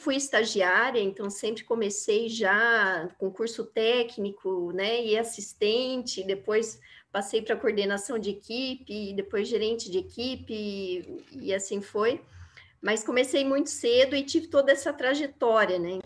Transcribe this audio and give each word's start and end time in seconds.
fui 0.00 0.16
estagiária, 0.16 0.98
então 0.98 1.28
sempre 1.28 1.62
comecei 1.62 2.26
já 2.26 3.06
com 3.18 3.30
curso 3.30 3.66
técnico, 3.66 4.72
né, 4.72 5.04
e 5.04 5.18
assistente, 5.18 6.22
depois 6.22 6.80
passei 7.12 7.42
para 7.42 7.56
coordenação 7.56 8.18
de 8.18 8.30
equipe, 8.30 9.12
depois 9.12 9.46
gerente 9.46 9.90
de 9.90 9.98
equipe, 9.98 11.20
e, 11.32 11.52
assim 11.52 11.82
foi. 11.82 12.22
Mas 12.80 13.04
comecei 13.04 13.44
muito 13.44 13.68
cedo 13.68 14.16
e 14.16 14.22
tive 14.22 14.46
toda 14.46 14.72
essa 14.72 14.90
trajetória, 14.90 15.78
né? 15.78 15.98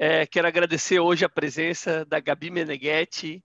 É, 0.00 0.24
quero 0.24 0.46
agradecer 0.46 1.00
hoje 1.00 1.24
a 1.24 1.28
presença 1.28 2.04
da 2.04 2.20
Gabi 2.20 2.50
Meneghetti, 2.50 3.42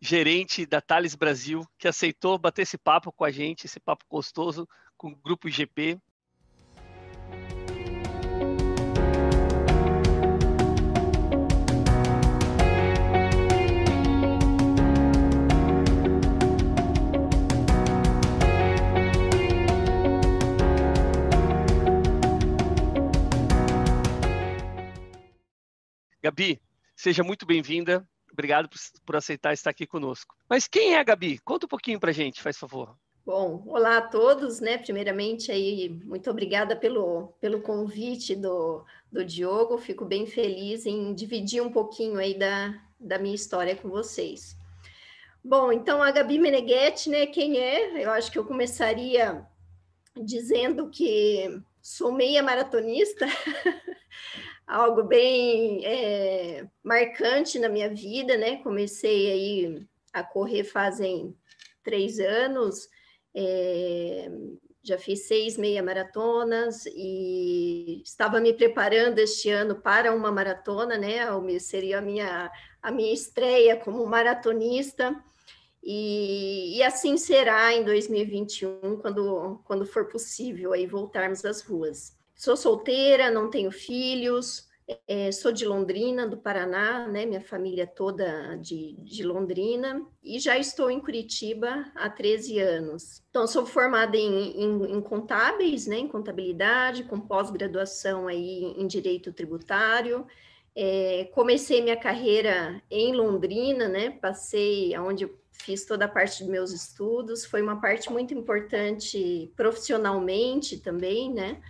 gerente 0.00 0.64
da 0.64 0.80
Thales 0.80 1.14
Brasil, 1.14 1.62
que 1.78 1.86
aceitou 1.86 2.38
bater 2.38 2.62
esse 2.62 2.78
papo 2.78 3.12
com 3.12 3.24
a 3.24 3.30
gente, 3.30 3.66
esse 3.66 3.78
papo 3.78 4.04
gostoso 4.08 4.66
com 4.96 5.08
o 5.08 5.16
Grupo 5.16 5.48
IGP. 5.48 6.00
Gabi, 26.22 26.60
seja 26.94 27.22
muito 27.22 27.46
bem-vinda. 27.46 28.06
Obrigado 28.40 28.70
por, 28.70 28.78
por, 29.04 29.16
aceitar 29.16 29.52
estar 29.52 29.68
aqui 29.68 29.86
conosco. 29.86 30.34
Mas 30.48 30.66
quem 30.66 30.94
é 30.94 30.98
a 30.98 31.04
Gabi? 31.04 31.38
Conta 31.40 31.66
um 31.66 31.68
pouquinho 31.68 32.00
para 32.00 32.08
a 32.08 32.14
gente, 32.14 32.40
faz 32.40 32.56
favor. 32.56 32.96
Bom, 33.24 33.62
olá 33.66 33.98
a 33.98 34.02
todos, 34.02 34.60
né? 34.60 34.78
Primeiramente 34.78 35.52
aí, 35.52 35.90
muito 36.06 36.30
obrigada 36.30 36.74
pelo, 36.74 37.34
pelo 37.38 37.60
convite 37.60 38.34
do, 38.34 38.82
do 39.12 39.22
Diogo. 39.22 39.76
Fico 39.76 40.06
bem 40.06 40.26
feliz 40.26 40.86
em 40.86 41.12
dividir 41.12 41.62
um 41.62 41.70
pouquinho 41.70 42.18
aí 42.18 42.32
da, 42.32 42.80
da 42.98 43.18
minha 43.18 43.34
história 43.34 43.76
com 43.76 43.90
vocês. 43.90 44.56
Bom, 45.44 45.70
então 45.70 46.02
a 46.02 46.10
Gabi 46.10 46.38
Meneghetti, 46.38 47.10
né? 47.10 47.26
Quem 47.26 47.58
é? 47.58 48.02
Eu 48.02 48.10
acho 48.10 48.32
que 48.32 48.38
eu 48.38 48.44
começaria 48.46 49.46
dizendo 50.16 50.88
que 50.88 51.60
sou 51.82 52.10
meia 52.10 52.42
maratonista. 52.42 53.26
algo 54.70 55.02
bem 55.02 55.84
é, 55.84 56.66
marcante 56.82 57.58
na 57.58 57.68
minha 57.68 57.88
vida, 57.88 58.36
né? 58.36 58.58
Comecei 58.58 59.30
aí 59.32 59.86
a 60.12 60.22
correr 60.22 60.64
fazem 60.64 61.36
três 61.82 62.20
anos, 62.20 62.88
é, 63.34 64.30
já 64.82 64.96
fiz 64.96 65.26
seis 65.26 65.56
meia 65.56 65.82
maratonas 65.82 66.86
e 66.86 68.00
estava 68.04 68.40
me 68.40 68.52
preparando 68.52 69.18
este 69.18 69.50
ano 69.50 69.74
para 69.74 70.14
uma 70.14 70.30
maratona, 70.30 70.96
né? 70.96 71.18
Seria 71.58 71.98
a 71.98 72.02
minha, 72.02 72.50
a 72.80 72.90
minha 72.92 73.12
estreia 73.12 73.76
como 73.76 74.06
maratonista. 74.06 75.20
E, 75.82 76.76
e, 76.76 76.82
assim 76.82 77.16
será 77.16 77.72
em 77.72 77.82
2021, 77.84 78.98
quando, 78.98 79.62
quando 79.64 79.86
for 79.86 80.08
possível 80.08 80.74
aí 80.74 80.86
voltarmos 80.86 81.42
às 81.44 81.62
ruas. 81.62 82.19
Sou 82.40 82.56
solteira, 82.56 83.30
não 83.30 83.50
tenho 83.50 83.70
filhos, 83.70 84.66
é, 85.06 85.30
sou 85.30 85.52
de 85.52 85.66
Londrina, 85.66 86.26
do 86.26 86.38
Paraná, 86.38 87.06
né? 87.06 87.26
Minha 87.26 87.42
família 87.42 87.86
toda 87.86 88.56
de, 88.56 88.94
de 88.94 89.22
Londrina, 89.22 90.00
e 90.24 90.40
já 90.40 90.56
estou 90.56 90.90
em 90.90 90.98
Curitiba 91.00 91.92
há 91.94 92.08
13 92.08 92.58
anos. 92.58 93.22
Então, 93.28 93.46
sou 93.46 93.66
formada 93.66 94.16
em, 94.16 94.58
em, 94.58 94.84
em 94.90 95.02
contábeis, 95.02 95.86
né? 95.86 95.98
Em 95.98 96.08
contabilidade, 96.08 97.04
com 97.04 97.20
pós-graduação 97.20 98.26
aí 98.26 98.74
em 98.74 98.86
direito 98.86 99.34
tributário. 99.34 100.26
É, 100.74 101.28
comecei 101.34 101.82
minha 101.82 101.98
carreira 101.98 102.82
em 102.90 103.14
Londrina, 103.14 103.86
né? 103.86 104.12
Passei 104.12 104.94
aonde 104.94 105.28
fiz 105.52 105.84
toda 105.84 106.06
a 106.06 106.08
parte 106.08 106.42
dos 106.42 106.50
meus 106.50 106.72
estudos, 106.72 107.44
foi 107.44 107.60
uma 107.60 107.78
parte 107.82 108.10
muito 108.10 108.32
importante 108.32 109.52
profissionalmente 109.54 110.78
também, 110.78 111.30
né? 111.30 111.60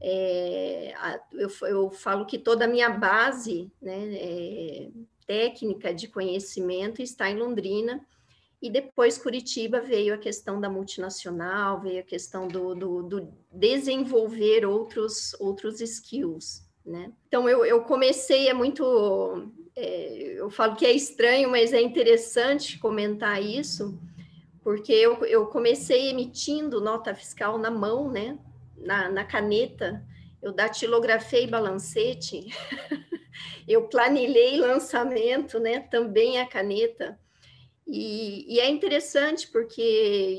É, 0.00 0.94
eu, 1.32 1.50
eu, 1.62 1.90
falo 1.90 2.24
que 2.24 2.38
toda 2.38 2.64
a 2.64 2.68
minha 2.68 2.88
base 2.88 3.70
né, 3.82 4.14
é, 4.14 4.88
técnica 5.26 5.92
de 5.92 6.08
conhecimento 6.08 7.02
está 7.02 7.28
em 7.28 7.36
Londrina, 7.36 8.04
e 8.60 8.68
depois 8.68 9.18
Curitiba 9.18 9.80
veio 9.80 10.14
a 10.14 10.18
questão 10.18 10.60
da 10.60 10.68
multinacional, 10.68 11.80
veio 11.80 12.00
a 12.00 12.04
questão 12.04 12.48
do, 12.48 12.74
do, 12.74 13.02
do 13.04 13.28
desenvolver 13.52 14.66
outros, 14.66 15.34
outros 15.38 15.80
skills. 15.80 16.66
Né? 16.84 17.12
Então 17.28 17.48
eu, 17.48 17.64
eu 17.64 17.82
comecei, 17.82 18.48
é 18.48 18.54
muito. 18.54 19.52
É, 19.76 20.32
eu 20.38 20.50
falo 20.50 20.74
que 20.74 20.84
é 20.84 20.92
estranho, 20.92 21.50
mas 21.50 21.72
é 21.72 21.80
interessante 21.80 22.78
comentar 22.78 23.40
isso, 23.40 23.96
porque 24.62 24.92
eu, 24.92 25.24
eu 25.26 25.46
comecei 25.46 26.08
emitindo 26.08 26.80
nota 26.80 27.14
fiscal 27.14 27.58
na 27.58 27.70
mão, 27.70 28.10
né? 28.10 28.36
Na, 28.80 29.08
na 29.10 29.24
caneta, 29.24 30.04
eu 30.42 30.52
datilografei 30.52 31.46
balancete, 31.46 32.46
eu 33.66 33.88
planilhei 33.88 34.58
lançamento, 34.58 35.58
né, 35.58 35.80
também 35.80 36.40
a 36.40 36.46
caneta, 36.46 37.18
e, 37.90 38.44
e, 38.54 38.60
é 38.60 38.68
interessante 38.68 39.48
porque 39.50 39.82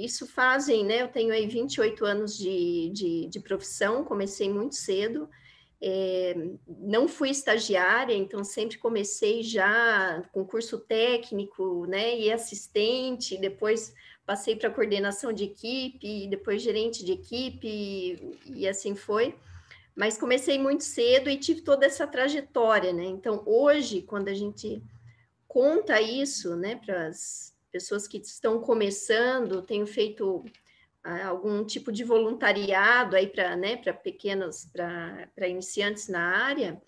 isso 0.03 0.27
fazem, 0.27 0.85
né, 0.85 1.01
eu 1.01 1.07
tenho 1.07 1.33
aí 1.33 1.47
28 1.47 2.05
anos 2.05 2.37
de, 2.37 2.91
de, 2.93 3.27
de 3.27 3.39
profissão, 3.39 4.03
comecei 4.03 4.47
muito 4.47 4.75
cedo, 4.75 5.27
é, 5.81 6.35
não 6.67 7.07
fui 7.07 7.29
estagiária, 7.29 8.13
então 8.13 8.43
sempre 8.43 8.77
comecei 8.77 9.41
já 9.41 10.21
com 10.31 10.45
curso 10.45 10.77
técnico, 10.79 11.85
né, 11.87 12.19
e 12.19 12.31
assistente, 12.31 13.37
depois 13.37 13.95
passei 14.29 14.55
para 14.55 14.69
coordenação 14.69 15.33
de 15.33 15.45
equipe, 15.45 16.27
depois 16.27 16.61
gerente 16.61 17.03
de 17.03 17.13
equipe, 17.13 18.37
e, 18.45 18.67
assim 18.67 18.95
foi. 18.95 19.35
Mas 19.95 20.19
comecei 20.19 20.59
muito 20.59 20.83
cedo 20.83 21.31
e 21.31 21.35
tive 21.35 21.61
toda 21.61 21.83
essa 21.83 22.05
trajetória, 22.05 22.93
né? 22.93 23.05
Então, 23.05 23.41
hoje, 23.43 24.03
quando 24.03 24.27
a 24.27 24.33
gente 24.35 24.83
conta 25.47 25.99
isso, 25.99 26.55
né, 26.55 26.75
para 26.75 27.07
as 27.07 27.55
pessoas 27.71 28.07
que 28.07 28.19
estão 28.19 28.61
começando, 28.61 29.63
tenho 29.63 29.87
feito 29.87 30.45
ah, 31.03 31.25
algum 31.25 31.65
tipo 31.65 31.91
de 31.91 32.03
voluntariado 32.03 33.15
aí 33.15 33.25
para 33.25 33.55
né, 33.55 33.77
pequenos, 33.77 34.69
para 34.71 35.47
iniciantes 35.47 36.07
na 36.07 36.21
área, 36.21 36.79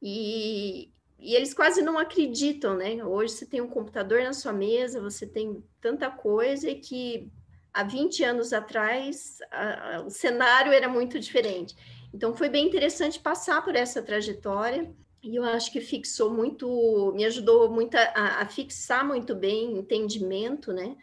e, 0.00 0.92
e 1.20 1.34
eles 1.34 1.52
quase 1.52 1.82
não 1.82 1.98
acreditam, 1.98 2.76
né? 2.76 3.04
Hoje 3.04 3.34
você 3.34 3.46
tem 3.46 3.60
um 3.60 3.68
computador 3.68 4.22
na 4.22 4.32
sua 4.32 4.52
mesa, 4.52 5.00
você 5.00 5.26
tem 5.26 5.62
tanta 5.80 6.10
coisa 6.10 6.74
que 6.74 7.30
há 7.72 7.82
20 7.82 8.24
anos 8.24 8.52
atrás 8.52 9.38
a, 9.50 9.96
a, 9.96 10.02
o 10.02 10.10
cenário 10.10 10.72
era 10.72 10.88
muito 10.88 11.18
diferente. 11.20 11.76
Então 12.12 12.34
foi 12.34 12.48
bem 12.48 12.66
interessante 12.66 13.20
passar 13.20 13.62
por 13.62 13.76
essa 13.76 14.02
trajetória 14.02 14.92
e 15.22 15.36
eu 15.36 15.44
acho 15.44 15.70
que 15.70 15.80
fixou 15.80 16.30
muito, 16.30 17.12
me 17.14 17.24
ajudou 17.26 17.70
muito 17.70 17.94
a, 17.96 18.40
a 18.40 18.46
fixar 18.46 19.06
muito 19.06 19.34
bem 19.34 19.76
entendimento, 19.78 20.72
né? 20.72 20.96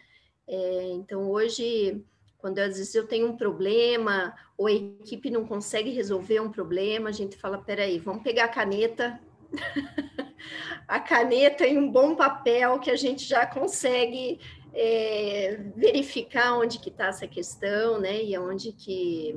É, 0.48 0.90
então 0.94 1.30
hoje, 1.30 2.04
quando 2.38 2.58
às 2.60 2.78
vezes 2.78 2.96
eu 2.96 3.06
tenho 3.06 3.28
um 3.28 3.38
problema 3.38 4.34
ou 4.58 4.68
a 4.68 4.72
equipe 4.72 5.30
não 5.30 5.46
consegue 5.46 5.92
resolver 5.92 6.40
um 6.40 6.52
problema, 6.52 7.10
a 7.10 7.14
gente 7.14 7.38
fala, 7.38 7.60
peraí, 7.60 8.00
vamos 8.00 8.24
pegar 8.24 8.46
a 8.46 8.50
caneta 8.50 9.22
a 10.88 11.00
caneta 11.00 11.66
e 11.66 11.78
um 11.78 11.92
bom 11.92 12.16
papel 12.16 12.80
que 12.80 12.90
a 12.90 12.96
gente 12.96 13.26
já 13.26 13.46
consegue 13.46 14.40
é, 14.74 15.58
verificar 15.76 16.58
onde 16.58 16.80
que 16.80 16.90
está 16.90 17.08
essa 17.08 17.28
questão, 17.28 18.00
né? 18.00 18.24
E 18.24 18.38
onde 18.38 18.72
que, 18.72 19.36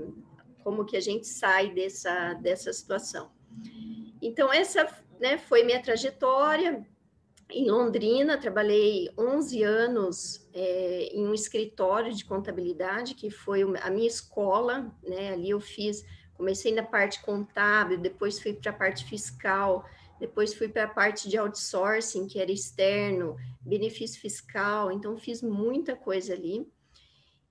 como 0.63 0.85
que 0.85 0.97
a 0.97 1.01
gente 1.01 1.27
sai 1.27 1.71
dessa, 1.71 2.35
dessa 2.35 2.73
situação. 2.73 3.31
Então, 4.21 4.53
essa 4.53 4.87
né, 5.19 5.39
foi 5.39 5.65
minha 5.65 5.83
trajetória. 5.83 6.87
Em 7.53 7.69
Londrina, 7.69 8.39
trabalhei 8.39 9.11
11 9.19 9.63
anos 9.65 10.49
é, 10.55 11.09
em 11.13 11.27
um 11.27 11.35
escritório 11.35 12.13
de 12.15 12.25
contabilidade, 12.25 13.15
que 13.15 13.29
foi 13.29 13.63
a 13.63 13.91
minha 13.91 14.07
escola, 14.07 14.95
né? 15.03 15.33
Ali 15.33 15.51
eu 15.51 15.59
fiz, 15.59 16.05
comecei 16.35 16.73
na 16.73 16.85
parte 16.85 17.21
contábil, 17.23 17.99
depois 17.99 18.41
fui 18.41 18.53
para 18.53 18.71
a 18.71 18.75
parte 18.75 19.05
fiscal, 19.05 19.85
depois 20.21 20.53
fui 20.53 20.69
para 20.69 20.85
a 20.85 20.89
parte 20.89 21.29
de 21.29 21.39
outsourcing, 21.39 22.29
que 22.29 22.39
era 22.39 22.53
externo, 22.53 23.37
benefício 23.61 24.21
fiscal, 24.21 24.93
então 24.93 25.17
fiz 25.17 25.43
muita 25.43 25.97
coisa 25.97 26.35
ali. 26.35 26.71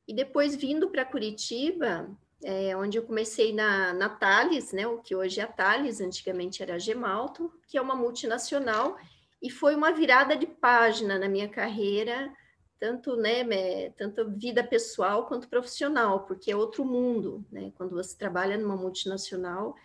E 0.07 0.13
depois 0.13 0.55
vindo 0.55 0.89
para 0.89 1.03
Curitiba, 1.03 2.09
é, 2.43 2.77
onde 2.77 2.97
eu 2.97 3.03
comecei 3.03 3.51
na, 3.51 3.91
na 3.93 4.07
Thales, 4.07 4.71
né, 4.71 4.87
o 4.87 4.99
que 4.99 5.15
hoje 5.15 5.39
é 5.39 5.43
a 5.43 5.47
Thales, 5.47 5.99
antigamente 5.99 6.61
era 6.61 6.75
a 6.75 6.79
Gemalto, 6.79 7.51
que 7.67 7.77
é 7.77 7.81
uma 7.81 7.95
multinacional, 7.95 8.97
e 9.41 9.49
foi 9.49 9.75
uma 9.75 9.91
virada 9.91 10.35
de 10.35 10.45
página 10.45 11.17
na 11.17 11.27
minha 11.27 11.49
carreira, 11.49 12.31
tanto, 12.79 13.15
né, 13.17 13.89
tanto 13.97 14.29
vida 14.31 14.63
pessoal 14.63 15.25
quanto 15.25 15.49
profissional, 15.49 16.25
porque 16.25 16.51
é 16.51 16.55
outro 16.55 16.85
mundo, 16.85 17.43
né, 17.51 17.73
quando 17.75 17.95
você 17.95 18.15
trabalha 18.15 18.57
numa 18.57 18.77
multinacional, 18.77 19.75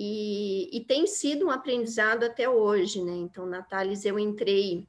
e, 0.00 0.70
e 0.72 0.84
tem 0.84 1.08
sido 1.08 1.46
um 1.46 1.50
aprendizado 1.50 2.22
até 2.22 2.48
hoje, 2.48 3.02
né, 3.02 3.14
então, 3.16 3.44
na 3.44 3.62
Thales, 3.62 4.04
eu 4.04 4.16
entrei 4.16 4.86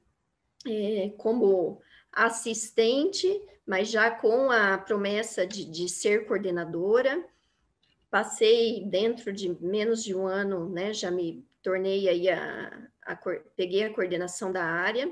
é, 0.67 1.11
como 1.17 1.81
assistente, 2.11 3.41
mas 3.65 3.89
já 3.89 4.11
com 4.11 4.51
a 4.51 4.77
promessa 4.77 5.47
de, 5.47 5.65
de 5.65 5.89
ser 5.89 6.27
coordenadora, 6.27 7.25
passei 8.11 8.85
dentro 8.85 9.33
de 9.33 9.49
menos 9.59 10.03
de 10.03 10.13
um 10.13 10.27
ano, 10.27 10.69
né, 10.69 10.93
já 10.93 11.09
me 11.09 11.43
tornei 11.63 12.07
aí 12.07 12.29
a, 12.29 12.87
a, 13.01 13.15
peguei 13.55 13.85
a 13.85 13.91
coordenação 13.91 14.51
da 14.51 14.63
área, 14.63 15.11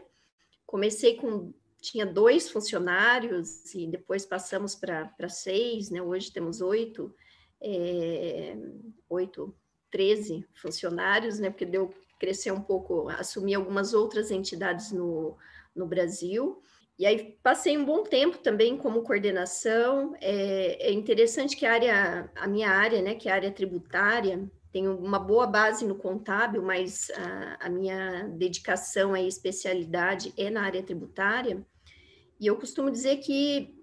comecei 0.63 1.15
com, 1.15 1.51
tinha 1.81 2.05
dois 2.05 2.51
funcionários 2.51 3.73
e 3.73 3.87
depois 3.87 4.27
passamos 4.27 4.75
para 4.75 5.27
seis, 5.27 5.89
né, 5.89 6.03
hoje 6.03 6.31
temos 6.31 6.61
oito, 6.61 7.11
é, 7.59 8.55
oito, 9.09 9.55
treze 9.91 10.45
funcionários, 10.53 11.39
né, 11.39 11.49
porque 11.49 11.65
deu 11.65 11.93
crescer 12.19 12.51
um 12.51 12.61
pouco, 12.61 13.09
assumir 13.09 13.55
algumas 13.55 13.93
outras 13.93 14.31
entidades 14.31 14.91
no, 14.91 15.37
no 15.75 15.85
Brasil, 15.85 16.61
e 16.99 17.05
aí 17.05 17.37
passei 17.43 17.77
um 17.77 17.85
bom 17.85 18.03
tempo 18.03 18.39
também 18.39 18.75
como 18.75 19.03
coordenação. 19.03 20.15
É, 20.19 20.89
é, 20.89 20.91
interessante 20.91 21.55
que 21.55 21.65
a 21.65 21.73
área, 21.73 22.31
a 22.35 22.47
minha 22.47 22.69
área, 22.71 23.01
né, 23.03 23.13
que 23.13 23.29
é 23.29 23.31
a 23.31 23.35
área 23.35 23.51
tributária, 23.51 24.49
tem 24.71 24.87
uma 24.87 25.19
boa 25.19 25.45
base 25.45 25.85
no 25.85 25.95
contábil, 25.95 26.61
mas 26.63 27.11
a, 27.11 27.67
a 27.67 27.69
minha 27.69 28.23
dedicação 28.29 29.15
e 29.15 29.27
especialidade 29.27 30.33
é 30.35 30.49
na 30.49 30.63
área 30.63 30.81
tributária. 30.81 31.63
E 32.39 32.47
eu 32.47 32.55
costumo 32.55 32.89
dizer 32.89 33.17
que 33.17 33.76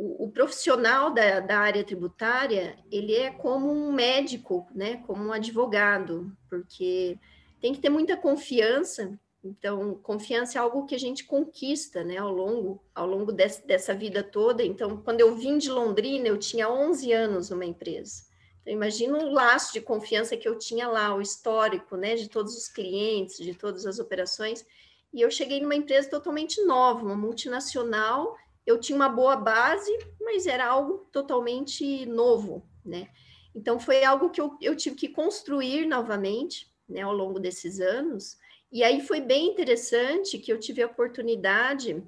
o, 0.00 0.24
o 0.24 0.30
profissional 0.30 1.12
da, 1.12 1.40
da, 1.40 1.58
área 1.58 1.84
tributária, 1.84 2.76
ele 2.90 3.14
é 3.14 3.30
como 3.30 3.70
um 3.70 3.92
médico, 3.92 4.66
né, 4.74 5.02
como 5.06 5.24
um 5.24 5.32
advogado, 5.32 6.32
porque 6.48 7.18
tem 7.60 7.74
que 7.74 7.80
ter 7.80 7.90
muita 7.90 8.16
confiança 8.16 9.18
então, 9.42 9.94
confiança 10.02 10.58
é 10.58 10.60
algo 10.60 10.84
que 10.84 10.94
a 10.94 10.98
gente 10.98 11.24
conquista, 11.24 12.04
né, 12.04 12.18
ao 12.18 12.30
longo, 12.30 12.82
ao 12.94 13.06
longo 13.06 13.32
desse, 13.32 13.66
dessa 13.66 13.94
vida 13.94 14.22
toda. 14.22 14.62
Então, 14.62 14.98
quando 14.98 15.20
eu 15.20 15.34
vim 15.34 15.56
de 15.56 15.70
Londrina, 15.70 16.28
eu 16.28 16.38
tinha 16.38 16.68
11 16.68 17.12
anos 17.12 17.50
numa 17.50 17.64
empresa. 17.64 18.24
Então, 18.60 18.72
imagina 18.72 19.16
o 19.16 19.32
laço 19.32 19.72
de 19.72 19.80
confiança 19.80 20.36
que 20.36 20.46
eu 20.46 20.58
tinha 20.58 20.86
lá, 20.88 21.14
o 21.14 21.22
histórico, 21.22 21.96
né, 21.96 22.16
de 22.16 22.28
todos 22.28 22.54
os 22.54 22.68
clientes, 22.68 23.38
de 23.38 23.54
todas 23.54 23.86
as 23.86 23.98
operações. 23.98 24.64
E 25.12 25.22
eu 25.22 25.30
cheguei 25.30 25.60
numa 25.60 25.74
empresa 25.74 26.10
totalmente 26.10 26.62
nova, 26.64 27.02
uma 27.02 27.16
multinacional. 27.16 28.36
Eu 28.70 28.80
tinha 28.80 28.96
uma 28.96 29.08
boa 29.08 29.36
base, 29.36 29.90
mas 30.20 30.46
era 30.46 30.66
algo 30.66 31.06
totalmente 31.12 32.06
novo, 32.06 32.66
né? 32.84 33.08
Então, 33.54 33.78
foi 33.78 34.04
algo 34.04 34.30
que 34.30 34.40
eu, 34.40 34.56
eu 34.60 34.76
tive 34.76 34.96
que 34.96 35.08
construir 35.08 35.86
novamente, 35.86 36.70
né, 36.88 37.02
ao 37.02 37.12
longo 37.12 37.38
desses 37.38 37.80
anos 37.80 38.38
e 38.72 38.84
aí 38.84 39.00
foi 39.00 39.20
bem 39.20 39.48
interessante 39.48 40.38
que 40.38 40.52
eu 40.52 40.58
tive 40.58 40.82
a 40.82 40.86
oportunidade, 40.86 42.00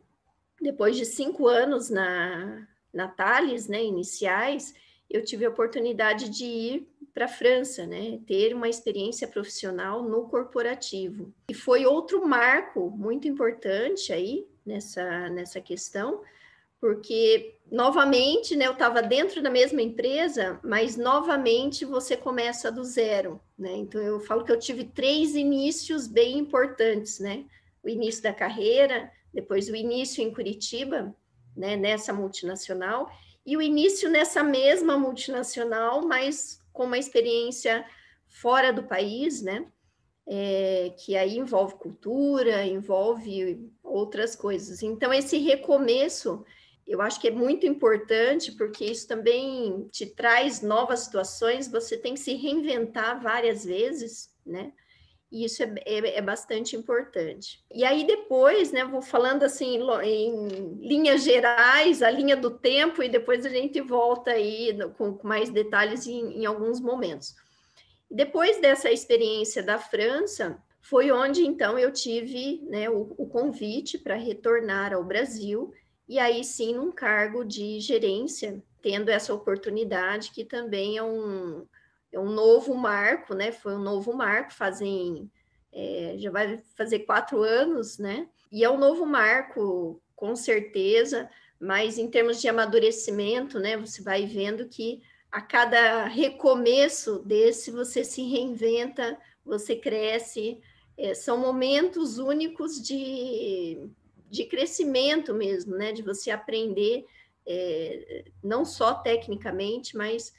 depois 0.60 0.96
de 0.96 1.04
cinco 1.04 1.48
anos 1.48 1.90
na, 1.90 2.68
na 2.92 3.08
Thales, 3.08 3.66
né, 3.66 3.82
iniciais, 3.82 4.72
eu 5.10 5.24
tive 5.24 5.44
a 5.44 5.50
oportunidade 5.50 6.28
de 6.28 6.44
ir 6.44 6.88
para 7.12 7.24
a 7.24 7.28
França, 7.28 7.84
né, 7.84 8.20
ter 8.26 8.54
uma 8.54 8.68
experiência 8.68 9.26
profissional 9.26 10.02
no 10.04 10.28
corporativo. 10.28 11.34
E 11.50 11.54
foi 11.54 11.84
outro 11.84 12.26
marco 12.26 12.90
muito 12.90 13.26
importante 13.26 14.12
aí 14.12 14.46
nessa, 14.64 15.28
nessa 15.30 15.60
questão, 15.60 16.22
porque 16.82 17.60
novamente, 17.70 18.56
né, 18.56 18.66
eu 18.66 18.72
estava 18.72 19.00
dentro 19.00 19.40
da 19.40 19.48
mesma 19.48 19.80
empresa, 19.80 20.58
mas 20.64 20.96
novamente 20.96 21.84
você 21.84 22.16
começa 22.16 22.72
do 22.72 22.82
zero, 22.82 23.40
né? 23.56 23.72
Então 23.76 24.00
eu 24.02 24.18
falo 24.18 24.44
que 24.44 24.50
eu 24.50 24.58
tive 24.58 24.82
três 24.82 25.36
inícios 25.36 26.08
bem 26.08 26.36
importantes, 26.38 27.20
né? 27.20 27.44
O 27.84 27.88
início 27.88 28.20
da 28.20 28.32
carreira, 28.32 29.08
depois 29.32 29.68
o 29.68 29.76
início 29.76 30.24
em 30.24 30.34
Curitiba, 30.34 31.14
né, 31.56 31.76
nessa 31.76 32.12
multinacional, 32.12 33.08
e 33.46 33.56
o 33.56 33.62
início 33.62 34.10
nessa 34.10 34.42
mesma 34.42 34.98
multinacional, 34.98 36.02
mas 36.04 36.60
com 36.72 36.84
uma 36.86 36.98
experiência 36.98 37.86
fora 38.26 38.72
do 38.72 38.82
país, 38.82 39.40
né? 39.40 39.66
É, 40.26 40.92
que 40.98 41.16
aí 41.16 41.38
envolve 41.38 41.74
cultura, 41.76 42.66
envolve 42.66 43.70
outras 43.84 44.34
coisas. 44.34 44.82
Então, 44.82 45.14
esse 45.14 45.38
recomeço 45.38 46.44
eu 46.86 47.00
acho 47.00 47.20
que 47.20 47.28
é 47.28 47.30
muito 47.30 47.66
importante, 47.66 48.52
porque 48.52 48.84
isso 48.84 49.06
também 49.06 49.88
te 49.90 50.06
traz 50.06 50.62
novas 50.62 51.00
situações, 51.00 51.68
você 51.68 51.96
tem 51.96 52.14
que 52.14 52.20
se 52.20 52.34
reinventar 52.34 53.22
várias 53.22 53.64
vezes, 53.64 54.30
né? 54.44 54.72
E 55.30 55.46
isso 55.46 55.62
é, 55.62 55.72
é, 55.86 56.18
é 56.18 56.20
bastante 56.20 56.76
importante. 56.76 57.64
E 57.72 57.84
aí 57.84 58.06
depois, 58.06 58.70
né, 58.70 58.84
vou 58.84 59.00
falando 59.00 59.44
assim 59.44 59.78
em 60.02 60.74
linhas 60.86 61.22
gerais, 61.22 62.02
a 62.02 62.10
linha 62.10 62.36
do 62.36 62.50
tempo, 62.50 63.02
e 63.02 63.08
depois 63.08 63.46
a 63.46 63.48
gente 63.48 63.80
volta 63.80 64.32
aí 64.32 64.76
com, 64.98 65.18
mais 65.22 65.48
detalhes 65.48 66.06
em, 66.06 66.40
em 66.42 66.44
alguns 66.44 66.80
momentos. 66.80 67.34
Depois 68.10 68.60
dessa 68.60 68.90
experiência 68.90 69.62
da 69.62 69.78
França, 69.78 70.62
foi 70.82 71.10
onde 71.10 71.46
então 71.46 71.78
eu 71.78 71.90
tive 71.90 72.60
né, 72.68 72.90
o, 72.90 73.14
o 73.16 73.26
convite 73.26 73.96
para 73.96 74.16
retornar 74.16 74.92
ao 74.92 75.02
Brasil 75.02 75.72
e 76.12 76.18
aí 76.18 76.44
sim 76.44 76.74
num 76.74 76.92
cargo 76.92 77.42
de 77.42 77.80
gerência, 77.80 78.62
tendo 78.82 79.08
essa 79.08 79.32
oportunidade 79.32 80.30
que 80.30 80.44
também 80.44 80.98
é 80.98 81.02
um, 81.02 81.66
é 82.12 82.20
um 82.20 82.28
novo 82.28 82.74
marco, 82.74 83.34
né? 83.34 83.50
Foi 83.50 83.74
um 83.74 83.78
novo 83.78 84.12
marco, 84.12 84.52
fazem 84.52 85.30
é, 85.72 86.16
já 86.18 86.30
vai 86.30 86.58
fazer 86.76 86.98
quatro 86.98 87.42
anos, 87.42 87.96
né? 87.96 88.28
E 88.50 88.62
é 88.62 88.68
um 88.68 88.76
novo 88.76 89.06
marco, 89.06 90.02
com 90.14 90.36
certeza, 90.36 91.30
mas 91.58 91.96
em 91.96 92.10
termos 92.10 92.42
de 92.42 92.46
amadurecimento, 92.46 93.58
né? 93.58 93.78
Você 93.78 94.02
vai 94.02 94.26
vendo 94.26 94.68
que 94.68 95.00
a 95.30 95.40
cada 95.40 96.04
recomeço 96.04 97.20
desse 97.20 97.70
você 97.70 98.04
se 98.04 98.20
reinventa, 98.20 99.18
você 99.42 99.74
cresce, 99.74 100.60
é, 100.98 101.14
são 101.14 101.38
momentos 101.38 102.18
únicos 102.18 102.82
de 102.82 103.88
de 104.32 104.46
crescimento 104.46 105.34
mesmo, 105.34 105.76
né? 105.76 105.92
De 105.92 106.00
você 106.00 106.30
aprender 106.30 107.04
é, 107.46 108.24
não 108.42 108.64
só 108.64 108.94
tecnicamente, 108.94 109.94
mas 109.94 110.32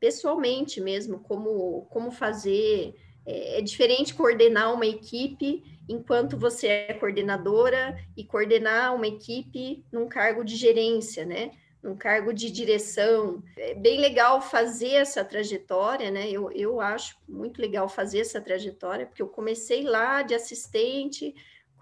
pessoalmente 0.00 0.80
mesmo, 0.80 1.20
como, 1.20 1.86
como 1.88 2.10
fazer. 2.10 2.96
É, 3.24 3.58
é 3.58 3.62
diferente 3.62 4.12
coordenar 4.12 4.74
uma 4.74 4.86
equipe 4.86 5.62
enquanto 5.88 6.36
você 6.36 6.66
é 6.66 6.94
coordenadora 6.94 7.96
e 8.16 8.24
coordenar 8.24 8.92
uma 8.92 9.06
equipe 9.06 9.84
num 9.92 10.08
cargo 10.08 10.42
de 10.44 10.56
gerência, 10.56 11.24
né? 11.24 11.52
Num 11.80 11.96
cargo 11.96 12.32
de 12.32 12.50
direção. 12.50 13.40
É 13.56 13.72
bem 13.72 14.00
legal 14.00 14.42
fazer 14.42 14.94
essa 14.94 15.24
trajetória, 15.24 16.10
né? 16.10 16.28
Eu, 16.28 16.50
eu 16.50 16.80
acho 16.80 17.16
muito 17.28 17.62
legal 17.62 17.88
fazer 17.88 18.18
essa 18.18 18.40
trajetória, 18.40 19.06
porque 19.06 19.22
eu 19.22 19.28
comecei 19.28 19.84
lá 19.84 20.22
de 20.22 20.34
assistente, 20.34 21.32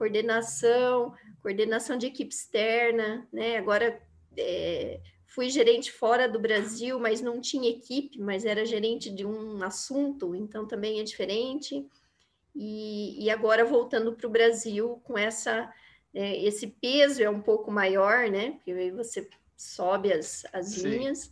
coordenação, 0.01 1.13
coordenação 1.43 1.99
de 1.99 2.07
equipe 2.07 2.35
externa, 2.35 3.29
né? 3.31 3.59
Agora 3.59 4.01
é, 4.35 4.99
fui 5.27 5.51
gerente 5.51 5.93
fora 5.93 6.27
do 6.27 6.41
Brasil, 6.41 6.99
mas 6.99 7.21
não 7.21 7.39
tinha 7.39 7.69
equipe, 7.69 8.19
mas 8.19 8.47
era 8.47 8.65
gerente 8.65 9.11
de 9.11 9.27
um 9.27 9.63
assunto, 9.63 10.35
então 10.35 10.67
também 10.67 11.01
é 11.01 11.03
diferente. 11.03 11.87
E, 12.57 13.23
e 13.23 13.29
agora 13.29 13.63
voltando 13.63 14.15
para 14.15 14.27
o 14.27 14.31
Brasil 14.31 14.99
com 15.05 15.19
essa 15.19 15.71
é, 16.15 16.43
esse 16.43 16.67
peso 16.67 17.23
é 17.23 17.29
um 17.29 17.43
pouco 17.43 17.71
maior, 17.71 18.31
né? 18.31 18.53
Porque 18.53 18.73
aí 18.73 18.91
você 18.91 19.29
sobe 19.55 20.11
as, 20.11 20.47
as 20.51 20.73
linhas 20.79 21.31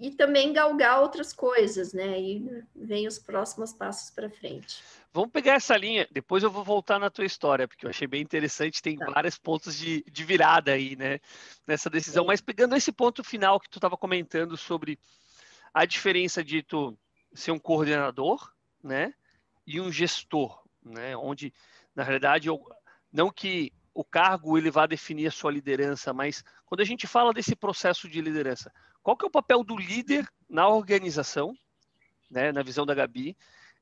e 0.00 0.10
também 0.10 0.52
galgar 0.52 1.00
outras 1.00 1.32
coisas, 1.32 1.92
né? 1.92 2.20
E 2.20 2.62
vem 2.74 3.06
os 3.06 3.18
próximos 3.18 3.72
passos 3.72 4.10
para 4.10 4.30
frente. 4.30 4.82
Vamos 5.12 5.30
pegar 5.30 5.54
essa 5.54 5.76
linha, 5.76 6.08
depois 6.10 6.42
eu 6.42 6.50
vou 6.50 6.64
voltar 6.64 6.98
na 6.98 7.08
tua 7.08 7.24
história, 7.24 7.68
porque 7.68 7.86
eu 7.86 7.90
achei 7.90 8.06
bem 8.06 8.20
interessante, 8.20 8.82
tem 8.82 8.96
tá. 8.96 9.06
vários 9.06 9.38
pontos 9.38 9.78
de, 9.78 10.04
de 10.10 10.24
virada 10.24 10.72
aí, 10.72 10.96
né, 10.96 11.20
nessa 11.66 11.88
decisão. 11.88 12.24
Sim. 12.24 12.28
Mas 12.28 12.40
pegando 12.40 12.74
esse 12.74 12.90
ponto 12.90 13.22
final 13.22 13.60
que 13.60 13.70
tu 13.70 13.78
estava 13.78 13.96
comentando 13.96 14.56
sobre 14.56 14.98
a 15.72 15.84
diferença 15.84 16.42
de 16.42 16.62
tu 16.62 16.98
ser 17.32 17.52
um 17.52 17.58
coordenador, 17.58 18.52
né, 18.82 19.14
e 19.66 19.80
um 19.80 19.90
gestor, 19.90 20.62
né, 20.84 21.16
onde, 21.16 21.54
na 21.94 22.02
realidade, 22.02 22.48
eu, 22.48 22.60
não 23.12 23.30
que 23.30 23.72
o 23.94 24.04
cargo 24.04 24.58
ele 24.58 24.70
vá 24.70 24.86
definir 24.86 25.28
a 25.28 25.30
sua 25.30 25.52
liderança, 25.52 26.12
mas 26.12 26.44
quando 26.66 26.80
a 26.80 26.84
gente 26.84 27.06
fala 27.06 27.32
desse 27.32 27.54
processo 27.54 28.08
de 28.08 28.20
liderança, 28.20 28.72
qual 29.02 29.16
que 29.16 29.24
é 29.24 29.28
o 29.28 29.30
papel 29.30 29.62
do 29.62 29.76
líder 29.76 30.26
na 30.50 30.68
organização, 30.68 31.54
né, 32.28 32.50
na 32.50 32.62
visão 32.62 32.84
da 32.84 32.94
Gabi, 32.94 33.36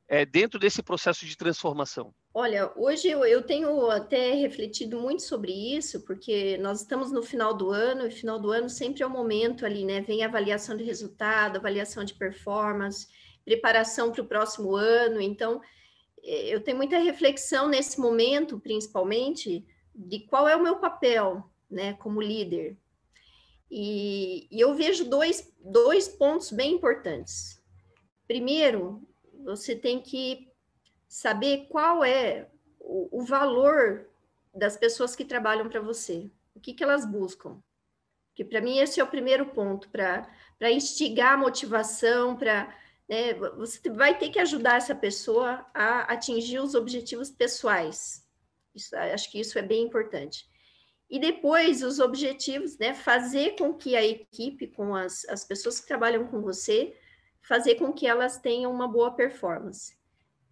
é, 0.06 0.26
dentro 0.26 0.58
desse 0.58 0.82
processo 0.82 1.24
de 1.24 1.36
transformação? 1.36 2.12
Olha, 2.34 2.70
hoje 2.76 3.08
eu, 3.08 3.24
eu, 3.24 3.42
tenho 3.42 3.90
até 3.90 4.34
refletido 4.34 5.00
muito 5.00 5.22
sobre 5.22 5.52
isso, 5.52 6.04
porque 6.04 6.58
nós 6.58 6.80
estamos 6.80 7.10
no 7.10 7.22
final 7.22 7.54
do 7.54 7.70
ano, 7.70 8.06
e 8.06 8.10
final 8.10 8.38
do 8.38 8.50
ano 8.50 8.68
sempre 8.68 9.02
é 9.02 9.06
o 9.06 9.08
um 9.08 9.12
momento 9.12 9.64
ali, 9.64 9.84
né? 9.84 10.00
Vem 10.00 10.22
avaliação 10.22 10.76
de 10.76 10.82
resultado, 10.82 11.56
avaliação 11.56 12.04
de 12.04 12.14
performance, 12.14 13.06
preparação 13.44 14.12
para 14.12 14.22
o 14.22 14.26
próximo 14.26 14.74
ano. 14.76 15.20
Então, 15.20 15.60
eh, 16.22 16.54
eu 16.54 16.60
tenho 16.60 16.76
muita 16.76 16.98
reflexão 16.98 17.68
nesse 17.68 18.00
momento, 18.00 18.58
principalmente, 18.58 19.64
de 19.94 20.20
qual 20.20 20.48
é 20.48 20.56
o 20.56 20.62
meu 20.62 20.76
papel, 20.76 21.50
né, 21.70 21.94
como 21.94 22.20
líder. 22.20 22.76
E, 23.70 24.46
e 24.50 24.60
eu 24.60 24.74
vejo 24.74 25.08
dois, 25.08 25.52
dois 25.58 26.08
pontos 26.08 26.50
bem 26.50 26.74
importantes. 26.74 27.62
Primeiro, 28.26 29.02
você 29.44 29.74
tem 29.74 30.00
que 30.00 30.48
saber 31.08 31.66
qual 31.68 32.04
é 32.04 32.48
o, 32.78 33.20
o 33.20 33.24
valor 33.24 34.08
das 34.54 34.76
pessoas 34.76 35.16
que 35.16 35.24
trabalham 35.24 35.68
para 35.68 35.80
você, 35.80 36.30
o 36.54 36.60
que, 36.60 36.74
que 36.74 36.84
elas 36.84 37.06
buscam. 37.06 37.62
Porque 38.28 38.44
para 38.44 38.60
mim 38.60 38.78
esse 38.78 39.00
é 39.00 39.04
o 39.04 39.10
primeiro 39.10 39.46
ponto, 39.46 39.90
para 39.90 40.70
instigar 40.70 41.34
a 41.34 41.36
motivação, 41.36 42.36
para 42.36 42.74
né, 43.08 43.34
você 43.34 43.90
vai 43.90 44.18
ter 44.18 44.30
que 44.30 44.38
ajudar 44.38 44.76
essa 44.76 44.94
pessoa 44.94 45.66
a 45.74 46.00
atingir 46.12 46.60
os 46.60 46.74
objetivos 46.74 47.30
pessoais. 47.30 48.21
Isso, 48.74 48.96
acho 48.96 49.30
que 49.30 49.40
isso 49.40 49.58
é 49.58 49.62
bem 49.62 49.84
importante. 49.84 50.46
E 51.10 51.18
depois 51.18 51.82
os 51.82 51.98
objetivos, 51.98 52.78
né, 52.78 52.94
fazer 52.94 53.56
com 53.56 53.74
que 53.74 53.94
a 53.94 54.04
equipe, 54.04 54.66
com 54.68 54.94
as, 54.94 55.26
as 55.28 55.44
pessoas 55.44 55.78
que 55.78 55.86
trabalham 55.86 56.26
com 56.26 56.40
você, 56.40 56.96
fazer 57.42 57.74
com 57.74 57.92
que 57.92 58.06
elas 58.06 58.38
tenham 58.38 58.72
uma 58.72 58.88
boa 58.88 59.10
performance. 59.10 59.94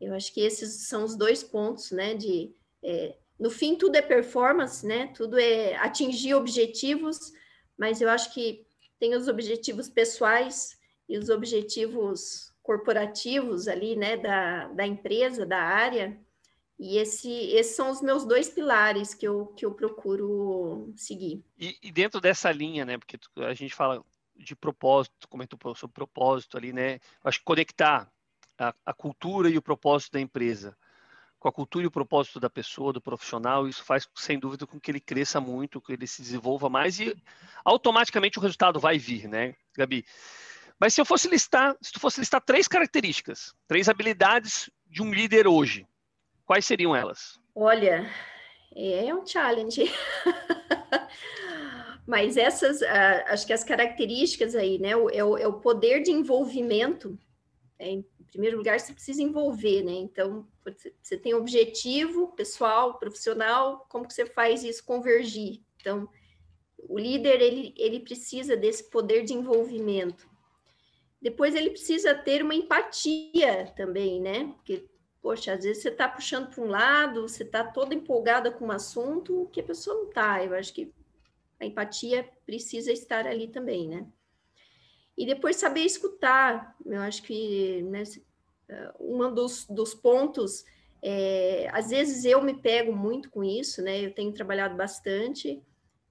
Eu 0.01 0.15
acho 0.15 0.33
que 0.33 0.41
esses 0.41 0.89
são 0.89 1.05
os 1.05 1.17
dois 1.17 1.43
pontos, 1.43 1.91
né? 1.91 2.15
De 2.15 2.55
é, 2.83 3.17
no 3.39 3.51
fim 3.51 3.77
tudo 3.77 3.97
é 3.97 4.03
performance, 4.03 4.85
né? 4.87 5.09
Tudo 5.09 5.39
é 5.39 5.77
atingir 5.77 6.35
objetivos, 6.35 7.33
mas 7.79 8.01
eu 8.01 8.09
acho 8.09 8.33
que 8.33 8.67
tem 8.99 9.15
os 9.15 9.29
objetivos 9.29 9.89
pessoais 9.89 10.79
e 11.09 11.17
os 11.17 11.29
objetivos 11.29 12.53
corporativos 12.63 13.69
ali, 13.69 13.95
né? 13.97 14.17
Da, 14.17 14.69
da 14.69 14.87
empresa, 14.87 15.47
da 15.47 15.59
área. 15.59 16.19
E 16.81 16.97
esse, 16.97 17.31
esses 17.31 17.77
são 17.77 17.91
os 17.91 18.01
meus 18.01 18.25
dois 18.25 18.49
pilares 18.49 19.13
que 19.13 19.29
eu, 19.29 19.49
que 19.49 19.67
eu 19.67 19.75
procuro 19.75 20.91
seguir. 20.97 21.45
E, 21.59 21.77
e 21.83 21.93
dentro 21.93 22.23
dessa 22.23 22.51
linha, 22.51 22.87
né? 22.87 22.97
Porque 22.97 23.19
a 23.37 23.53
gente 23.53 23.75
fala 23.75 24.03
de 24.35 24.57
propósito, 24.57 25.29
comentou 25.29 25.59
sobre 25.75 25.93
propósito 25.93 26.57
ali, 26.57 26.73
né? 26.73 26.99
Acho 27.23 27.39
que 27.41 27.45
conectar 27.45 28.11
a, 28.59 28.75
a 28.87 28.95
cultura 28.95 29.51
e 29.51 29.59
o 29.59 29.63
propósito 29.63 30.13
da 30.13 30.21
empresa 30.21 30.75
com 31.39 31.49
a 31.49 31.53
cultura 31.53 31.85
e 31.85 31.87
o 31.87 31.91
propósito 31.91 32.39
da 32.39 32.51
pessoa, 32.51 32.93
do 32.93 33.01
profissional, 33.01 33.67
isso 33.67 33.83
faz, 33.83 34.07
sem 34.15 34.39
dúvida, 34.39 34.67
com 34.67 34.79
que 34.79 34.91
ele 34.91 35.01
cresça 35.01 35.41
muito, 35.41 35.81
que 35.81 35.93
ele 35.93 36.07
se 36.07 36.21
desenvolva 36.21 36.69
mais 36.69 37.01
e 37.01 37.17
automaticamente 37.65 38.39
o 38.39 38.43
resultado 38.43 38.79
vai 38.79 38.99
vir, 38.99 39.27
né, 39.27 39.55
Gabi? 39.77 40.05
Mas 40.79 40.95
se 40.95 41.01
eu 41.01 41.05
fosse 41.05 41.29
listar, 41.29 41.75
se 41.81 41.93
tu 41.93 42.01
fosse 42.01 42.21
listar 42.21 42.43
três 42.43 42.69
características, 42.69 43.55
três 43.67 43.89
habilidades 43.89 44.71
de 44.87 45.03
um 45.03 45.13
líder 45.13 45.47
hoje, 45.47 45.87
quais 46.51 46.67
seriam 46.67 46.97
elas? 46.97 47.39
Olha, 47.55 48.11
é 48.75 49.15
um 49.15 49.25
challenge. 49.25 49.85
Mas 52.05 52.37
essas, 52.37 52.81
uh, 52.81 53.25
acho 53.29 53.47
que 53.47 53.53
as 53.53 53.63
características 53.63 54.57
aí, 54.57 54.77
né, 54.77 54.91
é 54.91 55.25
o, 55.25 55.39
é 55.39 55.47
o 55.47 55.61
poder 55.61 56.03
de 56.03 56.11
envolvimento 56.11 57.17
é, 57.79 58.03
primeiro 58.27 58.59
lugar, 58.59 58.81
você 58.81 58.93
precisa 58.93 59.23
envolver, 59.23 59.85
né? 59.85 59.93
Então, 59.93 60.47
você 61.01 61.17
tem 61.17 61.35
objetivo 61.35 62.35
pessoal, 62.35 62.99
profissional, 62.99 63.87
como 63.89 64.07
que 64.07 64.13
você 64.13 64.27
faz 64.27 64.65
isso 64.65 64.85
convergir? 64.85 65.63
Então, 65.81 66.09
o 66.79 66.99
líder, 66.99 67.41
ele, 67.41 67.73
ele 67.77 68.01
precisa 68.01 68.57
desse 68.57 68.91
poder 68.91 69.25
de 69.25 69.35
envolvimento. 69.35 70.29
Depois, 71.23 71.55
ele 71.55 71.71
precisa 71.71 72.13
ter 72.13 72.43
uma 72.43 72.55
empatia 72.55 73.73
também, 73.77 74.21
né? 74.21 74.53
Porque, 74.57 74.91
poxa, 75.23 75.53
às 75.53 75.65
vezes 75.65 75.83
você 75.83 75.89
está 75.89 76.09
puxando 76.09 76.49
para 76.49 76.65
um 76.65 76.69
lado, 76.69 77.29
você 77.29 77.43
está 77.43 77.65
toda 77.65 77.95
empolgada 77.95 78.51
com 78.51 78.67
um 78.67 78.73
assunto 78.73 79.49
que 79.53 79.61
a 79.61 79.65
pessoa 79.65 79.97
não 79.97 80.09
está. 80.09 80.43
Eu 80.43 80.55
acho 80.55 80.73
que 80.73 80.93
a 81.59 81.67
empatia 81.67 82.29
precisa 82.47 82.91
estar 82.91 83.27
ali 83.27 83.49
também, 83.49 83.89
né? 83.89 84.07
E 85.17 85.27
depois 85.27 85.57
saber 85.57 85.83
escutar. 85.83 86.75
Eu 86.87 87.01
acho 87.01 87.23
que 87.23 87.83
né, 87.83 88.03
um 88.99 89.33
dos, 89.33 89.67
dos 89.67 89.95
pontos, 89.95 90.65
é, 91.03 91.69
às 91.73 91.91
vezes 91.91 92.25
eu 92.25 92.43
me 92.43 92.55
pego 92.55 92.93
muito 92.93 93.31
com 93.31 93.45
isso, 93.45 93.83
né? 93.83 94.01
Eu 94.05 94.15
tenho 94.15 94.33
trabalhado 94.33 94.75
bastante, 94.75 95.63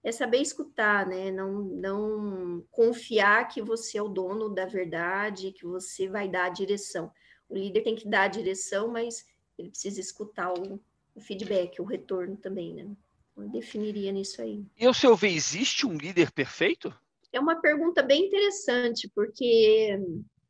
é 0.03 0.11
saber 0.11 0.37
escutar, 0.37 1.07
né? 1.07 1.31
Não, 1.31 1.63
não 1.63 2.63
confiar 2.69 3.47
que 3.47 3.61
você 3.61 3.97
é 3.97 4.01
o 4.01 4.07
dono 4.07 4.49
da 4.49 4.65
verdade, 4.65 5.51
que 5.51 5.65
você 5.65 6.07
vai 6.07 6.27
dar 6.27 6.45
a 6.45 6.49
direção. 6.49 7.11
O 7.49 7.55
líder 7.55 7.81
tem 7.81 7.95
que 7.95 8.07
dar 8.07 8.23
a 8.23 8.27
direção, 8.27 8.87
mas 8.87 9.25
ele 9.57 9.69
precisa 9.69 9.99
escutar 9.99 10.53
o, 10.53 10.79
o 11.15 11.19
feedback, 11.19 11.81
o 11.81 11.85
retorno 11.85 12.37
também, 12.37 12.73
né? 12.73 12.87
Eu 13.35 13.49
definiria 13.49 14.11
nisso 14.11 14.41
aí. 14.41 14.63
E 14.77 14.85
ao 14.85 14.93
seu 14.93 15.15
ver, 15.15 15.29
existe 15.29 15.85
um 15.85 15.97
líder 15.97 16.31
perfeito? 16.31 16.93
É 17.31 17.39
uma 17.39 17.61
pergunta 17.61 18.03
bem 18.03 18.27
interessante, 18.27 19.09
porque 19.15 19.99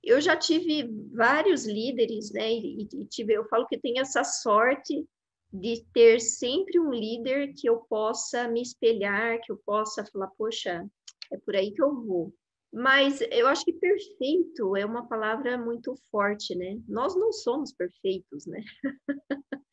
eu 0.03 0.19
já 0.19 0.35
tive 0.35 0.89
vários 1.13 1.65
líderes, 1.65 2.31
né? 2.31 2.51
E, 2.51 2.87
e 2.93 3.05
tive, 3.05 3.33
eu 3.33 3.45
falo 3.45 3.67
que 3.67 3.77
tenho 3.77 4.01
essa 4.01 4.23
sorte 4.23 5.05
de 5.51 5.83
ter 5.93 6.19
sempre 6.19 6.79
um 6.79 6.91
líder 6.91 7.53
que 7.53 7.67
eu 7.67 7.77
possa 7.77 8.47
me 8.47 8.61
espelhar, 8.61 9.39
que 9.41 9.51
eu 9.51 9.57
possa 9.57 10.05
falar, 10.05 10.27
poxa, 10.37 10.85
é 11.31 11.37
por 11.37 11.55
aí 11.55 11.71
que 11.71 11.81
eu 11.81 11.93
vou. 11.93 12.33
Mas 12.71 13.19
eu 13.31 13.47
acho 13.47 13.65
que 13.65 13.73
perfeito 13.73 14.75
é 14.77 14.85
uma 14.85 15.07
palavra 15.07 15.57
muito 15.57 15.95
forte, 16.11 16.55
né? 16.55 16.79
Nós 16.87 17.15
não 17.15 17.31
somos 17.31 17.73
perfeitos, 17.73 18.45
né? 18.45 18.61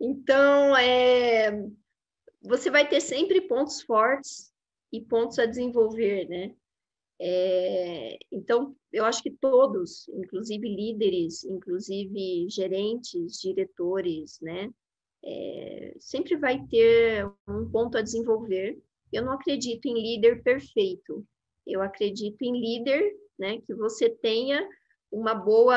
então, 0.00 0.76
é, 0.76 1.50
você 2.40 2.70
vai 2.70 2.88
ter 2.88 3.00
sempre 3.00 3.42
pontos 3.42 3.82
fortes 3.82 4.50
e 4.90 5.00
pontos 5.00 5.38
a 5.38 5.46
desenvolver, 5.46 6.26
né? 6.28 6.54
É, 7.20 8.18
então, 8.32 8.74
eu 8.92 9.04
acho 9.04 9.22
que 9.22 9.30
todos, 9.30 10.08
inclusive 10.08 10.68
líderes, 10.68 11.44
inclusive 11.44 12.48
gerentes, 12.50 13.40
diretores, 13.40 14.40
né, 14.40 14.68
é, 15.24 15.94
sempre 16.00 16.36
vai 16.36 16.66
ter 16.66 17.24
um 17.46 17.70
ponto 17.70 17.96
a 17.96 18.02
desenvolver. 18.02 18.76
Eu 19.12 19.24
não 19.24 19.32
acredito 19.32 19.86
em 19.86 19.94
líder 19.94 20.42
perfeito. 20.42 21.24
Eu 21.66 21.82
acredito 21.82 22.42
em 22.42 22.60
líder, 22.60 23.12
né, 23.38 23.60
que 23.60 23.74
você 23.74 24.10
tenha 24.10 24.66
uma 25.10 25.34
boa 25.34 25.76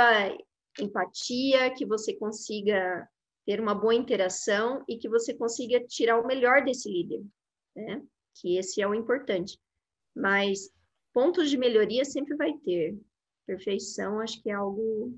empatia, 0.79 1.73
que 1.73 1.85
você 1.85 2.13
consiga 2.13 3.07
ter 3.45 3.59
uma 3.59 3.75
boa 3.75 3.93
interação 3.93 4.83
e 4.87 4.97
que 4.97 5.07
você 5.07 5.33
consiga 5.33 5.79
tirar 5.85 6.19
o 6.19 6.25
melhor 6.25 6.63
desse 6.63 6.89
líder, 6.89 7.23
né? 7.75 8.01
Que 8.35 8.57
esse 8.57 8.81
é 8.81 8.87
o 8.87 8.95
importante. 8.95 9.59
Mas 10.15 10.71
pontos 11.13 11.49
de 11.49 11.57
melhoria 11.57 12.03
sempre 12.03 12.35
vai 12.35 12.53
ter. 12.65 12.97
Perfeição, 13.45 14.19
acho 14.19 14.41
que 14.41 14.49
é 14.49 14.53
algo. 14.53 15.17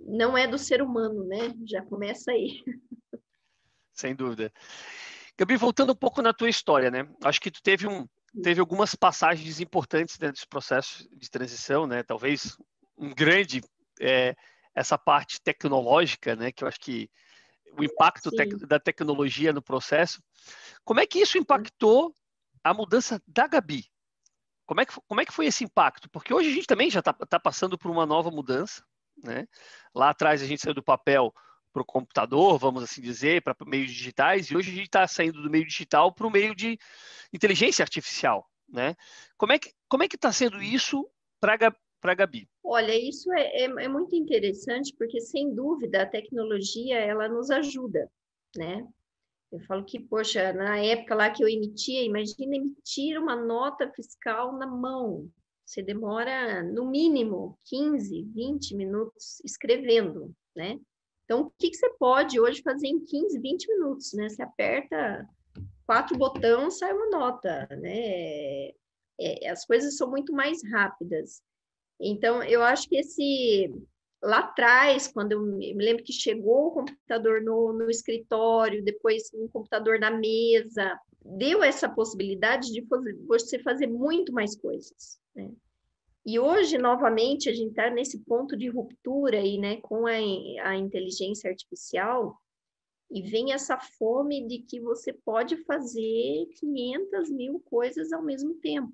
Não 0.00 0.38
é 0.38 0.46
do 0.46 0.56
ser 0.56 0.80
humano, 0.80 1.24
né? 1.24 1.54
Já 1.66 1.84
começa 1.84 2.32
aí. 2.32 2.62
Sem 3.92 4.14
dúvida. 4.14 4.50
Gabi, 5.36 5.56
voltando 5.56 5.92
um 5.92 5.96
pouco 5.96 6.22
na 6.22 6.32
tua 6.32 6.48
história, 6.48 6.90
né? 6.90 7.08
Acho 7.22 7.40
que 7.40 7.50
tu 7.50 7.62
teve, 7.62 7.86
um, 7.86 8.08
teve 8.42 8.60
algumas 8.60 8.94
passagens 8.94 9.60
importantes 9.60 10.18
dentro 10.18 10.34
desse 10.34 10.46
processo 10.46 11.08
de 11.16 11.30
transição, 11.30 11.86
né? 11.86 12.02
Talvez 12.02 12.56
um 12.96 13.14
grande 13.14 13.62
é, 14.00 14.34
essa 14.74 14.96
parte 14.96 15.40
tecnológica, 15.40 16.36
né? 16.36 16.52
Que 16.52 16.64
eu 16.64 16.68
acho 16.68 16.80
que 16.80 17.10
o 17.78 17.84
impacto 17.84 18.30
tec 18.30 18.50
da 18.66 18.78
tecnologia 18.78 19.52
no 19.52 19.62
processo. 19.62 20.22
Como 20.84 21.00
é 21.00 21.06
que 21.06 21.18
isso 21.18 21.38
impactou 21.38 22.14
a 22.62 22.72
mudança 22.72 23.20
da 23.26 23.46
Gabi? 23.46 23.84
Como 24.66 24.80
é, 24.80 24.86
que, 24.86 24.92
como 25.06 25.20
é 25.20 25.24
que 25.24 25.32
foi 25.32 25.46
esse 25.46 25.64
impacto? 25.64 26.10
Porque 26.10 26.32
hoje 26.32 26.50
a 26.50 26.52
gente 26.52 26.66
também 26.66 26.90
já 26.90 27.00
está 27.00 27.12
tá 27.12 27.40
passando 27.40 27.78
por 27.78 27.90
uma 27.90 28.04
nova 28.04 28.30
mudança. 28.30 28.84
Né? 29.22 29.46
Lá 29.94 30.10
atrás 30.10 30.42
a 30.42 30.46
gente 30.46 30.60
saiu 30.60 30.74
do 30.74 30.82
papel 30.82 31.32
para 31.72 31.82
o 31.82 31.84
computador, 31.84 32.58
vamos 32.58 32.82
assim 32.82 33.00
dizer, 33.00 33.42
para 33.42 33.54
meios 33.66 33.90
digitais, 33.90 34.46
e 34.46 34.56
hoje 34.56 34.70
a 34.70 34.74
gente 34.74 34.86
está 34.86 35.06
saindo 35.06 35.42
do 35.42 35.50
meio 35.50 35.66
digital 35.66 36.12
para 36.12 36.26
o 36.26 36.30
meio 36.30 36.54
de 36.54 36.78
inteligência 37.32 37.82
artificial. 37.82 38.48
Né? 38.68 38.94
Como 39.36 39.52
é 39.52 39.58
que 39.58 39.72
como 39.88 40.02
é 40.02 40.08
que 40.08 40.16
está 40.16 40.30
sendo 40.30 40.62
isso 40.62 41.08
para 41.40 41.54
a 42.02 42.14
Gabi? 42.14 42.48
Olha, 42.62 42.94
isso 42.94 43.32
é, 43.32 43.62
é, 43.62 43.64
é, 43.64 43.88
muito 43.88 44.14
interessante 44.14 44.94
porque 44.96 45.20
sem 45.20 45.54
dúvida 45.54 46.02
a 46.02 46.06
tecnologia 46.06 46.98
ela 46.98 47.28
nos 47.28 47.50
ajuda, 47.50 48.10
né? 48.54 48.86
Eu 49.50 49.60
falo 49.60 49.82
que, 49.82 49.98
poxa, 49.98 50.52
na 50.52 50.78
época 50.78 51.14
lá 51.14 51.30
que 51.30 51.42
eu 51.42 51.48
emitia, 51.48 52.02
imagina 52.02 52.54
emitir 52.54 53.18
uma 53.18 53.34
nota 53.34 53.90
fiscal 53.92 54.52
na 54.58 54.66
mão. 54.66 55.30
Você 55.64 55.82
demora, 55.82 56.62
no 56.62 56.90
mínimo, 56.90 57.58
15, 57.64 58.24
20 58.34 58.74
minutos 58.76 59.40
escrevendo, 59.42 60.34
né? 60.54 60.78
Então, 61.28 61.42
o 61.42 61.50
que, 61.58 61.68
que 61.68 61.76
você 61.76 61.90
pode 61.98 62.40
hoje 62.40 62.62
fazer 62.62 62.86
em 62.86 63.04
15, 63.04 63.38
20 63.38 63.68
minutos, 63.68 64.14
né? 64.14 64.30
Você 64.30 64.42
aperta 64.42 65.28
quatro 65.86 66.16
botões, 66.16 66.78
sai 66.78 66.90
uma 66.94 67.10
nota, 67.10 67.68
né? 67.70 68.68
É, 69.20 69.50
as 69.50 69.66
coisas 69.66 69.98
são 69.98 70.08
muito 70.08 70.32
mais 70.32 70.62
rápidas. 70.72 71.42
Então, 72.00 72.42
eu 72.42 72.62
acho 72.62 72.88
que 72.88 72.96
esse 72.96 73.70
lá 74.22 74.38
atrás, 74.38 75.08
quando 75.08 75.32
eu 75.32 75.42
me 75.42 75.74
lembro 75.74 76.02
que 76.02 76.14
chegou 76.14 76.68
o 76.68 76.72
computador 76.72 77.42
no, 77.42 77.74
no 77.74 77.90
escritório, 77.90 78.82
depois 78.82 79.30
um 79.34 79.48
computador 79.48 80.00
na 80.00 80.10
mesa, 80.10 80.98
deu 81.22 81.62
essa 81.62 81.90
possibilidade 81.90 82.72
de 82.72 82.80
você 83.26 83.58
fazer 83.58 83.86
muito 83.86 84.32
mais 84.32 84.56
coisas. 84.56 85.20
Né? 85.36 85.52
E 86.28 86.38
hoje, 86.38 86.76
novamente, 86.76 87.48
a 87.48 87.54
gente 87.54 87.70
está 87.70 87.88
nesse 87.88 88.18
ponto 88.18 88.54
de 88.54 88.68
ruptura 88.68 89.38
aí, 89.38 89.56
né, 89.56 89.80
com 89.80 90.06
a, 90.06 90.10
a 90.10 90.76
inteligência 90.76 91.48
artificial, 91.48 92.38
e 93.10 93.22
vem 93.22 93.54
essa 93.54 93.78
fome 93.78 94.46
de 94.46 94.58
que 94.58 94.78
você 94.78 95.10
pode 95.10 95.56
fazer 95.64 96.46
500 96.60 97.30
mil 97.30 97.58
coisas 97.60 98.12
ao 98.12 98.22
mesmo 98.22 98.56
tempo, 98.56 98.92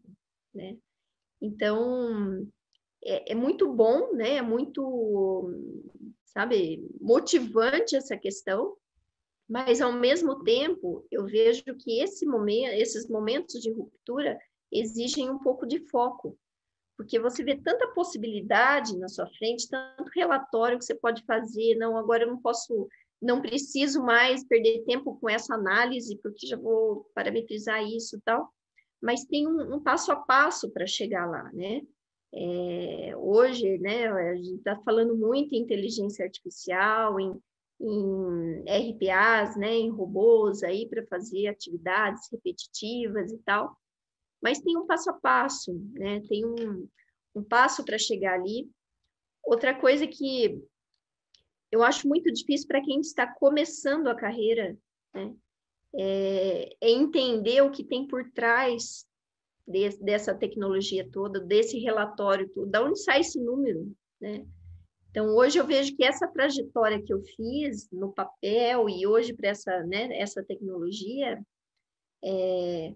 né? 0.55 0.79
Então, 1.43 2.49
é, 3.05 3.33
é 3.33 3.35
muito 3.35 3.69
bom, 3.73 4.13
né? 4.13 4.37
É 4.37 4.43
muito, 4.43 5.51
sabe, 6.27 6.89
motivante 7.01 7.97
essa 7.97 8.17
questão, 8.17 8.77
mas 9.49 9.81
ao 9.81 9.93
mesmo 9.93 10.45
tempo 10.45 11.05
eu 11.11 11.27
vejo 11.27 11.65
que 11.81 11.99
esse 11.99 12.25
momento, 12.27 12.75
esses 12.75 13.09
momentos 13.09 13.61
de 13.61 13.73
ruptura 13.73 14.39
exigem 14.71 15.29
um 15.29 15.41
pouco 15.41 15.67
de 15.67 15.81
foco, 15.89 16.39
porque 16.97 17.19
você 17.19 17.43
vê 17.43 17.57
tanta 17.57 17.89
possibilidade 17.89 18.97
na 18.99 19.09
sua 19.09 19.27
frente, 19.39 19.69
tanto 19.69 20.11
relatório 20.15 20.79
que 20.79 20.85
você 20.85 20.95
pode 20.95 21.25
fazer, 21.25 21.77
não, 21.77 21.97
agora 21.97 22.25
eu 22.25 22.29
não 22.29 22.41
posso, 22.41 22.89
não 23.21 23.41
preciso 23.41 24.03
mais 24.03 24.47
perder 24.47 24.85
tempo 24.85 25.19
com 25.19 25.29
essa 25.29 25.55
análise, 25.55 26.19
porque 26.23 26.47
já 26.47 26.57
vou 26.57 27.07
parametrizar 27.15 27.83
isso 27.83 28.17
e 28.17 28.21
tal, 28.21 28.49
mas 29.03 29.25
tem 29.25 29.47
um, 29.47 29.75
um 29.75 29.81
passo 29.83 30.13
a 30.13 30.17
passo 30.17 30.71
para 30.71 30.87
chegar 30.87 31.27
lá, 31.27 31.51
né? 31.53 31.83
É, 32.37 33.13
hoje, 33.17 33.79
né, 33.79 34.09
a 34.09 34.35
gente 34.35 34.57
está 34.57 34.77
falando 34.83 35.17
muito 35.17 35.55
em 35.55 35.61
inteligência 35.61 36.25
artificial, 36.25 37.21
em, 37.21 37.41
em 37.81 38.93
RPAs, 38.93 39.57
né, 39.57 39.73
em 39.73 39.89
robôs 39.89 40.65
aí 40.65 40.89
para 40.89 41.07
fazer 41.07 41.47
atividades 41.47 42.29
repetitivas 42.33 43.31
e 43.31 43.39
tal, 43.39 43.77
mas 44.45 44.61
tem 44.61 44.77
um 44.77 44.87
passo 44.87 45.09
a 45.09 45.15
passo, 45.15 45.73
né, 45.95 46.21
tem 46.29 46.45
um, 46.45 46.87
um 47.35 47.43
passo 47.43 47.83
para 47.83 47.97
chegar 47.97 48.35
ali. 48.35 48.71
Outra 49.43 49.75
coisa 49.75 50.07
que 50.07 50.63
eu 51.73 51.83
acho 51.83 52.07
muito 52.07 52.31
difícil 52.31 52.69
para 52.69 52.83
quem 52.83 53.01
está 53.01 53.27
começando 53.27 54.07
a 54.09 54.15
carreira, 54.15 54.77
né, 55.15 55.35
é, 55.95 56.77
é 56.79 56.91
entender 56.91 57.63
o 57.63 57.71
que 57.71 57.83
tem 57.83 58.07
por 58.07 58.31
trás 58.33 59.07
de, 59.67 59.89
dessa 59.97 60.35
tecnologia 60.35 61.09
toda, 61.11 61.41
desse 61.41 61.79
relatório 61.79 62.47
todo, 62.51 62.71
da 62.71 62.85
onde 62.85 63.01
sai 63.03 63.21
esse 63.21 63.41
número, 63.41 63.91
né? 64.21 64.47
Então, 65.11 65.29
hoje 65.29 65.59
eu 65.59 65.67
vejo 65.67 65.97
que 65.97 66.05
essa 66.05 66.27
trajetória 66.27 67.01
que 67.01 67.15
eu 67.15 67.23
fiz 67.23 67.89
no 67.91 68.13
papel 68.13 68.89
e 68.91 69.07
hoje 69.07 69.33
para 69.33 69.51
essa, 69.51 69.85
né, 69.85 70.09
essa 70.19 70.43
tecnologia, 70.43 71.41
é, 72.23 72.95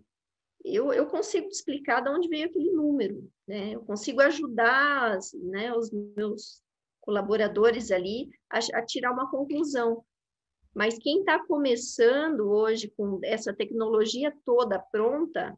eu, 0.64 0.92
eu 0.92 1.06
consigo 1.06 1.48
explicar 1.48 2.00
de 2.00 2.10
onde 2.10 2.28
veio 2.28 2.46
aquele 2.46 2.72
número, 2.72 3.30
né? 3.46 3.74
Eu 3.74 3.80
consigo 3.80 4.20
ajudar 4.20 5.18
né, 5.34 5.72
os 5.74 5.90
meus 5.90 6.62
colaboradores 7.00 7.90
ali 7.90 8.28
a, 8.50 8.58
a 8.78 8.84
tirar 8.84 9.12
uma 9.12 9.30
conclusão. 9.30 10.04
Mas 10.74 10.98
quem 10.98 11.20
está 11.20 11.44
começando 11.44 12.50
hoje 12.50 12.92
com 12.96 13.18
essa 13.24 13.52
tecnologia 13.54 14.32
toda 14.44 14.78
pronta, 14.78 15.56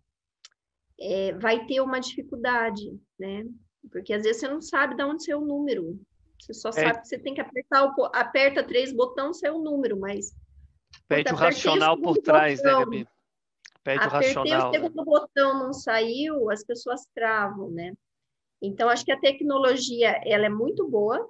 é, 0.99 1.33
vai 1.33 1.67
ter 1.67 1.81
uma 1.81 1.99
dificuldade, 1.99 2.97
né? 3.19 3.45
Porque 3.91 4.13
às 4.13 4.23
vezes 4.23 4.41
você 4.41 4.49
não 4.49 4.61
sabe 4.61 4.95
de 4.95 5.03
onde 5.03 5.25
saiu 5.25 5.41
o 5.41 5.47
número. 5.47 5.99
Você 6.39 6.55
só 6.55 6.69
é. 6.69 6.73
sabe 6.73 7.01
que 7.01 7.09
você 7.09 7.19
tem 7.19 7.35
que 7.35 7.41
apertar 7.41 7.85
o, 7.87 8.05
aperta 8.15 8.63
três 8.63 8.93
botões, 8.93 9.43
o 9.43 9.59
número, 9.59 9.99
mas. 9.99 10.35
Pede 11.09 11.33
o 11.33 11.37
racional 11.37 12.01
por 12.01 12.17
trás, 12.19 12.63
né, 12.63 12.71
Gabi? 12.71 13.09
Pede 13.83 14.07
o 14.07 14.11
racional. 14.11 14.71
o 14.71 14.75
segundo 14.75 14.97
né? 14.97 15.05
botão 15.05 15.59
não 15.59 15.73
saiu, 15.73 16.51
as 16.51 16.65
pessoas 16.65 17.07
travam, 17.15 17.71
né? 17.71 17.93
Então, 18.63 18.89
acho 18.89 19.05
que 19.05 19.13
a 19.13 19.21
tecnologia, 19.21 20.21
ela 20.25 20.47
é 20.47 20.51
muito 20.51 20.87
boa, 20.89 21.29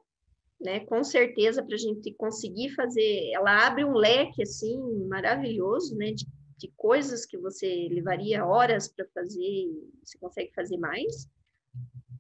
né? 0.61 0.81
Com 0.81 1.05
certeza, 1.05 1.63
para 1.63 1.75
a 1.75 1.79
gente 1.79 2.13
conseguir 2.15 2.71
fazer, 2.71 3.31
ela 3.33 3.67
abre 3.67 3.85
um 3.85 3.95
leque, 3.95 4.43
assim, 4.43 4.77
maravilhoso, 5.07 5.97
né? 5.97 6.13
De 6.13 6.27
de 6.61 6.69
coisas 6.77 7.25
que 7.25 7.39
você 7.39 7.89
levaria 7.91 8.45
horas 8.45 8.87
para 8.87 9.07
fazer, 9.15 9.67
você 10.05 10.19
consegue 10.19 10.53
fazer 10.55 10.77
mais. 10.77 11.27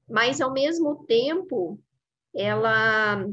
Mas, 0.09 0.41
ao 0.41 0.51
mesmo 0.51 1.05
tempo, 1.05 1.79
ela 2.35 3.27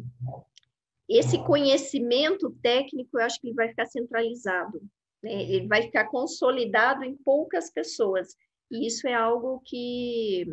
esse 1.07 1.41
conhecimento 1.45 2.51
técnico, 2.61 3.17
eu 3.17 3.23
acho 3.23 3.39
que 3.39 3.47
ele 3.47 3.55
vai 3.55 3.69
ficar 3.69 3.85
centralizado? 3.85 4.81
Ele 5.23 5.67
vai 5.67 5.83
ficar 5.83 6.07
consolidado 6.09 7.03
em 7.03 7.15
poucas 7.15 7.71
pessoas. 7.71 8.35
E 8.71 8.87
isso 8.87 9.07
é 9.07 9.13
algo 9.13 9.61
que, 9.65 10.45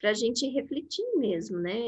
para 0.00 0.10
a 0.10 0.14
gente 0.14 0.46
refletir 0.48 1.04
mesmo, 1.16 1.58
né? 1.58 1.80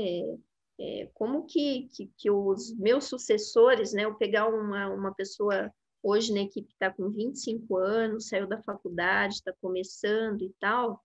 É, 0.80 1.08
como 1.14 1.46
que, 1.46 1.88
que, 1.94 2.10
que, 2.16 2.30
os 2.30 2.76
meus 2.76 3.04
sucessores, 3.04 3.92
né? 3.92 4.04
Eu 4.04 4.14
pegar 4.16 4.48
uma, 4.48 4.88
uma 4.88 5.14
pessoa 5.14 5.72
Hoje, 6.06 6.34
na 6.34 6.40
equipe 6.40 6.70
está 6.70 6.92
com 6.92 7.08
25 7.08 7.78
anos, 7.78 8.28
saiu 8.28 8.46
da 8.46 8.60
faculdade, 8.62 9.36
está 9.36 9.54
começando 9.54 10.42
e 10.42 10.52
tal. 10.60 11.02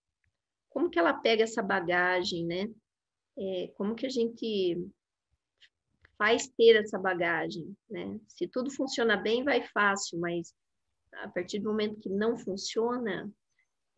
Como 0.68 0.90
que 0.90 0.98
ela 0.98 1.14
pega 1.14 1.42
essa 1.42 1.62
bagagem, 1.62 2.44
né? 2.44 2.70
É, 3.38 3.68
como 3.76 3.94
que 3.94 4.04
a 4.04 4.10
gente 4.10 4.76
faz 6.20 6.48
ter 6.48 6.76
essa 6.76 6.98
bagagem, 6.98 7.74
né? 7.88 8.20
Se 8.28 8.46
tudo 8.46 8.70
funciona 8.70 9.16
bem, 9.16 9.42
vai 9.42 9.66
fácil, 9.68 10.20
mas 10.20 10.54
a 11.14 11.28
partir 11.28 11.60
do 11.60 11.70
momento 11.70 11.98
que 11.98 12.10
não 12.10 12.36
funciona, 12.36 13.32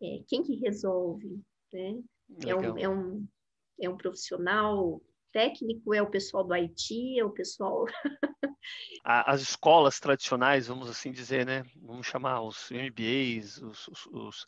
é, 0.01 0.23
quem 0.29 0.41
que 0.45 0.55
resolve, 0.55 1.43
né? 1.73 2.01
É 2.47 2.55
um, 2.55 2.79
é 2.79 2.89
um, 2.89 3.29
é 3.81 3.89
um 3.89 3.97
profissional 3.97 5.03
técnico, 5.33 5.93
é 5.93 6.01
o 6.01 6.09
pessoal 6.09 6.45
do 6.45 6.55
IT, 6.55 7.19
é 7.19 7.25
o 7.25 7.31
pessoal 7.31 7.87
as 9.05 9.41
escolas 9.41 9.99
tradicionais, 9.99 10.69
vamos 10.69 10.89
assim 10.89 11.11
dizer, 11.11 11.45
né? 11.45 11.65
Vamos 11.75 12.07
chamar 12.07 12.41
os 12.43 12.71
MBAs, 12.71 13.59
os, 13.61 13.89
os, 13.89 14.07
os, 14.07 14.47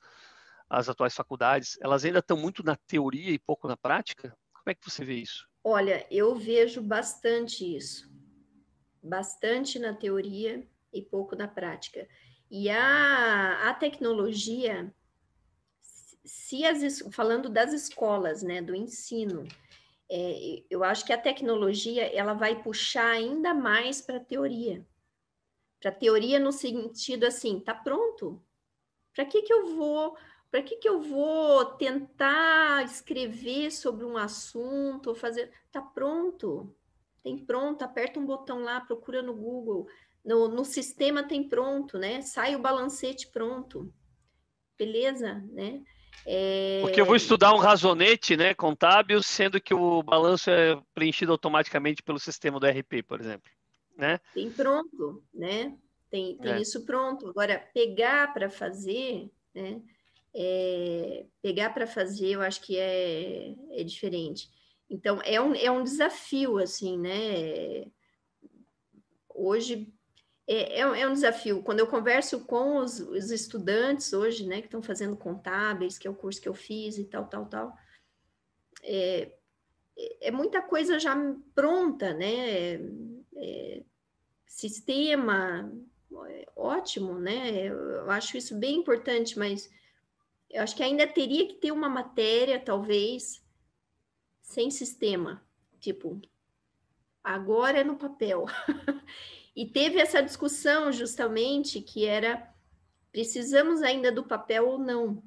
as 0.71 0.89
atuais 0.89 1.13
faculdades, 1.13 1.77
elas 1.81 2.05
ainda 2.05 2.21
estão 2.21 2.37
muito 2.37 2.63
na 2.63 2.77
teoria 2.87 3.33
e 3.33 3.39
pouco 3.39 3.67
na 3.67 3.77
prática? 3.77 4.29
Como 4.53 4.71
é 4.71 4.75
que 4.77 4.89
você 4.89 5.05
vê 5.05 5.15
isso? 5.15 5.45
Olha, 5.67 6.07
eu 6.11 6.35
vejo 6.35 6.83
bastante 6.83 7.65
isso. 7.65 8.13
Bastante 9.03 9.79
na 9.79 9.95
teoria 9.95 10.69
e 10.93 11.01
pouco 11.01 11.35
na 11.35 11.49
prática. 11.49 12.07
E 12.51 12.69
a, 12.69 13.71
a 13.71 13.75
tecnologia, 13.75 14.95
se 15.81 16.67
as, 16.67 17.01
falando 17.13 17.49
das 17.49 17.73
escolas, 17.73 18.43
né, 18.43 18.61
do 18.61 18.75
ensino, 18.75 19.49
é, 20.11 20.63
eu 20.69 20.85
acho 20.85 21.07
que 21.07 21.15
a 21.15 21.21
tecnologia 21.21 22.05
ela 22.15 22.35
vai 22.35 22.63
puxar 22.63 23.11
ainda 23.11 23.55
mais 23.55 24.03
para 24.03 24.19
a 24.19 24.25
teoria. 24.25 24.87
Para 25.81 25.91
a 25.91 25.95
teoria 25.95 26.39
no 26.39 26.53
sentido 26.53 27.25
assim, 27.25 27.59
tá 27.59 27.75
pronto. 27.75 28.43
Para 29.15 29.25
que 29.25 29.41
que 29.43 29.53
eu 29.53 29.75
vou, 29.77 30.15
para 30.55 30.63
que 30.63 30.77
que 30.77 30.89
eu 30.89 31.03
vou 31.03 31.65
tentar 31.65 32.85
escrever 32.85 33.73
sobre 33.73 34.05
um 34.05 34.17
assunto 34.17 35.09
ou 35.09 35.15
fazer, 35.17 35.51
tá 35.73 35.83
pronto. 35.83 36.73
Tem 37.25 37.37
pronto, 37.37 37.83
aperta 37.83 38.21
um 38.21 38.25
botão 38.25 38.63
lá, 38.63 38.81
procura 38.81 39.21
no 39.21 39.35
Google, 39.35 39.89
no, 40.25 40.47
no 40.47 40.65
sistema 40.65 41.25
tem 41.25 41.49
pronto, 41.49 41.99
né? 41.99 42.23
Sai 42.23 42.55
o 42.55 42.61
balancete 42.61 43.27
pronto. 43.27 43.93
Beleza, 44.79 45.45
né? 45.51 45.83
É... 46.25 46.83
Porque 46.83 47.01
eu 47.01 47.05
vou 47.05 47.17
estudar 47.17 47.53
um 47.53 47.59
razonete 47.59 48.37
né, 48.37 48.55
contábil, 48.55 49.21
sendo 49.25 49.61
que 49.61 49.75
o 49.75 50.05
balanço 50.05 50.51
é 50.51 50.81
preenchido 50.95 51.33
automaticamente 51.33 52.01
pelo 52.01 52.21
sistema 52.21 52.61
do 52.61 52.67
RP, 52.69 53.03
por 53.05 53.21
exemplo. 53.21 53.51
Né? 53.99 54.21
Tem 54.33 54.49
pronto, 54.53 55.21
né? 55.35 55.77
Tem, 56.09 56.37
tem 56.37 56.53
é. 56.53 56.61
isso 56.61 56.87
pronto. 56.87 57.29
Agora, 57.29 57.59
pegar 57.75 58.33
para 58.33 58.49
fazer, 58.49 59.29
né? 59.53 59.83
É, 60.37 61.27
pegar 61.41 61.71
para 61.71 61.87
fazer, 61.87 62.31
eu 62.31 62.41
acho 62.41 62.61
que 62.61 62.79
é, 62.79 63.55
é 63.71 63.85
diferente. 63.85 64.51
Então, 64.91 65.21
é 65.25 65.41
um, 65.41 65.55
é 65.55 65.71
um 65.71 65.85
desafio, 65.85 66.59
assim, 66.59 66.99
né? 66.99 67.87
Hoje, 69.29 69.93
é, 70.47 70.81
é, 70.81 70.81
é, 70.81 71.09
um 71.09 71.13
desafio. 71.13 71.63
Quando 71.63 71.81
eu 71.81 71.87
converso 71.87 72.45
com 72.47 72.79
os, 72.79 72.99
os 72.99 73.31
estudantes 73.31 74.13
hoje, 74.13 74.47
né, 74.47 74.61
que 74.61 74.67
estão 74.67 74.83
fazendo 74.83 75.17
contábeis, 75.17 75.99
que 75.99 76.07
é 76.07 76.11
o 76.11 76.15
curso 76.15 76.41
que 76.41 76.49
eu 76.49 76.55
fiz 76.55 76.99
e 76.99 77.05
tal, 77.05 77.27
tal, 77.27 77.47
tal, 77.47 77.75
é, 78.83 79.33
é 80.21 80.31
muita 80.31 80.61
coisa 80.61 80.99
já 80.99 81.17
pronta, 81.55 82.13
né? 82.13 82.75
é, 83.37 83.83
sistema, 84.47 85.71
é 86.29 86.47
ótimo, 86.57 87.19
né? 87.19 87.67
Eu 87.67 88.11
acho 88.11 88.37
isso 88.37 88.57
bem 88.57 88.79
importante, 88.79 89.39
mas 89.39 89.69
eu 90.55 90.63
acho 90.63 90.77
que 90.77 90.85
ainda 90.85 91.05
teria 91.05 91.49
que 91.49 91.55
ter 91.55 91.73
uma 91.73 91.89
matéria, 91.89 92.61
talvez, 92.61 93.45
sem 94.41 94.71
sistema, 94.71 95.45
tipo, 95.81 96.23
agora 97.25 97.81
é 97.81 97.85
no 97.85 97.97
papel. 97.97 98.47
e 99.55 99.67
teve 99.67 99.99
essa 99.99 100.23
discussão 100.23 100.93
justamente 100.93 101.81
que 101.81 102.07
era 102.07 102.49
precisamos 103.11 103.83
ainda 103.83 104.13
do 104.13 104.23
papel 104.23 104.69
ou 104.69 104.79
não. 104.79 105.21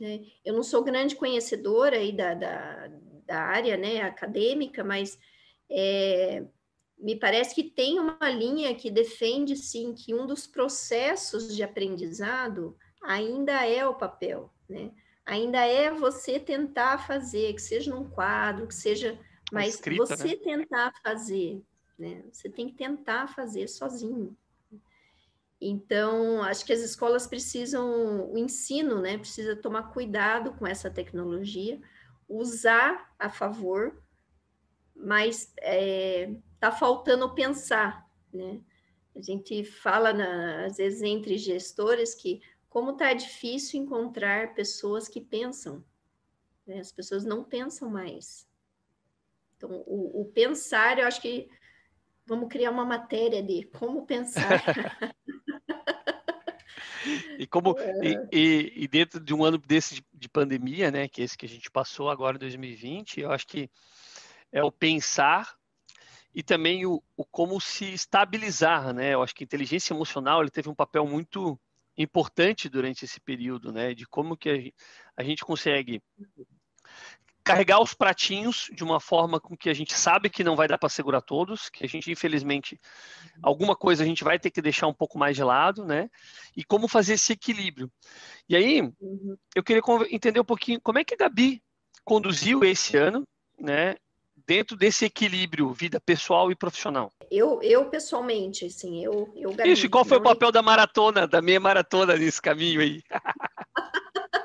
Né? 0.00 0.26
Eu 0.44 0.54
não 0.54 0.62
sou 0.62 0.84
grande 0.84 1.16
conhecedora 1.16 1.96
aí 1.96 2.12
da, 2.12 2.34
da, 2.34 2.88
da 3.26 3.40
área 3.40 3.76
né, 3.76 4.02
acadêmica, 4.02 4.84
mas 4.84 5.18
é, 5.68 6.44
me 6.96 7.16
parece 7.16 7.52
que 7.52 7.64
tem 7.64 7.98
uma 7.98 8.30
linha 8.30 8.72
que 8.76 8.92
defende 8.92 9.56
sim 9.56 9.92
que 9.92 10.14
um 10.14 10.24
dos 10.24 10.46
processos 10.46 11.54
de 11.54 11.64
aprendizado 11.64 12.76
ainda 13.02 13.66
é 13.66 13.86
o 13.86 13.94
papel, 13.94 14.52
né? 14.68 14.92
Ainda 15.24 15.64
é 15.64 15.90
você 15.90 16.38
tentar 16.38 16.98
fazer, 16.98 17.52
que 17.54 17.60
seja 17.60 17.90
num 17.90 18.08
quadro, 18.08 18.66
que 18.66 18.74
seja, 18.74 19.18
mas 19.52 19.74
escrita, 19.74 20.04
você 20.04 20.28
né? 20.28 20.36
tentar 20.36 20.92
fazer, 21.02 21.62
né? 21.98 22.24
Você 22.30 22.48
tem 22.48 22.68
que 22.68 22.74
tentar 22.74 23.28
fazer 23.28 23.66
sozinho. 23.68 24.36
Então, 25.60 26.42
acho 26.42 26.64
que 26.64 26.72
as 26.72 26.80
escolas 26.80 27.26
precisam, 27.26 28.30
o 28.30 28.36
ensino, 28.36 29.00
né, 29.00 29.16
precisa 29.16 29.56
tomar 29.56 29.84
cuidado 29.84 30.52
com 30.52 30.66
essa 30.66 30.90
tecnologia, 30.90 31.80
usar 32.28 33.14
a 33.18 33.30
favor, 33.30 34.02
mas 34.94 35.52
é, 35.60 36.30
tá 36.60 36.70
faltando 36.70 37.34
pensar, 37.34 38.06
né? 38.32 38.60
A 39.14 39.20
gente 39.22 39.64
fala, 39.64 40.12
na, 40.12 40.66
às 40.66 40.76
vezes, 40.76 41.00
entre 41.00 41.38
gestores 41.38 42.14
que 42.14 42.42
como 42.76 42.92
tá 42.92 43.14
difícil 43.14 43.80
encontrar 43.80 44.52
pessoas 44.52 45.08
que 45.08 45.18
pensam, 45.18 45.82
né? 46.66 46.78
As 46.78 46.92
pessoas 46.92 47.24
não 47.24 47.42
pensam 47.42 47.88
mais. 47.88 48.46
Então, 49.56 49.82
o, 49.86 50.20
o 50.20 50.24
pensar, 50.26 50.98
eu 50.98 51.06
acho 51.06 51.22
que 51.22 51.48
vamos 52.26 52.50
criar 52.50 52.70
uma 52.70 52.84
matéria 52.84 53.42
de 53.42 53.62
como 53.62 54.04
pensar. 54.04 54.62
e 57.38 57.46
como 57.46 57.74
é. 57.78 58.28
e, 58.30 58.84
e, 58.84 58.86
dentro 58.86 59.20
de 59.20 59.32
um 59.32 59.42
ano 59.42 59.56
desse 59.56 59.94
de, 59.94 60.06
de, 60.12 60.28
pandemia, 60.28 60.90
né, 60.90 61.08
que 61.08 61.22
é 61.22 61.24
esse 61.24 61.38
que 61.38 61.46
a 61.46 61.48
gente 61.48 61.70
passou 61.70 62.10
agora 62.10 62.36
em 62.36 62.40
2020, 62.40 63.20
eu 63.20 63.32
acho 63.32 63.46
que 63.46 63.70
é 64.52 64.62
o 64.62 64.70
pensar 64.70 65.56
e 66.34 66.42
também 66.42 66.84
o, 66.84 67.02
o 67.16 67.24
como 67.24 67.58
se 67.58 67.90
estabilizar, 67.94 68.92
né? 68.92 69.14
Eu 69.14 69.22
acho 69.22 69.34
que 69.34 69.44
a 69.44 69.46
inteligência 69.46 69.94
emocional 69.94 70.42
ele 70.42 70.50
teve 70.50 70.68
um 70.68 70.74
papel 70.74 71.06
muito 71.06 71.58
importante 71.96 72.68
durante 72.68 73.04
esse 73.04 73.20
período, 73.20 73.72
né? 73.72 73.94
De 73.94 74.06
como 74.06 74.36
que 74.36 74.72
a 75.16 75.22
gente, 75.22 75.44
consegue 75.44 76.02
carregar 77.42 77.80
os 77.80 77.94
pratinhos 77.94 78.68
de 78.72 78.82
uma 78.82 78.98
forma 78.98 79.38
com 79.38 79.56
que 79.56 79.70
a 79.70 79.74
gente 79.74 79.94
sabe 79.94 80.28
que 80.28 80.42
não 80.42 80.56
vai 80.56 80.66
dar 80.66 80.78
para 80.78 80.88
segurar 80.88 81.20
todos, 81.20 81.68
que 81.68 81.84
a 81.84 81.88
gente, 81.88 82.10
infelizmente, 82.10 82.78
alguma 83.40 83.76
coisa 83.76 84.02
a 84.02 84.06
gente 84.06 84.24
vai 84.24 84.36
ter 84.36 84.50
que 84.50 84.60
deixar 84.60 84.88
um 84.88 84.94
pouco 84.94 85.16
mais 85.16 85.36
de 85.36 85.44
lado, 85.44 85.84
né? 85.84 86.10
E 86.56 86.64
como 86.64 86.88
fazer 86.88 87.14
esse 87.14 87.32
equilíbrio. 87.32 87.90
E 88.48 88.56
aí, 88.56 88.82
uhum. 89.00 89.36
eu 89.54 89.62
queria 89.62 89.82
entender 90.10 90.40
um 90.40 90.44
pouquinho 90.44 90.80
como 90.80 90.98
é 90.98 91.04
que 91.04 91.14
a 91.14 91.16
Gabi 91.16 91.62
conduziu 92.04 92.64
esse 92.64 92.96
ano, 92.96 93.22
né? 93.60 93.94
Dentro 94.46 94.76
desse 94.76 95.04
equilíbrio, 95.04 95.72
vida 95.72 96.00
pessoal 96.00 96.52
e 96.52 96.54
profissional. 96.54 97.12
Eu, 97.30 97.60
eu 97.62 97.86
pessoalmente, 97.86 98.66
assim, 98.66 99.04
eu, 99.04 99.32
eu 99.34 99.52
Gabi, 99.52 99.72
Isso, 99.72 99.90
qual 99.90 100.04
foi 100.04 100.18
o 100.18 100.22
papel 100.22 100.52
da 100.52 100.62
maratona, 100.62 101.26
da 101.26 101.42
meia 101.42 101.58
maratona 101.58 102.16
nesse 102.16 102.40
caminho 102.40 102.80
aí? 102.80 103.02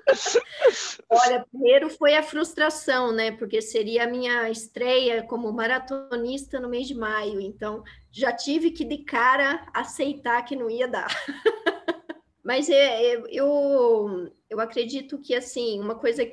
Olha, 1.09 1.45
primeiro 1.51 1.89
foi 1.89 2.15
a 2.15 2.23
frustração, 2.23 3.11
né? 3.11 3.31
Porque 3.31 3.61
seria 3.61 4.05
a 4.05 4.07
minha 4.07 4.49
estreia 4.49 5.23
como 5.23 5.51
maratonista 5.51 6.59
no 6.59 6.69
mês 6.69 6.87
de 6.87 6.95
maio. 6.95 7.39
Então, 7.39 7.83
já 8.11 8.33
tive 8.33 8.71
que 8.71 8.83
de 8.83 8.99
cara 8.99 9.67
aceitar 9.73 10.43
que 10.43 10.55
não 10.55 10.69
ia 10.69 10.87
dar. 10.87 11.07
Mas 12.43 12.69
é, 12.69 13.13
é, 13.13 13.23
eu, 13.29 14.31
eu 14.49 14.59
acredito 14.59 15.19
que, 15.19 15.35
assim, 15.35 15.79
uma 15.79 15.95
coisa 15.95 16.25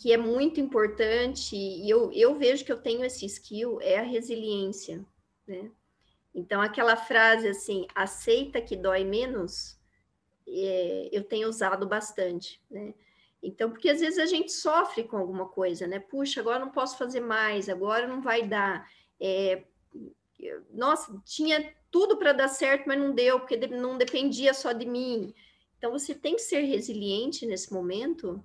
que 0.00 0.14
é 0.14 0.16
muito 0.16 0.58
importante, 0.58 1.54
e 1.54 1.88
eu, 1.88 2.10
eu 2.14 2.34
vejo 2.34 2.64
que 2.64 2.72
eu 2.72 2.80
tenho 2.80 3.04
esse 3.04 3.26
skill, 3.26 3.78
é 3.82 3.98
a 3.98 4.02
resiliência, 4.02 5.04
né? 5.46 5.70
Então, 6.34 6.62
aquela 6.62 6.96
frase 6.96 7.46
assim, 7.46 7.86
aceita 7.94 8.62
que 8.62 8.74
dói 8.74 9.04
menos, 9.04 9.78
é, 10.48 11.10
eu 11.12 11.22
tenho 11.22 11.50
usado 11.50 11.86
bastante, 11.86 12.62
né? 12.70 12.94
Então, 13.42 13.70
porque 13.70 13.90
às 13.90 14.00
vezes 14.00 14.18
a 14.18 14.24
gente 14.24 14.50
sofre 14.52 15.04
com 15.04 15.18
alguma 15.18 15.46
coisa, 15.46 15.86
né? 15.86 15.98
Puxa, 15.98 16.40
agora 16.40 16.60
não 16.60 16.70
posso 16.70 16.96
fazer 16.96 17.20
mais, 17.20 17.68
agora 17.68 18.06
não 18.06 18.22
vai 18.22 18.42
dar. 18.42 18.90
É, 19.20 19.64
nossa, 20.72 21.14
tinha 21.26 21.74
tudo 21.90 22.16
para 22.16 22.32
dar 22.32 22.48
certo, 22.48 22.86
mas 22.86 22.98
não 22.98 23.14
deu, 23.14 23.38
porque 23.38 23.58
não 23.66 23.98
dependia 23.98 24.54
só 24.54 24.72
de 24.72 24.86
mim. 24.86 25.34
Então, 25.76 25.92
você 25.92 26.14
tem 26.14 26.36
que 26.36 26.42
ser 26.42 26.62
resiliente 26.62 27.44
nesse 27.44 27.70
momento 27.70 28.42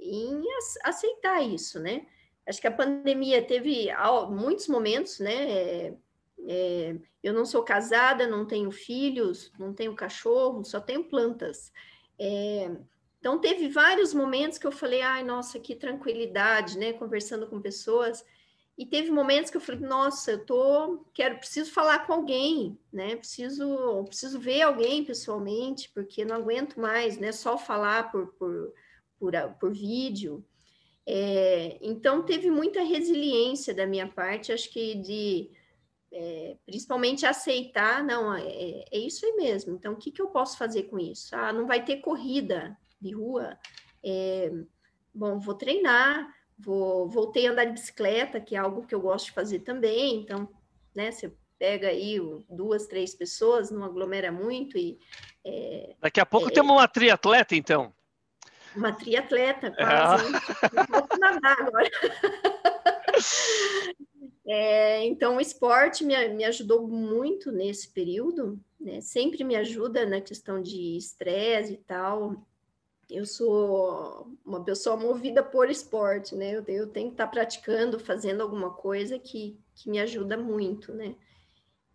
em 0.00 0.42
aceitar 0.82 1.42
isso, 1.42 1.78
né? 1.78 2.06
Acho 2.46 2.60
que 2.60 2.66
a 2.66 2.72
pandemia 2.72 3.42
teve 3.42 3.88
muitos 4.30 4.66
momentos, 4.66 5.20
né? 5.20 5.50
É, 5.50 5.94
é, 6.48 6.96
eu 7.22 7.32
não 7.32 7.44
sou 7.44 7.62
casada, 7.62 8.26
não 8.26 8.46
tenho 8.46 8.70
filhos, 8.70 9.52
não 9.58 9.74
tenho 9.74 9.94
cachorro, 9.94 10.64
só 10.64 10.80
tenho 10.80 11.04
plantas. 11.04 11.72
É, 12.18 12.70
então, 13.20 13.38
teve 13.38 13.68
vários 13.68 14.14
momentos 14.14 14.58
que 14.58 14.66
eu 14.66 14.72
falei, 14.72 15.02
ai, 15.02 15.22
nossa, 15.22 15.60
que 15.60 15.74
tranquilidade, 15.74 16.78
né? 16.78 16.94
Conversando 16.94 17.46
com 17.46 17.60
pessoas. 17.60 18.24
E 18.78 18.86
teve 18.86 19.10
momentos 19.10 19.50
que 19.50 19.58
eu 19.58 19.60
falei, 19.60 19.82
nossa, 19.82 20.32
eu 20.32 20.46
tô, 20.46 21.04
quero, 21.12 21.36
preciso 21.36 21.70
falar 21.70 22.06
com 22.06 22.14
alguém, 22.14 22.78
né? 22.90 23.14
Preciso, 23.16 24.04
preciso 24.06 24.40
ver 24.40 24.62
alguém 24.62 25.04
pessoalmente, 25.04 25.90
porque 25.92 26.24
não 26.24 26.36
aguento 26.36 26.80
mais, 26.80 27.18
né? 27.18 27.30
Só 27.30 27.58
falar 27.58 28.10
por, 28.10 28.28
por, 28.38 28.72
por, 29.20 29.34
por 29.60 29.72
vídeo. 29.72 30.44
É, 31.06 31.78
então, 31.82 32.24
teve 32.24 32.50
muita 32.50 32.82
resiliência 32.82 33.74
da 33.74 33.86
minha 33.86 34.08
parte, 34.08 34.52
acho 34.52 34.70
que 34.70 34.94
de 34.96 35.50
é, 36.12 36.56
principalmente 36.66 37.24
aceitar, 37.24 38.02
não, 38.02 38.34
é, 38.34 38.84
é, 38.90 38.98
isso 38.98 39.24
aí 39.24 39.32
mesmo. 39.34 39.74
Então, 39.74 39.92
o 39.92 39.96
que, 39.96 40.10
que 40.10 40.20
eu 40.20 40.28
posso 40.28 40.58
fazer 40.58 40.84
com 40.84 40.98
isso? 40.98 41.34
Ah, 41.36 41.52
não 41.52 41.66
vai 41.66 41.84
ter 41.84 41.98
corrida, 41.98 42.76
de 43.00 43.12
rua, 43.12 43.56
é, 44.04 44.52
bom, 45.14 45.38
vou 45.38 45.54
treinar, 45.54 46.28
vou 46.58 47.08
voltei 47.08 47.46
a 47.46 47.52
andar 47.52 47.64
de 47.64 47.72
bicicleta, 47.72 48.40
que 48.40 48.54
é 48.54 48.58
algo 48.58 48.86
que 48.86 48.94
eu 48.94 49.00
gosto 49.00 49.26
de 49.26 49.32
fazer 49.32 49.60
também, 49.60 50.16
então, 50.16 50.48
né, 50.94 51.10
você 51.10 51.32
pega 51.58 51.88
aí 51.88 52.18
duas, 52.48 52.86
três 52.86 53.14
pessoas, 53.14 53.70
não 53.70 53.84
aglomera 53.84 54.32
muito 54.32 54.76
e... 54.76 54.98
É, 55.44 55.94
Daqui 56.00 56.20
a 56.20 56.26
pouco 56.26 56.48
é, 56.48 56.52
temos 56.52 56.72
uma 56.72 56.88
triatleta, 56.88 57.54
então. 57.54 57.92
Uma 58.74 58.92
triatleta, 58.92 59.68
é. 59.68 59.70
quase. 59.72 60.26
É. 60.26 60.30
Vou 60.88 61.18
nadar 61.18 61.60
agora. 61.60 61.90
É, 64.52 65.04
então, 65.04 65.36
o 65.36 65.40
esporte 65.40 66.02
me, 66.02 66.28
me 66.30 66.44
ajudou 66.44 66.88
muito 66.88 67.52
nesse 67.52 67.88
período, 67.90 68.58
né? 68.80 69.00
sempre 69.00 69.44
me 69.44 69.54
ajuda 69.54 70.04
na 70.04 70.20
questão 70.20 70.60
de 70.60 70.96
estresse 70.96 71.74
e 71.74 71.76
tal 71.76 72.44
eu 73.10 73.26
sou 73.26 74.32
uma 74.44 74.62
pessoa 74.62 74.96
movida 74.96 75.42
por 75.42 75.68
esporte, 75.68 76.34
né? 76.34 76.52
Eu, 76.52 76.64
eu 76.68 76.86
tenho 76.86 77.08
que 77.08 77.14
estar 77.14 77.26
praticando, 77.26 77.98
fazendo 77.98 78.40
alguma 78.40 78.70
coisa 78.70 79.18
que, 79.18 79.58
que 79.74 79.90
me 79.90 79.98
ajuda 79.98 80.36
muito, 80.36 80.94
né? 80.94 81.14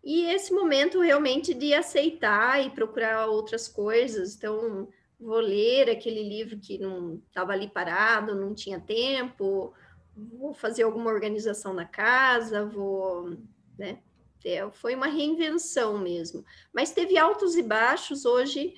E 0.04 0.26
esse 0.26 0.52
momento 0.52 1.00
realmente 1.00 1.52
de 1.52 1.74
aceitar 1.74 2.64
e 2.64 2.70
procurar 2.70 3.26
outras 3.26 3.66
coisas. 3.66 4.36
Então, 4.36 4.88
vou 5.18 5.40
ler 5.40 5.90
aquele 5.90 6.22
livro 6.22 6.58
que 6.58 6.78
não 6.78 7.22
estava 7.26 7.52
ali 7.52 7.68
parado, 7.68 8.34
não 8.34 8.54
tinha 8.54 8.78
tempo, 8.78 9.72
vou 10.14 10.54
fazer 10.54 10.82
alguma 10.82 11.10
organização 11.10 11.72
na 11.72 11.84
casa, 11.84 12.64
vou, 12.64 13.36
né? 13.78 14.00
É, 14.44 14.70
foi 14.70 14.94
uma 14.94 15.08
reinvenção 15.08 15.98
mesmo. 15.98 16.44
Mas 16.72 16.92
teve 16.92 17.18
altos 17.18 17.56
e 17.56 17.62
baixos. 17.62 18.24
Hoje, 18.24 18.74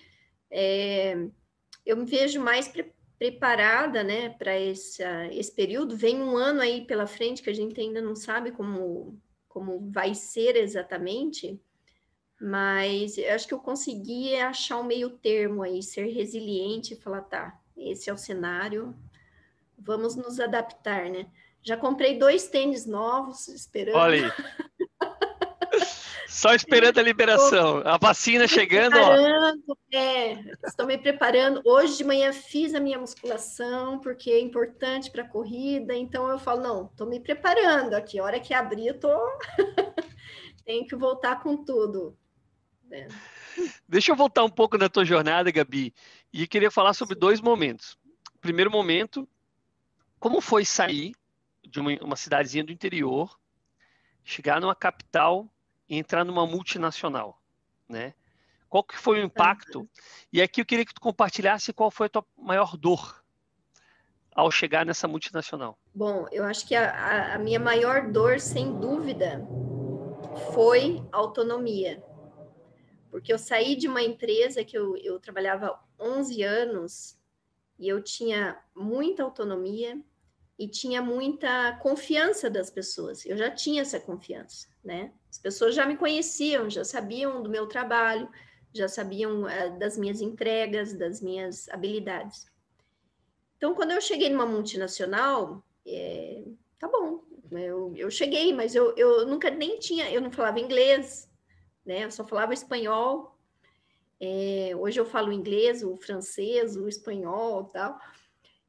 é, 0.50 1.28
eu 1.84 1.94
me 1.96 2.06
vejo 2.06 2.40
mais 2.40 2.66
pre 2.66 2.90
preparada, 3.18 4.04
né, 4.04 4.28
para 4.28 4.56
esse, 4.56 5.02
esse 5.32 5.52
período. 5.52 5.96
Vem 5.96 6.22
um 6.22 6.36
ano 6.36 6.60
aí 6.60 6.86
pela 6.86 7.04
frente 7.04 7.42
que 7.42 7.50
a 7.50 7.54
gente 7.54 7.78
ainda 7.80 8.00
não 8.00 8.14
sabe 8.14 8.52
como, 8.52 9.20
como 9.48 9.90
vai 9.90 10.14
ser 10.14 10.54
exatamente, 10.54 11.60
mas 12.40 13.18
eu 13.18 13.34
acho 13.34 13.48
que 13.48 13.54
eu 13.54 13.58
consegui 13.58 14.36
achar 14.36 14.78
um 14.78 14.84
meio 14.84 15.10
termo 15.10 15.62
aí, 15.62 15.82
ser 15.82 16.06
resiliente 16.06 16.94
e 16.94 16.96
falar, 16.96 17.22
tá, 17.22 17.58
esse 17.76 18.08
é 18.08 18.12
o 18.12 18.18
cenário, 18.18 18.94
vamos 19.78 20.14
nos 20.14 20.38
adaptar, 20.38 21.10
né? 21.10 21.26
Já 21.62 21.76
comprei 21.76 22.18
dois 22.18 22.48
tênis 22.48 22.86
novos, 22.86 23.48
esperando. 23.48 23.96
Olha 23.96 24.26
aí. 24.26 24.32
Só 26.28 26.54
esperando 26.54 26.98
a 26.98 27.02
liberação, 27.02 27.82
a 27.84 27.96
vacina 27.96 28.46
chegando. 28.46 28.92
Preparando, 28.92 29.78
é, 29.92 30.34
estou 30.64 30.86
me 30.86 30.96
preparando. 30.96 31.60
Hoje 31.64 31.96
de 31.96 32.04
manhã 32.04 32.32
fiz 32.32 32.74
a 32.74 32.80
minha 32.80 32.98
musculação, 32.98 33.98
porque 33.98 34.30
é 34.30 34.38
importante 34.38 35.10
para 35.10 35.24
a 35.24 35.28
corrida, 35.28 35.96
então 35.96 36.28
eu 36.28 36.38
falo, 36.38 36.60
não, 36.60 36.84
estou 36.86 37.08
me 37.08 37.18
preparando 37.18 37.94
aqui, 37.94 38.20
a 38.20 38.24
hora 38.24 38.38
que 38.38 38.54
abrir, 38.54 38.86
eu 38.86 39.00
tô... 39.00 39.10
tenho 40.64 40.86
que 40.86 40.94
voltar 40.94 41.42
com 41.42 41.56
tudo. 41.56 42.16
É. 42.90 43.08
Deixa 43.88 44.12
eu 44.12 44.16
voltar 44.16 44.44
um 44.44 44.50
pouco 44.50 44.78
na 44.78 44.88
tua 44.88 45.04
jornada, 45.04 45.50
Gabi, 45.50 45.94
e 46.32 46.46
queria 46.46 46.70
falar 46.70 46.94
sobre 46.94 47.14
dois 47.14 47.40
momentos. 47.40 47.98
Primeiro 48.40 48.70
momento, 48.70 49.28
como 50.18 50.40
foi 50.40 50.64
sair 50.64 51.12
de 51.66 51.80
uma, 51.80 51.92
uma 52.02 52.16
cidadezinha 52.16 52.64
do 52.64 52.72
interior, 52.72 53.38
chegar 54.24 54.60
numa 54.60 54.74
capital 54.74 55.48
e 55.88 55.96
entrar 55.96 56.24
numa 56.24 56.46
multinacional, 56.46 57.40
né? 57.88 58.14
Qual 58.68 58.84
que 58.84 58.96
foi 58.96 59.20
o 59.20 59.24
impacto? 59.24 59.88
E 60.30 60.42
aqui 60.42 60.60
eu 60.60 60.66
queria 60.66 60.84
que 60.84 60.92
tu 60.92 61.00
compartilhasse 61.00 61.72
qual 61.72 61.90
foi 61.90 62.06
a 62.06 62.10
tua 62.10 62.26
maior 62.36 62.76
dor 62.76 63.24
ao 64.34 64.50
chegar 64.50 64.84
nessa 64.84 65.08
multinacional. 65.08 65.78
Bom, 65.94 66.26
eu 66.30 66.44
acho 66.44 66.66
que 66.66 66.76
a, 66.76 67.34
a 67.34 67.38
minha 67.38 67.58
maior 67.58 68.12
dor, 68.12 68.38
sem 68.38 68.78
dúvida, 68.78 69.42
foi 70.52 71.02
autonomia. 71.10 72.02
Porque 73.10 73.32
eu 73.32 73.38
saí 73.38 73.74
de 73.74 73.88
uma 73.88 74.02
empresa 74.02 74.64
que 74.64 74.76
eu, 74.76 74.96
eu 74.96 75.18
trabalhava 75.18 75.78
11 75.98 76.42
anos 76.42 77.18
e 77.78 77.88
eu 77.88 78.02
tinha 78.02 78.58
muita 78.74 79.22
autonomia, 79.22 80.02
e 80.58 80.66
tinha 80.66 81.00
muita 81.00 81.78
confiança 81.80 82.50
das 82.50 82.68
pessoas. 82.68 83.24
Eu 83.24 83.36
já 83.36 83.50
tinha 83.50 83.82
essa 83.82 84.00
confiança, 84.00 84.66
né? 84.82 85.12
As 85.30 85.38
pessoas 85.38 85.74
já 85.74 85.86
me 85.86 85.96
conheciam, 85.96 86.68
já 86.68 86.84
sabiam 86.84 87.42
do 87.42 87.48
meu 87.48 87.68
trabalho, 87.68 88.28
já 88.74 88.88
sabiam 88.88 89.42
uh, 89.42 89.78
das 89.78 89.96
minhas 89.96 90.20
entregas, 90.20 90.92
das 90.92 91.22
minhas 91.22 91.68
habilidades. 91.68 92.46
Então, 93.56 93.74
quando 93.74 93.92
eu 93.92 94.00
cheguei 94.00 94.28
numa 94.30 94.46
multinacional, 94.46 95.62
é, 95.86 96.42
tá 96.78 96.88
bom, 96.88 97.22
eu, 97.52 97.92
eu 97.96 98.10
cheguei, 98.10 98.52
mas 98.52 98.74
eu, 98.74 98.94
eu 98.96 99.26
nunca 99.26 99.50
nem 99.50 99.78
tinha, 99.78 100.10
eu 100.10 100.20
não 100.20 100.30
falava 100.30 100.60
inglês, 100.60 101.27
né? 101.88 102.04
Eu 102.04 102.10
só 102.10 102.22
falava 102.22 102.52
espanhol. 102.52 103.34
É, 104.20 104.72
hoje 104.76 105.00
eu 105.00 105.06
falo 105.06 105.32
inglês, 105.32 105.82
o 105.82 105.96
francês, 105.96 106.76
o 106.76 106.86
espanhol, 106.86 107.64
tal. 107.64 107.98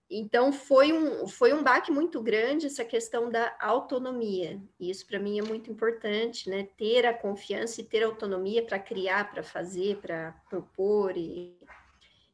Então, 0.10 0.52
foi 0.52 0.92
um, 0.92 1.28
foi 1.28 1.54
um 1.54 1.62
baque 1.62 1.92
muito 1.92 2.20
grande 2.22 2.66
essa 2.66 2.84
questão 2.84 3.30
da 3.30 3.56
autonomia. 3.60 4.60
Isso, 4.80 5.06
para 5.06 5.20
mim, 5.20 5.38
é 5.38 5.44
muito 5.44 5.70
importante, 5.70 6.50
né? 6.50 6.68
Ter 6.78 7.06
a 7.06 7.14
confiança 7.14 7.82
e 7.82 7.84
ter 7.84 8.04
autonomia 8.04 8.66
para 8.66 8.80
criar, 8.80 9.30
para 9.30 9.44
fazer, 9.44 9.98
para 9.98 10.32
propor. 10.50 11.16
E... 11.16 11.56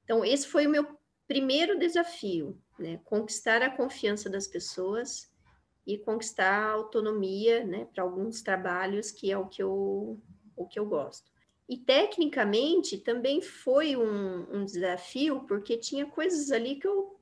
Então, 0.04 0.24
esse 0.24 0.48
foi 0.48 0.68
o 0.68 0.70
meu 0.70 0.88
primeiro 1.28 1.78
desafio, 1.78 2.58
né? 2.80 3.02
Conquistar 3.04 3.62
a 3.62 3.76
confiança 3.76 4.30
das 4.30 4.48
pessoas 4.48 5.30
e 5.86 5.98
conquistar 5.98 6.54
a 6.54 6.72
autonomia, 6.72 7.66
né? 7.66 7.88
Para 7.94 8.04
alguns 8.04 8.42
trabalhos, 8.42 9.12
que 9.12 9.32
é 9.32 9.38
o 9.38 9.48
que 9.48 9.62
eu, 9.62 10.18
o 10.56 10.68
que 10.68 10.80
eu 10.80 10.86
gosto. 10.86 11.32
E 11.68 11.78
tecnicamente 11.78 12.98
também 12.98 13.42
foi 13.42 13.96
um, 13.96 14.46
um 14.52 14.66
desafio, 14.66 15.42
porque 15.48 15.78
tinha 15.78 16.06
coisas 16.06 16.52
ali 16.52 16.76
que 16.76 16.88
eu 16.88 17.20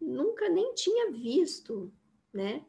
nunca 0.00 0.48
nem 0.48 0.74
tinha 0.74 1.12
visto, 1.12 1.92
né? 2.32 2.64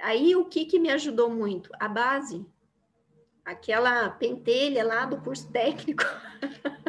Aí 0.00 0.34
o 0.34 0.46
que, 0.46 0.64
que 0.64 0.78
me 0.78 0.90
ajudou 0.90 1.28
muito? 1.28 1.70
A 1.78 1.88
base, 1.88 2.46
aquela 3.44 4.08
pentelha 4.08 4.84
lá 4.84 5.04
do 5.04 5.20
curso 5.20 5.50
técnico 5.50 6.04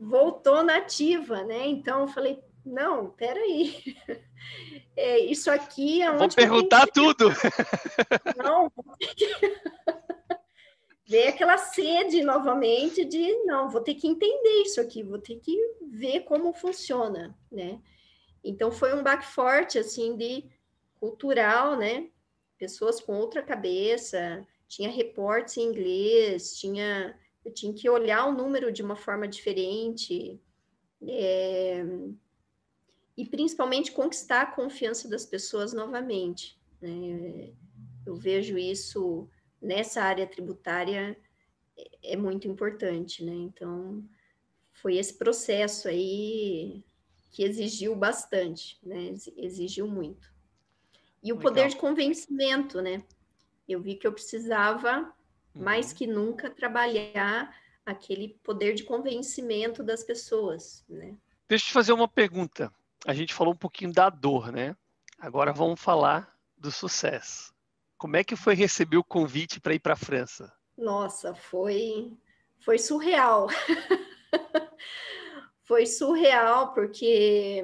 voltou 0.00 0.62
nativa, 0.62 1.44
né? 1.44 1.66
Então 1.66 2.02
eu 2.02 2.08
falei, 2.08 2.42
não, 2.64 3.10
peraí. 3.10 3.96
É, 4.96 5.18
isso 5.18 5.50
aqui 5.50 6.02
é 6.02 6.12
Vou 6.12 6.28
perguntar 6.28 6.86
tudo. 6.88 7.28
Não, 8.36 8.70
ver 11.10 11.26
aquela 11.26 11.58
sede 11.58 12.22
novamente 12.22 13.04
de 13.04 13.34
não, 13.44 13.68
vou 13.68 13.80
ter 13.80 13.96
que 13.96 14.06
entender 14.06 14.62
isso 14.62 14.80
aqui, 14.80 15.02
vou 15.02 15.18
ter 15.18 15.40
que 15.40 15.58
ver 15.82 16.20
como 16.20 16.52
funciona, 16.52 17.36
né? 17.50 17.82
Então 18.44 18.70
foi 18.70 18.94
um 18.94 19.02
baque 19.02 19.26
forte 19.26 19.76
assim 19.76 20.16
de 20.16 20.48
cultural, 21.00 21.76
né? 21.76 22.08
Pessoas 22.56 23.00
com 23.00 23.18
outra 23.18 23.42
cabeça, 23.42 24.46
tinha 24.68 24.88
reportes 24.88 25.56
em 25.56 25.64
inglês, 25.64 26.56
tinha 26.56 27.18
eu 27.44 27.52
tinha 27.52 27.74
que 27.74 27.90
olhar 27.90 28.26
o 28.26 28.32
número 28.32 28.70
de 28.70 28.80
uma 28.80 28.94
forma 28.94 29.26
diferente. 29.26 30.40
É, 31.08 31.82
e 33.16 33.26
principalmente 33.26 33.90
conquistar 33.90 34.42
a 34.42 34.52
confiança 34.54 35.08
das 35.08 35.26
pessoas 35.26 35.72
novamente. 35.72 36.56
Né? 36.80 37.52
Eu 38.06 38.14
vejo 38.14 38.56
isso 38.56 39.28
nessa 39.60 40.02
área 40.02 40.26
tributária 40.26 41.16
é, 41.76 42.14
é 42.14 42.16
muito 42.16 42.48
importante, 42.48 43.24
né? 43.24 43.32
Então 43.32 44.04
foi 44.72 44.96
esse 44.96 45.14
processo 45.14 45.88
aí 45.88 46.82
que 47.30 47.42
exigiu 47.42 47.94
bastante, 47.94 48.78
né? 48.82 49.14
Exigiu 49.36 49.86
muito. 49.86 50.32
E 51.22 51.32
o 51.32 51.36
Legal. 51.36 51.52
poder 51.52 51.68
de 51.68 51.76
convencimento, 51.76 52.80
né? 52.80 53.02
Eu 53.68 53.80
vi 53.80 53.94
que 53.94 54.06
eu 54.06 54.12
precisava, 54.12 55.12
uhum. 55.54 55.62
mais 55.62 55.92
que 55.92 56.06
nunca, 56.06 56.50
trabalhar 56.50 57.54
aquele 57.84 58.40
poder 58.42 58.74
de 58.74 58.84
convencimento 58.84 59.82
das 59.82 60.02
pessoas, 60.02 60.84
né? 60.88 61.16
Deixa 61.48 61.64
eu 61.64 61.68
te 61.68 61.72
fazer 61.72 61.92
uma 61.92 62.08
pergunta. 62.08 62.72
A 63.06 63.14
gente 63.14 63.34
falou 63.34 63.52
um 63.52 63.56
pouquinho 63.56 63.92
da 63.92 64.08
dor, 64.08 64.52
né? 64.52 64.76
Agora 65.18 65.52
vamos 65.52 65.80
falar 65.80 66.36
do 66.56 66.70
sucesso. 66.70 67.54
Como 68.00 68.16
é 68.16 68.24
que 68.24 68.34
foi 68.34 68.54
receber 68.54 68.96
o 68.96 69.04
convite 69.04 69.60
para 69.60 69.74
ir 69.74 69.78
para 69.78 69.92
a 69.92 69.96
França? 69.96 70.50
Nossa, 70.74 71.34
foi 71.34 72.10
foi 72.58 72.78
surreal. 72.78 73.46
foi 75.64 75.84
surreal, 75.84 76.72
porque 76.72 77.62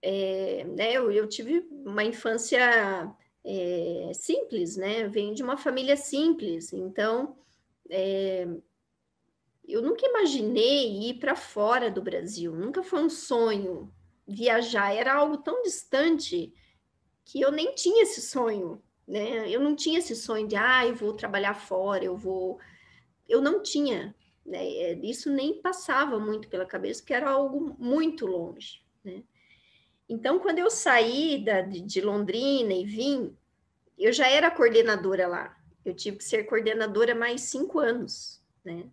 é, 0.00 0.64
né, 0.64 0.94
eu, 0.94 1.12
eu, 1.12 1.28
tive 1.28 1.68
uma 1.84 2.02
infância 2.02 3.14
é, 3.44 4.10
simples, 4.14 4.78
né? 4.78 5.04
Eu 5.04 5.10
venho 5.10 5.34
de 5.34 5.42
uma 5.42 5.58
família 5.58 5.98
simples, 5.98 6.72
então 6.72 7.36
é, 7.90 8.48
eu 9.68 9.82
nunca 9.82 10.08
imaginei 10.08 11.10
ir 11.10 11.18
para 11.18 11.36
fora 11.36 11.90
do 11.90 12.00
Brasil, 12.00 12.56
nunca 12.56 12.82
foi 12.82 13.04
um 13.04 13.10
sonho 13.10 13.92
viajar, 14.26 14.94
era 14.94 15.12
algo 15.12 15.36
tão 15.36 15.62
distante 15.62 16.54
que 17.22 17.38
eu 17.38 17.52
nem 17.52 17.74
tinha 17.74 18.02
esse 18.02 18.22
sonho, 18.22 18.82
né? 19.06 19.48
Eu 19.48 19.60
não 19.60 19.76
tinha 19.76 19.98
esse 19.98 20.16
sonho 20.16 20.48
de, 20.48 20.56
ah, 20.56 20.86
eu 20.86 20.94
vou 20.94 21.12
trabalhar 21.12 21.54
fora, 21.54 22.04
eu 22.04 22.16
vou. 22.16 22.58
Eu 23.28 23.40
não 23.40 23.62
tinha, 23.62 24.14
né? 24.44 24.58
É, 24.58 24.92
isso 25.02 25.30
nem 25.30 25.60
passava 25.60 26.18
muito 26.18 26.48
pela 26.48 26.66
cabeça, 26.66 27.04
que 27.04 27.14
era 27.14 27.30
algo 27.30 27.76
muito 27.78 28.26
longe. 28.26 28.82
Né? 29.04 29.22
Então, 30.08 30.38
quando 30.38 30.58
eu 30.58 30.70
saí 30.70 31.44
da, 31.44 31.62
de 31.62 32.00
Londrina 32.00 32.72
e 32.72 32.84
vim, 32.84 33.36
eu 33.98 34.12
já 34.12 34.28
era 34.28 34.50
coordenadora 34.50 35.26
lá. 35.26 35.56
Eu 35.84 35.94
tive 35.94 36.18
que 36.18 36.24
ser 36.24 36.44
coordenadora 36.44 37.14
mais 37.14 37.42
cinco 37.42 37.78
anos, 37.78 38.42
né? 38.64 38.84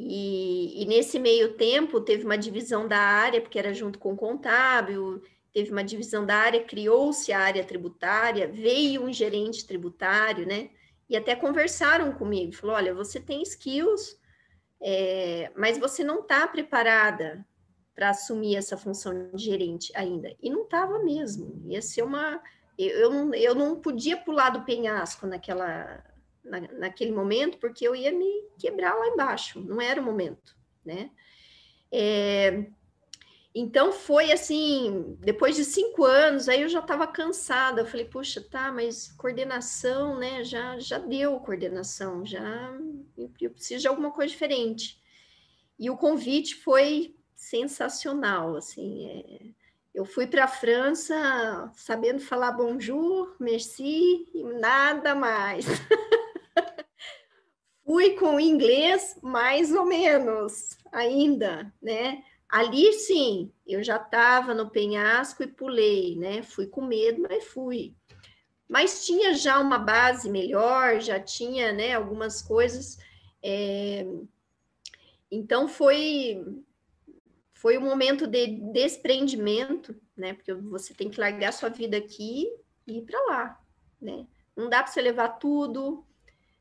E, 0.00 0.80
e, 0.82 0.86
nesse 0.86 1.18
meio 1.18 1.54
tempo 1.54 2.00
teve 2.00 2.24
uma 2.24 2.38
divisão 2.38 2.86
da 2.86 2.98
área, 2.98 3.40
porque 3.40 3.58
era 3.58 3.74
junto 3.74 3.98
com 3.98 4.12
o 4.12 4.16
contábil, 4.16 5.20
teve 5.52 5.70
uma 5.70 5.84
divisão 5.84 6.24
da 6.24 6.36
área, 6.36 6.62
criou-se 6.62 7.32
a 7.32 7.40
área 7.40 7.64
tributária, 7.64 8.48
veio 8.48 9.02
um 9.02 9.12
gerente 9.12 9.66
tributário, 9.66 10.46
né? 10.46 10.70
E 11.08 11.16
até 11.16 11.34
conversaram 11.34 12.12
comigo, 12.12 12.54
falou: 12.54 12.76
olha, 12.76 12.94
você 12.94 13.18
tem 13.18 13.42
skills, 13.42 14.18
é, 14.80 15.50
mas 15.56 15.78
você 15.78 16.04
não 16.04 16.20
está 16.20 16.46
preparada 16.46 17.44
para 17.94 18.10
assumir 18.10 18.54
essa 18.54 18.76
função 18.76 19.30
de 19.34 19.42
gerente 19.42 19.90
ainda. 19.96 20.32
E 20.40 20.48
não 20.50 20.62
estava 20.62 21.02
mesmo. 21.02 21.60
Ia 21.66 21.82
ser 21.82 22.02
uma. 22.02 22.40
Eu, 22.78 22.90
eu, 22.90 23.10
não, 23.10 23.34
eu 23.34 23.54
não 23.56 23.80
podia 23.80 24.16
pular 24.16 24.50
do 24.50 24.62
penhasco 24.62 25.26
naquela, 25.26 26.04
na, 26.44 26.60
naquele 26.60 27.10
momento, 27.10 27.58
porque 27.58 27.86
eu 27.88 27.96
ia 27.96 28.12
me 28.12 28.44
quebrar 28.56 28.94
lá 28.94 29.08
embaixo. 29.08 29.60
Não 29.60 29.80
era 29.80 30.00
o 30.00 30.04
momento, 30.04 30.56
né? 30.84 31.10
É, 31.90 32.66
então 33.54 33.92
foi 33.92 34.30
assim, 34.30 35.16
depois 35.20 35.56
de 35.56 35.64
cinco 35.64 36.04
anos, 36.04 36.48
aí 36.48 36.62
eu 36.62 36.68
já 36.68 36.80
estava 36.80 37.06
cansada. 37.06 37.80
Eu 37.80 37.86
falei, 37.86 38.06
puxa, 38.06 38.40
tá, 38.40 38.70
mas 38.70 39.08
coordenação, 39.12 40.18
né? 40.18 40.44
Já, 40.44 40.78
já 40.78 40.98
deu 40.98 41.38
coordenação, 41.40 42.24
já 42.24 42.78
eu, 43.16 43.50
preciso 43.50 43.82
de 43.82 43.88
alguma 43.88 44.10
coisa 44.10 44.30
diferente. 44.30 45.00
E 45.78 45.90
o 45.90 45.96
convite 45.96 46.56
foi 46.56 47.16
sensacional, 47.34 48.56
assim. 48.56 49.08
É, 49.08 49.40
eu 49.94 50.04
fui 50.04 50.26
para 50.26 50.44
a 50.44 50.48
França 50.48 51.70
sabendo 51.74 52.20
falar 52.20 52.52
bonjour, 52.52 53.34
merci 53.40 54.28
e 54.34 54.44
nada 54.44 55.14
mais. 55.14 55.64
Fui 57.84 58.10
com 58.16 58.38
inglês 58.38 59.18
mais 59.22 59.72
ou 59.72 59.86
menos 59.86 60.76
ainda, 60.92 61.72
né? 61.80 62.22
Ali 62.48 62.92
sim, 62.94 63.52
eu 63.66 63.82
já 63.82 63.96
estava 63.96 64.54
no 64.54 64.70
penhasco 64.70 65.42
e 65.42 65.46
pulei, 65.46 66.16
né? 66.16 66.42
Fui 66.42 66.66
com 66.66 66.80
medo, 66.80 67.22
mas 67.28 67.44
fui. 67.44 67.94
Mas 68.66 69.04
tinha 69.04 69.34
já 69.34 69.58
uma 69.58 69.78
base 69.78 70.30
melhor, 70.30 71.00
já 71.00 71.20
tinha, 71.20 71.72
né, 71.72 71.94
algumas 71.94 72.40
coisas. 72.40 72.98
É... 73.42 74.06
Então 75.30 75.68
foi 75.68 76.42
foi 77.52 77.76
um 77.76 77.82
momento 77.82 78.24
de 78.26 78.46
desprendimento, 78.72 79.94
né? 80.16 80.32
Porque 80.32 80.54
você 80.54 80.94
tem 80.94 81.10
que 81.10 81.18
largar 81.18 81.52
sua 81.52 81.68
vida 81.68 81.96
aqui 81.96 82.48
e 82.86 82.98
ir 82.98 83.02
para 83.02 83.20
lá, 83.26 83.60
né? 84.00 84.26
Não 84.56 84.68
dá 84.68 84.82
para 84.82 84.92
você 84.92 85.02
levar 85.02 85.28
tudo, 85.40 86.06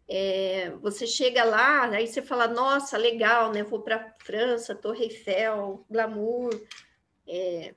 é, 0.09 0.71
você 0.81 1.05
chega 1.05 1.43
lá, 1.43 1.89
aí 1.89 2.07
você 2.07 2.21
fala, 2.21 2.47
nossa, 2.47 2.97
legal, 2.97 3.51
né? 3.51 3.61
Vou 3.63 3.81
para 3.81 4.15
França, 4.19 4.73
Torre 4.73 5.05
Eiffel, 5.05 5.85
glamour. 5.89 6.49
É, 7.27 7.75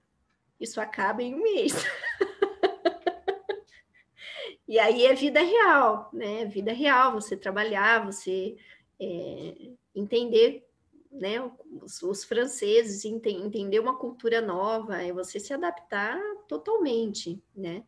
isso 0.60 0.80
acaba 0.80 1.22
em 1.22 1.34
um 1.34 1.42
mês. 1.42 1.74
e 4.68 4.78
aí 4.78 5.06
é 5.06 5.14
vida 5.14 5.40
real, 5.40 6.08
né? 6.12 6.44
Vida 6.44 6.72
real, 6.72 7.12
você 7.12 7.36
trabalhar, 7.36 8.06
você 8.06 8.56
é, 9.00 9.72
entender 9.92 10.64
né, 11.10 11.42
os, 11.82 12.00
os 12.00 12.22
franceses, 12.22 13.04
ent 13.04 13.26
entender 13.26 13.80
uma 13.80 13.98
cultura 13.98 14.40
nova, 14.40 15.02
é 15.02 15.12
você 15.12 15.40
se 15.40 15.52
adaptar 15.52 16.16
totalmente, 16.46 17.42
né? 17.56 17.82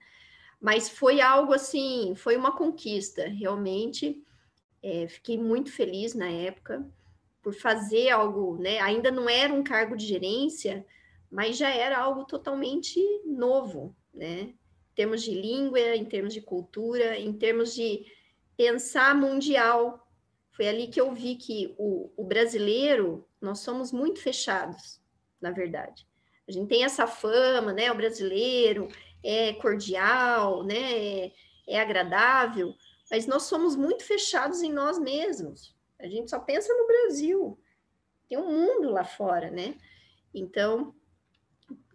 Mas 0.61 0.89
foi 0.89 1.21
algo 1.21 1.53
assim, 1.53 2.15
foi 2.17 2.37
uma 2.37 2.57
conquista, 2.57 3.29
realmente 3.29 4.21
é, 4.83 5.07
fiquei 5.07 5.39
muito 5.39 5.71
feliz 5.71 6.15
na 6.15 6.29
época 6.29 6.85
por 7.43 7.55
fazer 7.55 8.11
algo, 8.11 8.57
né? 8.59 8.81
Ainda 8.81 9.11
não 9.11 9.29
era 9.29 9.53
um 9.53 9.63
cargo 9.63 9.97
de 9.97 10.07
gerência, 10.07 10.85
mas 11.31 11.57
já 11.57 11.71
era 11.71 11.99
algo 11.99 12.25
totalmente 12.25 13.01
novo, 13.25 13.95
né? 14.13 14.41
Em 14.41 14.95
termos 14.95 15.23
de 15.23 15.33
língua, 15.33 15.97
em 15.97 16.05
termos 16.05 16.35
de 16.35 16.41
cultura, 16.41 17.19
em 17.19 17.33
termos 17.33 17.75
de 17.75 18.05
pensar 18.57 19.15
mundial. 19.15 20.07
Foi 20.53 20.69
ali 20.69 20.89
que 20.89 21.01
eu 21.01 21.13
vi 21.13 21.37
que 21.37 21.75
o, 21.79 22.13
o 22.17 22.25
brasileiro, 22.25 23.27
nós 23.41 23.61
somos 23.61 23.91
muito 23.93 24.21
fechados, 24.21 25.01
na 25.41 25.51
verdade. 25.51 26.07
A 26.47 26.53
gente 26.53 26.69
tem 26.69 26.85
essa 26.85 27.07
fama, 27.07 27.73
né? 27.73 27.91
O 27.91 27.97
brasileiro 27.97 28.89
é 29.25 29.53
cordial, 29.55 30.63
né? 30.65 30.93
É, 30.93 31.33
é 31.67 31.81
agradável, 31.81 32.75
mas 33.13 33.27
nós 33.27 33.43
somos 33.43 33.77
muito 33.77 34.05
fechados 34.05 34.63
em 34.63 34.73
nós 34.73 34.99
mesmos. 34.99 35.77
A 36.01 36.07
gente 36.07 36.31
só 36.31 36.39
pensa 36.39 36.73
no 36.73 36.87
Brasil. 36.87 37.61
Tem 38.27 38.39
um 38.39 38.51
mundo 38.51 38.89
lá 38.89 39.05
fora, 39.05 39.51
né? 39.51 39.75
Então, 40.33 40.95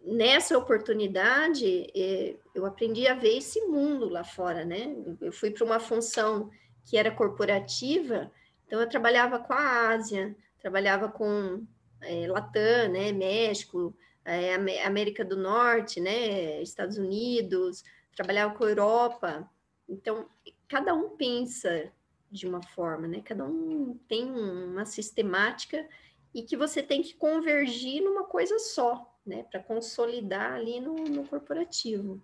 nessa 0.04 0.56
oportunidade, 0.56 1.88
é, 1.96 2.36
eu 2.54 2.68
aprendi 2.68 3.08
a 3.08 3.16
ver 3.16 3.36
esse 3.36 3.60
mundo 3.62 4.08
lá 4.08 4.24
fora, 4.24 4.64
né? 4.64 4.96
Eu 5.20 5.32
fui 5.32 5.50
para 5.50 5.66
uma 5.66 5.80
função 5.80 6.52
que 6.86 6.96
era 6.96 7.10
corporativa, 7.10 8.32
então 8.68 8.80
eu 8.80 8.88
trabalhava 8.88 9.40
com 9.40 9.54
a 9.54 9.90
Ásia, 9.90 10.36
trabalhava 10.60 11.10
com 11.10 11.66
é, 12.00 12.28
Latam, 12.28 12.90
né? 12.92 13.12
México, 13.12 13.98
é, 14.24 14.54
América 14.86 15.26
do 15.26 15.36
Norte, 15.36 16.00
né? 16.00 16.62
Estados 16.62 17.00
Unidos, 17.00 17.84
trabalhava 18.16 18.54
com 18.54 18.66
a 18.66 18.70
Europa. 18.70 19.50
Então, 19.90 20.30
cada 20.68 20.94
um 20.94 21.16
pensa 21.16 21.92
de 22.30 22.48
uma 22.48 22.62
forma, 22.62 23.08
né? 23.08 23.22
Cada 23.22 23.46
um 23.46 23.98
tem 24.08 24.30
uma 24.30 24.86
sistemática 24.86 25.88
e 26.34 26.44
que 26.44 26.58
você 26.58 26.84
tem 26.84 27.02
que 27.02 27.16
convergir 27.16 28.04
numa 28.04 28.26
coisa 28.26 28.60
só, 28.60 29.18
né? 29.26 29.44
Para 29.44 29.64
consolidar 29.64 30.54
ali 30.54 30.80
no, 30.80 30.96
no, 30.96 31.28
corporativo. 31.28 32.22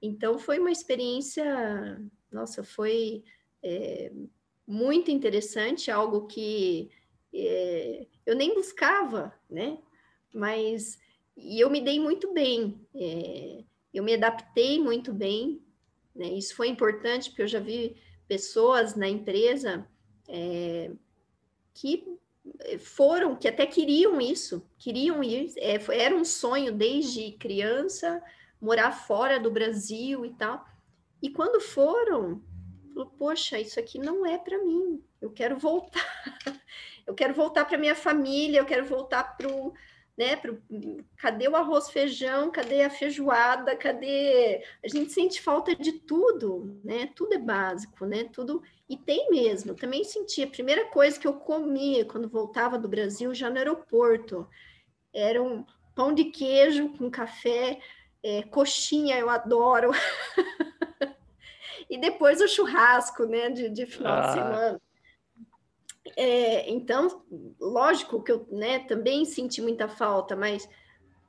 Então 0.00 0.38
foi 0.38 0.58
uma 0.58 0.70
experiência, 0.70 2.00
nossa, 2.30 2.62
foi 2.62 3.24
é, 3.62 4.12
muito 4.66 5.10
interessante, 5.10 5.90
algo 5.90 6.26
que 6.26 6.90
é, 7.32 8.06
eu 8.26 8.36
nem 8.36 8.54
buscava, 8.54 9.32
né? 9.48 9.78
Mas 10.34 11.00
e 11.36 11.60
eu 11.60 11.70
me 11.70 11.80
dei 11.80 11.98
muito 11.98 12.32
bem, 12.34 12.86
é, 12.94 13.64
eu 13.94 14.04
me 14.04 14.12
adaptei 14.12 14.78
muito 14.78 15.12
bem 15.12 15.62
né? 16.14 16.26
Isso 16.26 16.54
foi 16.54 16.68
importante, 16.68 17.30
porque 17.30 17.42
eu 17.42 17.48
já 17.48 17.60
vi 17.60 17.96
pessoas 18.28 18.94
na 18.94 19.08
empresa 19.08 19.86
é, 20.28 20.90
que 21.74 22.04
foram, 22.78 23.36
que 23.36 23.48
até 23.48 23.66
queriam 23.66 24.20
isso, 24.20 24.66
queriam 24.78 25.22
ir, 25.22 25.52
é, 25.56 25.78
era 25.92 26.14
um 26.14 26.24
sonho 26.24 26.72
desde 26.72 27.32
criança, 27.32 28.22
morar 28.60 28.92
fora 28.92 29.38
do 29.38 29.50
Brasil 29.50 30.24
e 30.24 30.30
tal. 30.34 30.64
E 31.20 31.30
quando 31.30 31.60
foram, 31.60 32.42
falou, 32.92 33.10
poxa, 33.18 33.58
isso 33.60 33.78
aqui 33.78 33.98
não 33.98 34.26
é 34.26 34.38
para 34.38 34.58
mim, 34.58 35.02
eu 35.20 35.30
quero 35.30 35.56
voltar, 35.56 36.00
eu 37.06 37.14
quero 37.14 37.34
voltar 37.34 37.64
para 37.64 37.78
minha 37.78 37.94
família, 37.94 38.58
eu 38.58 38.66
quero 38.66 38.84
voltar 38.84 39.36
para 39.36 39.48
o 39.48 39.72
né? 40.16 40.36
Pro, 40.36 40.62
cadê 41.16 41.48
o 41.48 41.56
arroz 41.56 41.90
feijão? 41.90 42.50
Cadê 42.50 42.82
a 42.82 42.90
feijoada? 42.90 43.74
Cadê? 43.76 44.62
A 44.84 44.88
gente 44.88 45.12
sente 45.12 45.40
falta 45.40 45.74
de 45.74 45.92
tudo, 45.92 46.80
né? 46.84 47.10
Tudo 47.14 47.34
é 47.34 47.38
básico, 47.38 48.04
né? 48.04 48.24
Tudo 48.32 48.62
e 48.88 48.96
tem 48.96 49.30
mesmo. 49.30 49.74
Também 49.74 50.04
senti 50.04 50.42
a 50.42 50.46
primeira 50.46 50.86
coisa 50.86 51.18
que 51.18 51.26
eu 51.26 51.34
comia 51.34 52.04
quando 52.04 52.28
voltava 52.28 52.78
do 52.78 52.88
Brasil 52.88 53.34
já 53.34 53.48
no 53.48 53.58
aeroporto 53.58 54.46
era 55.14 55.42
um 55.42 55.64
pão 55.94 56.14
de 56.14 56.24
queijo 56.24 56.90
com 56.96 57.10
café, 57.10 57.78
é, 58.22 58.42
coxinha, 58.42 59.18
eu 59.18 59.28
adoro. 59.28 59.90
e 61.88 61.98
depois 61.98 62.40
o 62.40 62.48
churrasco, 62.48 63.24
né? 63.24 63.50
De, 63.50 63.68
de 63.68 63.86
final 63.86 64.12
ah. 64.12 64.26
de 64.26 64.32
semana. 64.32 64.80
É, 66.16 66.70
então, 66.70 67.24
lógico 67.60 68.22
que 68.22 68.32
eu 68.32 68.46
né, 68.50 68.80
também 68.80 69.24
senti 69.24 69.62
muita 69.62 69.88
falta, 69.88 70.34
mas 70.34 70.68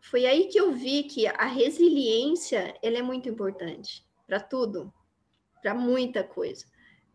foi 0.02 0.26
aí 0.26 0.48
que 0.48 0.60
eu 0.60 0.72
vi 0.72 1.04
que 1.04 1.28
a 1.28 1.46
resiliência 1.46 2.76
ela 2.82 2.98
é 2.98 3.02
muito 3.02 3.30
importante 3.30 4.06
para 4.26 4.40
tudo, 4.40 4.92
para 5.62 5.74
muita 5.74 6.24
coisa, 6.24 6.66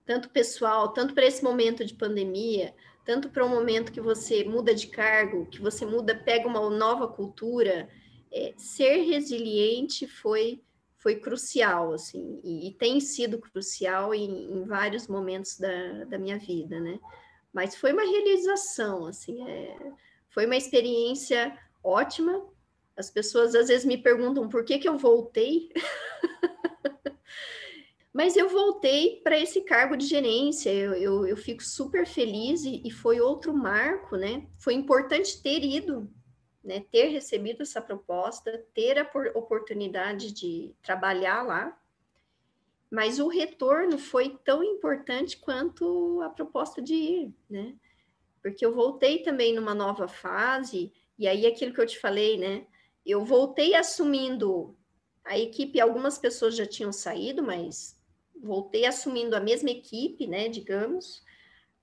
tanto 0.07 0.31
pessoal, 0.31 0.93
tanto 0.93 1.15
para 1.15 1.27
esse 1.27 1.43
momento 1.43 1.85
de 1.85 1.95
pandemia, 1.95 2.75
tanto 3.05 3.29
para 3.29 3.45
um 3.45 3.49
momento 3.49 3.93
que 3.93 4.01
você 4.01 4.45
muda 4.45 4.75
de 4.75 4.87
cargo, 4.87 5.47
que 5.47 5.61
você 5.61 5.85
muda, 5.85 6.15
pega 6.15 6.47
uma 6.47 6.69
nova 6.71 7.09
cultura. 7.09 7.89
É, 8.31 8.53
ser 8.57 9.03
resiliente 9.03 10.07
foi 10.07 10.63
foi 10.99 11.15
crucial, 11.15 11.93
assim, 11.93 12.41
e, 12.43 12.69
e 12.69 12.73
tem 12.75 13.01
sido 13.01 13.39
crucial 13.39 14.13
em, 14.13 14.51
em 14.53 14.65
vários 14.65 15.07
momentos 15.07 15.57
da, 15.57 16.05
da 16.05 16.19
minha 16.19 16.39
vida, 16.39 16.81
né? 16.81 16.99
Mas 17.53 17.75
foi 17.77 17.93
uma 17.93 18.03
realização, 18.03 19.07
assim, 19.07 19.49
é, 19.49 19.77
foi 20.29 20.47
uma 20.47 20.57
experiência 20.57 21.59
ótima. 21.83 22.47
As 22.97 23.11
pessoas 23.11 23.55
às 23.55 23.69
vezes 23.69 23.85
me 23.85 23.97
perguntam 23.97 24.49
por 24.49 24.65
que, 24.65 24.79
que 24.79 24.89
eu 24.89 24.99
voltei. 24.99 25.71
Mas 28.13 28.37
eu 28.37 28.49
voltei 28.49 29.21
para 29.23 29.39
esse 29.39 29.61
cargo 29.61 29.97
de 29.97 30.05
gerência, 30.05 30.73
eu, 30.73 30.95
eu, 30.95 31.27
eu 31.27 31.37
fico 31.37 31.63
super 31.63 32.05
feliz 32.07 32.65
e, 32.65 32.83
e, 32.85 32.91
foi 32.91 33.21
outro 33.21 33.55
marco, 33.55 34.17
né? 34.17 34.47
Foi 34.59 34.75
importante 34.75 35.41
ter 35.41 35.63
ido, 35.63 36.11
né? 36.65 36.85
ter 36.91 37.11
recebido 37.11 37.63
essa 37.63 37.81
proposta, 37.81 38.65
ter 38.75 38.99
a 38.99 39.09
oportunidade 39.35 40.33
de 40.33 40.75
trabalhar 40.83 41.43
lá, 41.43 41.79
mas 42.91 43.19
o 43.19 43.29
retorno 43.29 43.99
foi 43.99 44.39
tão 44.45 44.63
importante 44.65 45.37
quanto 45.37 46.21
a 46.23 46.31
proposta 46.31 46.81
de 46.81 46.95
ir, 46.95 47.35
né? 47.49 47.75
Porque 48.43 48.65
eu 48.65 48.75
voltei 48.75 49.23
também 49.23 49.55
numa 49.55 49.75
nova 49.75 50.09
fase, 50.09 50.93
e 51.19 51.29
aí 51.29 51.47
aquilo 51.47 51.75
que 51.75 51.81
eu 51.81 51.87
te 51.87 51.99
falei, 51.99 52.39
né? 52.39 52.67
Eu 53.05 53.25
voltei 53.25 53.75
assumindo 53.75 54.77
a 55.25 55.39
equipe, 55.39 55.81
algumas 55.81 56.19
pessoas 56.19 56.57
já 56.57 56.65
tinham 56.65 56.93
saído, 56.93 57.43
mas 57.43 57.99
voltei 58.41 58.87
assumindo 58.87 59.37
a 59.37 59.41
mesma 59.41 59.71
equipe, 59.71 60.27
né? 60.27 60.49
Digamos, 60.49 61.23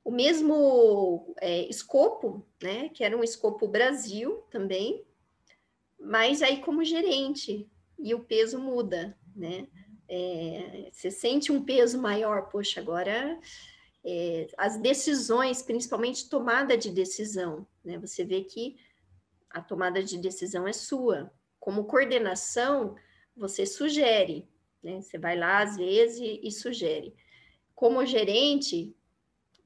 o 0.03 0.11
mesmo 0.11 1.35
é, 1.39 1.67
escopo, 1.69 2.43
né? 2.61 2.89
Que 2.89 3.03
era 3.03 3.15
um 3.15 3.23
escopo 3.23 3.67
Brasil 3.67 4.43
também, 4.49 5.05
mas 5.99 6.41
aí 6.41 6.61
como 6.61 6.83
gerente, 6.83 7.69
e 7.99 8.13
o 8.13 8.23
peso 8.23 8.59
muda, 8.59 9.17
né? 9.35 9.67
É, 10.07 10.89
você 10.91 11.09
sente 11.09 11.51
um 11.51 11.63
peso 11.63 12.01
maior, 12.01 12.49
poxa, 12.49 12.79
agora 12.79 13.39
é, 14.03 14.47
as 14.57 14.77
decisões, 14.77 15.63
principalmente 15.63 16.29
tomada 16.29 16.77
de 16.77 16.91
decisão, 16.91 17.65
né? 17.83 17.97
Você 17.97 18.23
vê 18.23 18.43
que 18.43 18.77
a 19.49 19.61
tomada 19.61 20.03
de 20.03 20.17
decisão 20.17 20.67
é 20.67 20.73
sua. 20.73 21.31
Como 21.59 21.85
coordenação, 21.85 22.95
você 23.35 23.65
sugere, 23.65 24.47
né? 24.83 25.01
Você 25.01 25.17
vai 25.17 25.35
lá 25.35 25.63
às 25.63 25.75
vezes 25.75 26.19
e, 26.43 26.51
sugere. 26.51 27.15
Como 27.73 28.05
gerente, 28.05 28.95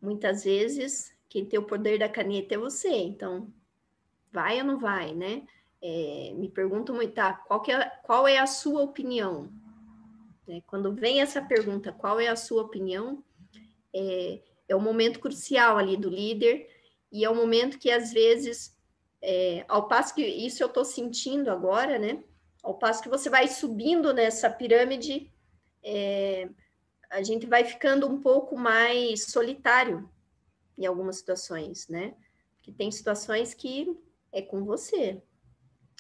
muitas 0.02 0.46
vezes 0.46 1.14
quem 1.28 1.46
tem 1.46 1.60
o 1.60 1.66
poder 1.66 2.00
da 2.00 2.08
caneta 2.08 2.56
é 2.56 2.58
você, 2.58 2.90
então 2.90 3.54
vai 4.32 4.60
ou 4.60 4.66
não 4.66 4.80
vai, 4.80 5.14
né? 5.14 5.46
É, 5.82 6.34
me 6.36 6.50
pergunto 6.50 6.94
muito, 6.94 7.14
tá, 7.14 7.34
qual, 7.34 7.64
é, 7.68 7.90
qual 8.04 8.28
é 8.28 8.38
a 8.38 8.48
sua 8.48 8.82
opinião? 8.82 9.50
É, 10.50 10.62
quando 10.66 10.94
vem 10.94 11.22
essa 11.22 11.42
pergunta, 11.42 11.92
qual 11.92 12.20
é 12.20 12.28
a 12.28 12.36
sua 12.36 12.64
opinião? 12.64 13.24
É, 13.94 14.42
é 14.68 14.76
o 14.76 14.82
momento 14.82 15.20
crucial 15.20 15.78
ali 15.78 15.96
do 15.96 16.10
líder 16.10 16.68
e 17.12 17.24
é 17.24 17.30
o 17.30 17.36
momento 17.36 17.78
que 17.78 17.92
às 17.92 18.12
vezes, 18.12 18.76
é, 19.22 19.64
ao 19.68 19.88
passo 19.88 20.16
que 20.16 20.26
isso 20.26 20.64
eu 20.64 20.68
estou 20.68 20.84
sentindo 20.84 21.52
agora, 21.52 22.00
né? 22.00 22.24
Ao 22.64 22.74
passo 22.74 23.04
que 23.04 23.10
você 23.10 23.30
vai 23.30 23.48
subindo 23.48 24.12
nessa 24.12 24.50
pirâmide, 24.50 25.32
é, 25.84 26.50
a 27.12 27.22
gente 27.22 27.46
vai 27.46 27.64
ficando 27.64 28.08
um 28.08 28.20
pouco 28.20 28.58
mais 28.58 29.26
solitário 29.26 30.10
em 30.78 30.86
algumas 30.86 31.18
situações, 31.18 31.88
né? 31.88 32.16
Porque 32.56 32.72
tem 32.72 32.92
situações 32.92 33.54
que 33.54 33.96
é 34.32 34.42
com 34.42 34.64
você. 34.64 35.22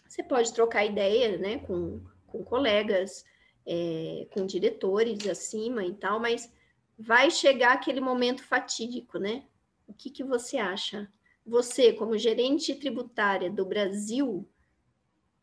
Você 0.07 0.23
pode 0.23 0.51
trocar 0.53 0.85
ideia, 0.85 1.37
né, 1.37 1.59
com, 1.59 2.01
com 2.27 2.43
colegas, 2.43 3.23
é, 3.65 4.27
com 4.31 4.45
diretores 4.45 5.27
acima 5.27 5.85
e 5.85 5.93
tal, 5.93 6.19
mas 6.19 6.51
vai 6.97 7.31
chegar 7.31 7.73
aquele 7.73 8.01
momento 8.01 8.43
fatídico, 8.43 9.17
né? 9.17 9.45
O 9.87 9.93
que, 9.93 10.09
que 10.09 10.23
você 10.23 10.57
acha? 10.57 11.11
Você, 11.45 11.93
como 11.93 12.17
gerente 12.17 12.75
tributária 12.75 13.49
do 13.49 13.65
Brasil, 13.65 14.47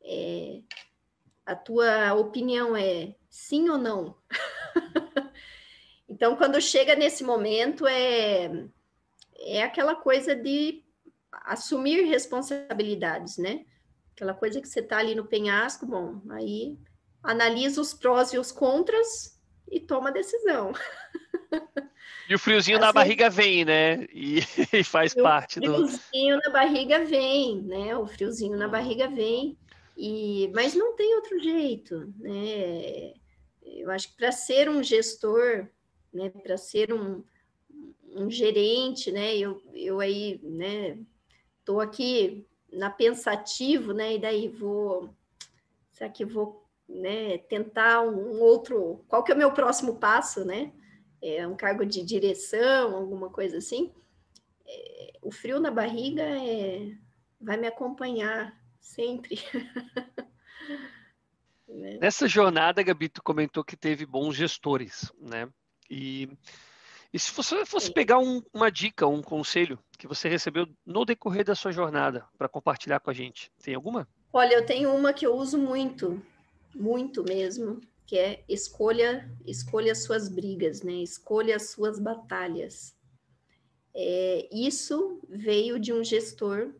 é, 0.02 0.60
a 1.44 1.56
tua 1.56 2.14
opinião 2.14 2.76
é 2.76 3.14
sim 3.28 3.68
ou 3.68 3.78
não? 3.78 4.16
então, 6.08 6.36
quando 6.36 6.60
chega 6.60 6.94
nesse 6.94 7.24
momento, 7.24 7.86
é, 7.86 8.68
é 9.38 9.62
aquela 9.62 9.94
coisa 9.94 10.34
de 10.34 10.84
assumir 11.44 12.04
responsabilidades, 12.04 13.38
né? 13.38 13.64
Aquela 14.14 14.34
coisa 14.34 14.60
que 14.60 14.68
você 14.68 14.80
está 14.80 14.98
ali 14.98 15.14
no 15.14 15.26
penhasco, 15.26 15.86
bom, 15.86 16.22
aí 16.30 16.78
analisa 17.26 17.80
os 17.80 17.92
prós 17.92 18.32
e 18.32 18.38
os 18.38 18.52
contras 18.52 19.38
e 19.70 19.80
toma 19.80 20.08
a 20.08 20.12
decisão. 20.12 20.72
E 22.28 22.34
o 22.34 22.38
friozinho 22.38 22.78
assim, 22.78 22.86
na 22.86 22.92
barriga 22.92 23.30
vem, 23.30 23.64
né? 23.64 24.06
E, 24.12 24.40
e 24.72 24.82
faz 24.82 25.14
parte 25.14 25.60
do. 25.60 25.72
O 25.72 25.88
friozinho 25.88 26.38
na 26.44 26.50
barriga 26.50 27.04
vem, 27.04 27.62
né? 27.62 27.96
O 27.96 28.06
friozinho 28.06 28.56
na 28.56 28.68
barriga 28.68 29.08
vem. 29.08 29.56
E, 29.96 30.50
mas 30.54 30.74
não 30.74 30.94
tem 30.94 31.14
outro 31.14 31.38
jeito, 31.38 32.12
né? 32.18 33.14
Eu 33.62 33.90
acho 33.90 34.08
que 34.08 34.16
para 34.16 34.32
ser 34.32 34.68
um 34.68 34.82
gestor, 34.82 35.68
né? 36.12 36.30
Para 36.30 36.56
ser 36.56 36.92
um, 36.92 37.22
um 38.12 38.28
gerente, 38.28 39.12
né? 39.12 39.36
Eu, 39.36 39.62
eu 39.72 40.00
aí, 40.00 40.40
né? 40.42 40.98
Estou 41.60 41.80
aqui 41.80 42.44
na 42.72 42.90
pensativo, 42.90 43.92
né? 43.92 44.14
E 44.14 44.18
daí 44.18 44.48
vou, 44.48 45.10
será 45.92 46.10
que 46.10 46.24
vou, 46.24 46.65
né? 46.88 47.38
Tentar 47.38 48.02
um 48.02 48.40
outro? 48.40 49.04
Qual 49.08 49.22
que 49.22 49.32
é 49.32 49.34
o 49.34 49.38
meu 49.38 49.52
próximo 49.52 49.96
passo, 49.96 50.44
né? 50.44 50.72
É 51.20 51.46
um 51.46 51.56
cargo 51.56 51.84
de 51.84 52.04
direção, 52.04 52.94
alguma 52.94 53.30
coisa 53.30 53.58
assim. 53.58 53.92
É, 54.66 55.12
o 55.22 55.30
frio 55.30 55.58
na 55.58 55.70
barriga 55.70 56.22
é, 56.22 56.92
vai 57.40 57.56
me 57.56 57.66
acompanhar 57.66 58.56
sempre. 58.80 59.38
né? 61.68 61.98
Nessa 62.00 62.28
jornada, 62.28 62.82
Gabi, 62.82 63.08
tu 63.08 63.22
comentou 63.22 63.64
que 63.64 63.76
teve 63.76 64.06
bons 64.06 64.34
gestores, 64.34 65.12
né? 65.20 65.48
E 65.90 66.28
e 67.16 67.18
se 67.18 67.32
você 67.32 67.64
fosse 67.64 67.90
pegar 67.90 68.18
um, 68.18 68.42
uma 68.52 68.70
dica, 68.70 69.06
um 69.06 69.22
conselho 69.22 69.78
que 69.98 70.06
você 70.06 70.28
recebeu 70.28 70.66
no 70.84 71.02
decorrer 71.02 71.44
da 71.44 71.54
sua 71.54 71.72
jornada 71.72 72.26
para 72.36 72.46
compartilhar 72.46 73.00
com 73.00 73.08
a 73.08 73.14
gente, 73.14 73.50
tem 73.62 73.74
alguma? 73.74 74.06
Olha, 74.30 74.54
eu 74.54 74.66
tenho 74.66 74.94
uma 74.94 75.14
que 75.14 75.26
eu 75.26 75.34
uso 75.34 75.56
muito, 75.56 76.22
muito 76.76 77.24
mesmo, 77.24 77.80
que 78.06 78.16
é 78.16 78.44
escolha, 78.48 79.28
escolha 79.44 79.94
suas 79.94 80.28
brigas, 80.28 80.82
né? 80.82 80.94
Escolha 80.94 81.56
as 81.56 81.70
suas 81.70 81.98
batalhas. 81.98 82.94
É, 83.94 84.48
isso 84.52 85.20
veio 85.28 85.80
de 85.80 85.92
um 85.92 86.04
gestor, 86.04 86.74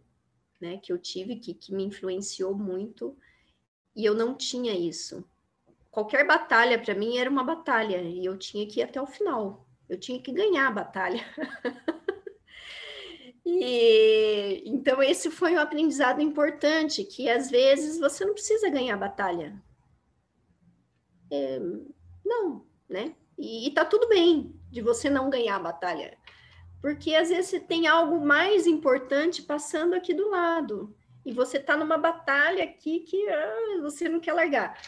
né, 0.60 0.78
que 0.78 0.92
eu 0.92 0.98
tive 0.98 1.36
que, 1.36 1.54
que 1.54 1.74
me 1.74 1.84
influenciou 1.84 2.54
muito 2.54 3.16
e 3.94 4.04
eu 4.04 4.14
não 4.14 4.34
tinha 4.34 4.74
isso. 4.74 5.24
Qualquer 5.90 6.26
batalha 6.26 6.78
para 6.78 6.94
mim 6.94 7.16
era 7.16 7.30
uma 7.30 7.42
batalha 7.42 8.02
e 8.02 8.24
eu 8.24 8.36
tinha 8.36 8.66
que 8.66 8.80
ir 8.80 8.82
até 8.82 9.00
o 9.00 9.06
final. 9.06 9.66
Eu 9.88 9.98
tinha 9.98 10.20
que 10.20 10.30
ganhar 10.30 10.68
a 10.68 10.70
batalha. 10.70 11.24
e 13.46 14.62
então 14.66 15.02
esse 15.02 15.30
foi 15.30 15.54
um 15.54 15.60
aprendizado 15.60 16.20
importante 16.20 17.02
que 17.02 17.30
às 17.30 17.50
vezes 17.50 17.98
você 17.98 18.26
não 18.26 18.34
precisa 18.34 18.68
ganhar 18.68 18.94
a 18.94 18.98
batalha. 18.98 19.58
É, 21.36 21.60
não, 22.24 22.64
né? 22.88 23.14
E, 23.38 23.68
e 23.68 23.70
tá 23.70 23.84
tudo 23.84 24.08
bem 24.08 24.54
de 24.70 24.80
você 24.80 25.10
não 25.10 25.28
ganhar 25.28 25.56
a 25.56 25.60
batalha, 25.60 26.16
porque 26.80 27.14
às 27.14 27.28
vezes 27.28 27.50
você 27.50 27.60
tem 27.60 27.86
algo 27.86 28.24
mais 28.24 28.66
importante 28.66 29.42
passando 29.42 29.94
aqui 29.94 30.14
do 30.14 30.30
lado 30.30 30.96
e 31.24 31.32
você 31.32 31.58
tá 31.58 31.76
numa 31.76 31.98
batalha 31.98 32.64
aqui 32.64 33.00
que 33.00 33.28
ah, 33.28 33.80
você 33.82 34.08
não 34.08 34.20
quer 34.20 34.32
largar. 34.32 34.80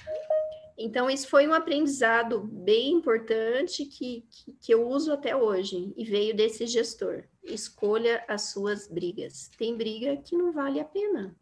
Então, 0.80 1.10
isso 1.10 1.26
foi 1.26 1.48
um 1.48 1.52
aprendizado 1.52 2.40
bem 2.40 2.92
importante 2.92 3.84
que, 3.84 4.24
que, 4.30 4.52
que, 4.52 4.72
eu 4.72 4.88
uso 4.88 5.12
até 5.12 5.34
hoje 5.34 5.92
e 5.96 6.04
veio 6.04 6.36
desse 6.36 6.68
gestor. 6.68 7.24
Escolha 7.42 8.24
as 8.28 8.52
suas 8.52 8.86
brigas. 8.86 9.50
Tem 9.58 9.76
briga 9.76 10.16
que 10.18 10.36
não 10.36 10.52
vale 10.52 10.78
a 10.78 10.84
pena. 10.84 11.34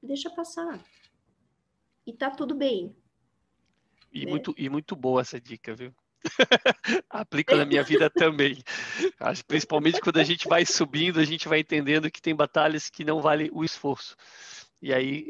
Deixa 0.00 0.30
passar. 0.30 0.80
E 2.06 2.12
tá 2.12 2.30
tudo 2.30 2.54
bem. 2.54 2.94
E, 4.16 4.24
né? 4.24 4.30
muito, 4.30 4.54
e 4.56 4.68
muito 4.68 4.96
boa 4.96 5.20
essa 5.20 5.40
dica, 5.40 5.74
viu? 5.74 5.92
Aplico 7.10 7.54
na 7.54 7.64
minha 7.64 7.82
vida 7.82 8.08
também. 8.08 8.62
Acho, 9.20 9.44
principalmente 9.44 10.00
quando 10.00 10.18
a 10.18 10.24
gente 10.24 10.48
vai 10.48 10.64
subindo, 10.64 11.20
a 11.20 11.24
gente 11.24 11.46
vai 11.46 11.60
entendendo 11.60 12.10
que 12.10 12.22
tem 12.22 12.34
batalhas 12.34 12.88
que 12.88 13.04
não 13.04 13.20
vale 13.20 13.50
o 13.52 13.62
esforço. 13.62 14.16
E 14.80 14.92
aí 14.92 15.26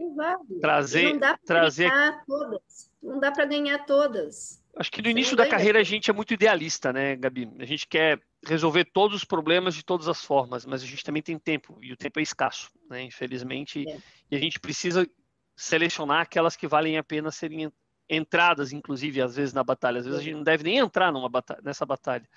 trazer, 0.61 1.13
não 1.13 1.19
dá 1.19 1.39
trazer 1.45 1.91
todas. 2.27 2.91
Não 3.03 3.21
dá 3.21 3.31
para 3.31 3.45
ganhar 3.45 3.85
todas. 3.85 4.63
Acho 4.77 4.93
que 4.93 5.01
no 5.01 5.09
início 5.09 5.37
da 5.37 5.49
carreira 5.49 5.81
a 5.81 5.85
gente 5.85 6.11
é 6.11 6.13
muito 6.13 6.35
idealista, 6.35 6.93
né, 6.93 7.17
Gabi? 7.17 7.51
A 7.59 7.65
gente 7.65 7.87
quer 7.87 8.21
resolver 8.45 8.85
todos 8.85 9.17
os 9.17 9.25
problemas 9.25 9.75
de 9.75 9.85
todas 9.85 10.07
as 10.09 10.23
formas, 10.23 10.67
mas 10.67 10.83
a 10.83 10.87
gente 10.87 11.03
também 11.03 11.23
tem 11.23 11.39
tempo 11.39 11.79
e 11.81 11.93
o 11.93 11.97
tempo 11.97 12.19
é 12.19 12.23
escasso, 12.23 12.71
né? 12.91 13.03
Infelizmente, 13.03 13.89
é. 13.89 13.99
e 14.31 14.37
a 14.37 14.39
gente 14.39 14.61
precisa 14.61 15.09
selecionar 15.57 16.21
aquelas 16.21 16.57
que 16.57 16.69
valem 16.69 16.99
a 16.99 17.03
pena 17.03 17.31
serem 17.31 17.73
entradas, 18.09 18.73
inclusive, 18.73 19.21
às 19.21 19.37
vezes 19.37 19.55
na 19.55 19.65
batalha. 19.65 19.99
Às 19.99 20.07
vezes 20.07 20.21
a 20.21 20.23
gente 20.23 20.37
não 20.37 20.43
deve 20.45 20.65
nem 20.65 20.79
entrar 20.79 21.13
numa 21.13 21.29
batalha, 21.29 21.61
nessa 21.63 21.85
batalha. 21.85 22.29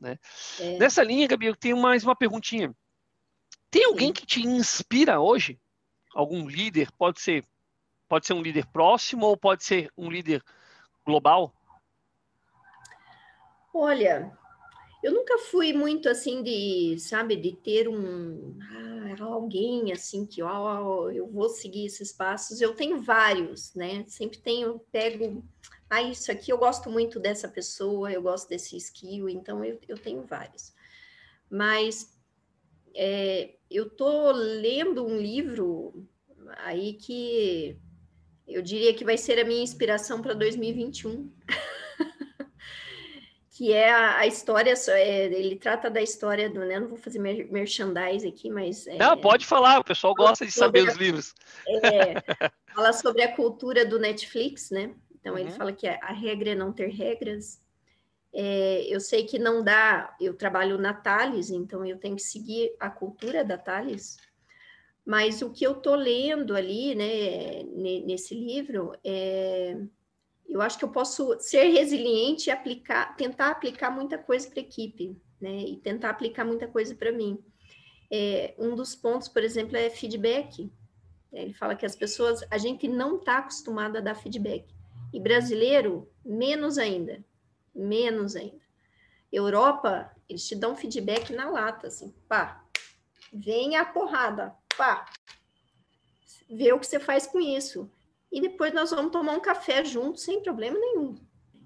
Né? 0.00 0.18
É. 0.58 0.78
Nessa 0.78 1.02
linha, 1.02 1.28
Gabi, 1.28 1.46
eu 1.46 1.56
tenho 1.56 1.76
mais 1.76 2.04
uma 2.04 2.16
perguntinha. 2.16 2.74
Tem 3.70 3.84
alguém 3.84 4.08
Sim. 4.08 4.12
que 4.12 4.26
te 4.26 4.46
inspira 4.46 5.20
hoje? 5.20 5.58
algum 6.14 6.46
líder? 6.48 6.90
Pode 6.92 7.20
ser, 7.20 7.44
pode 8.08 8.26
ser 8.26 8.34
um 8.34 8.42
líder 8.42 8.66
próximo 8.66 9.26
ou 9.26 9.36
pode 9.36 9.64
ser 9.64 9.90
um 9.96 10.10
líder 10.10 10.42
global? 11.04 11.52
Olha, 13.74 14.36
eu 15.02 15.12
nunca 15.12 15.38
fui 15.38 15.72
muito 15.72 16.08
assim 16.08 16.42
de, 16.42 16.96
sabe, 16.98 17.36
de 17.36 17.52
ter 17.52 17.88
um 17.88 18.56
ah, 18.60 19.22
alguém 19.24 19.92
assim 19.92 20.24
que 20.24 20.42
ó, 20.42 21.10
eu 21.10 21.26
vou 21.26 21.48
seguir 21.48 21.86
esses 21.86 22.12
passos. 22.12 22.60
Eu 22.60 22.74
tenho 22.74 23.00
vários, 23.00 23.74
né? 23.74 24.04
Sempre 24.08 24.38
tenho, 24.38 24.78
pego, 24.90 25.44
ah, 25.90 26.02
isso 26.02 26.30
aqui 26.30 26.52
eu 26.52 26.58
gosto 26.58 26.88
muito 26.88 27.20
dessa 27.20 27.48
pessoa, 27.48 28.12
eu 28.12 28.22
gosto 28.22 28.48
desse 28.48 28.76
skill, 28.76 29.28
então 29.28 29.64
eu, 29.64 29.78
eu 29.88 29.98
tenho 29.98 30.22
vários. 30.22 30.72
Mas 31.50 32.18
é, 32.94 33.56
eu 33.70 33.88
estou 33.88 34.32
lendo 34.32 35.04
um 35.04 35.18
livro 35.18 36.06
aí 36.58 36.94
que 36.94 37.76
eu 38.46 38.62
diria 38.62 38.94
que 38.94 39.04
vai 39.04 39.16
ser 39.16 39.38
a 39.38 39.44
minha 39.44 39.62
inspiração 39.62 40.20
para 40.20 40.34
2021. 40.34 41.30
Que 43.52 43.70
é 43.70 43.92
a, 43.92 44.18
a 44.20 44.26
história, 44.26 44.72
é, 44.88 45.26
ele 45.26 45.56
trata 45.56 45.90
da 45.90 46.00
história 46.00 46.48
do, 46.48 46.60
né, 46.60 46.80
não 46.80 46.88
vou 46.88 46.96
fazer 46.96 47.18
merchandise 47.18 48.26
aqui, 48.26 48.50
mas... 48.50 48.86
É, 48.86 48.96
não, 48.96 49.16
pode 49.16 49.44
falar, 49.44 49.78
o 49.78 49.84
pessoal 49.84 50.14
gosta 50.14 50.46
de 50.46 50.50
saber 50.50 50.88
os 50.88 50.96
livros. 50.96 51.34
É, 51.68 52.14
fala 52.74 52.94
sobre 52.94 53.22
a 53.22 53.36
cultura 53.36 53.84
do 53.84 53.98
Netflix, 53.98 54.70
né? 54.70 54.94
Então, 55.14 55.34
uhum. 55.34 55.38
ele 55.38 55.50
fala 55.50 55.70
que 55.70 55.86
a, 55.86 55.98
a 56.02 56.12
regra 56.12 56.52
é 56.52 56.54
não 56.54 56.72
ter 56.72 56.88
regras, 56.88 57.60
é, 58.34 58.86
eu 58.88 58.98
sei 58.98 59.24
que 59.24 59.38
não 59.38 59.62
dá, 59.62 60.16
eu 60.18 60.34
trabalho 60.34 60.78
na 60.78 60.94
Thales, 60.94 61.50
então 61.50 61.84
eu 61.84 61.98
tenho 61.98 62.16
que 62.16 62.22
seguir 62.22 62.74
a 62.80 62.88
cultura 62.88 63.44
da 63.44 63.58
Thales, 63.58 64.16
mas 65.04 65.42
o 65.42 65.50
que 65.50 65.66
eu 65.66 65.72
estou 65.72 65.94
lendo 65.94 66.56
ali, 66.56 66.94
né, 66.94 67.62
nesse 68.06 68.34
livro, 68.34 68.96
é, 69.04 69.76
eu 70.52 70.60
acho 70.60 70.78
que 70.78 70.84
eu 70.84 70.90
posso 70.90 71.40
ser 71.40 71.64
resiliente 71.68 72.50
e 72.50 72.52
aplicar, 72.52 73.16
tentar 73.16 73.50
aplicar 73.50 73.90
muita 73.90 74.18
coisa 74.18 74.50
para 74.50 74.60
a 74.60 74.62
equipe, 74.62 75.16
né? 75.40 75.60
E 75.60 75.78
tentar 75.78 76.10
aplicar 76.10 76.44
muita 76.44 76.68
coisa 76.68 76.94
para 76.94 77.10
mim. 77.10 77.42
É, 78.10 78.54
um 78.58 78.76
dos 78.76 78.94
pontos, 78.94 79.28
por 79.28 79.42
exemplo, 79.42 79.78
é 79.78 79.88
feedback. 79.88 80.70
Ele 81.32 81.54
fala 81.54 81.74
que 81.74 81.86
as 81.86 81.96
pessoas, 81.96 82.44
a 82.50 82.58
gente 82.58 82.86
não 82.86 83.16
está 83.16 83.38
acostumado 83.38 83.96
a 83.96 84.02
dar 84.02 84.14
feedback. 84.14 84.66
E 85.10 85.18
brasileiro, 85.18 86.06
menos 86.22 86.76
ainda. 86.76 87.24
Menos 87.74 88.36
ainda. 88.36 88.60
Europa, 89.32 90.14
eles 90.28 90.46
te 90.46 90.54
dão 90.54 90.76
feedback 90.76 91.32
na 91.32 91.48
lata, 91.48 91.86
assim, 91.86 92.14
pá, 92.28 92.62
vem 93.32 93.76
a 93.76 93.86
porrada, 93.86 94.54
pá, 94.76 95.06
vê 96.50 96.74
o 96.74 96.78
que 96.78 96.86
você 96.86 97.00
faz 97.00 97.26
com 97.26 97.40
isso. 97.40 97.90
E 98.32 98.40
depois 98.40 98.72
nós 98.72 98.90
vamos 98.90 99.12
tomar 99.12 99.32
um 99.32 99.40
café 99.40 99.84
junto, 99.84 100.18
sem 100.18 100.42
problema 100.42 100.78
nenhum. 100.78 101.14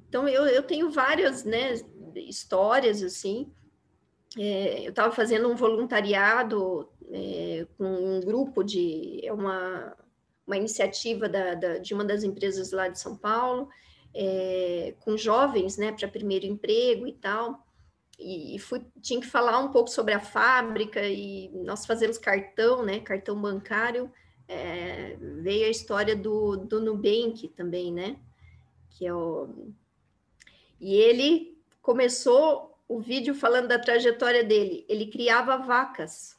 Então, 0.09 0.29
eu, 0.29 0.47
eu 0.47 0.63
tenho 0.63 0.91
várias 0.91 1.45
né, 1.45 1.75
histórias, 2.17 3.03
assim. 3.03 3.53
É, 4.37 4.85
eu 4.85 4.91
estava 4.91 5.15
fazendo 5.15 5.49
um 5.49 5.55
voluntariado 5.55 6.89
é, 7.11 7.67
com 7.79 7.85
um 7.85 8.21
grupo 8.21 8.65
de... 8.65 9.21
É 9.25 9.33
uma, 9.33 9.97
uma 10.47 10.57
iniciativa 10.57 11.29
da, 11.29 11.55
da, 11.55 11.79
de 11.79 11.95
uma 11.95 12.05
das 12.05 12.25
empresas 12.25 12.73
lá 12.73 12.89
de 12.89 12.99
São 12.99 13.17
Paulo, 13.17 13.69
é, 14.15 14.95
com 15.01 15.17
jovens, 15.17 15.77
né, 15.77 15.93
para 15.93 16.09
primeiro 16.09 16.47
emprego 16.47 17.07
e 17.07 17.13
tal. 17.13 17.65
E, 18.19 18.59
fui, 18.59 18.83
tinha 19.01 19.21
que 19.21 19.27
falar 19.27 19.59
um 19.59 19.71
pouco 19.71 19.91
sobre 19.91 20.15
a 20.15 20.21
fábrica 20.21 21.03
e 21.07 21.51
nós 21.65 21.85
fazemos 21.85 22.17
cartão, 22.17 22.83
né, 22.83 22.99
cartão 23.01 23.41
bancário. 23.41 24.11
É, 24.49 25.17
veio 25.19 25.67
a 25.67 25.71
história 25.71 26.15
do, 26.15 26.57
do 26.57 26.81
Nubank 26.81 27.49
também, 27.49 27.93
né, 27.93 28.19
que 28.91 29.07
é 29.07 29.13
o... 29.13 29.73
E 30.81 30.95
ele 30.95 31.59
começou 31.83 32.79
o 32.89 33.01
vídeo 33.01 33.35
falando 33.35 33.69
da 33.69 33.79
trajetória 33.79 34.45
dele. 34.45 34.85
Ele 34.89 35.07
criava 35.07 35.57
vacas, 35.57 36.39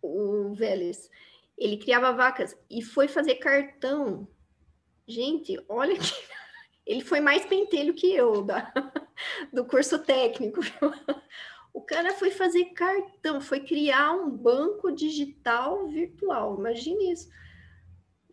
o 0.00 0.54
Vélez. 0.54 1.10
Ele 1.58 1.76
criava 1.76 2.12
vacas 2.12 2.56
e 2.70 2.82
foi 2.82 3.08
fazer 3.08 3.36
cartão 3.36 4.28
Gente, 5.06 5.56
olha 5.68 5.96
que 5.96 6.12
ele 6.84 7.00
foi 7.00 7.20
mais 7.20 7.46
pentelho 7.46 7.94
que 7.94 8.12
eu 8.12 8.42
da, 8.42 8.72
do 9.52 9.64
curso 9.64 9.98
técnico. 10.00 10.60
O 11.76 11.82
cara 11.82 12.14
foi 12.14 12.30
fazer 12.30 12.64
cartão, 12.72 13.38
foi 13.38 13.60
criar 13.60 14.10
um 14.14 14.30
banco 14.30 14.90
digital 14.90 15.86
virtual. 15.86 16.58
Imagine 16.58 17.12
isso. 17.12 17.28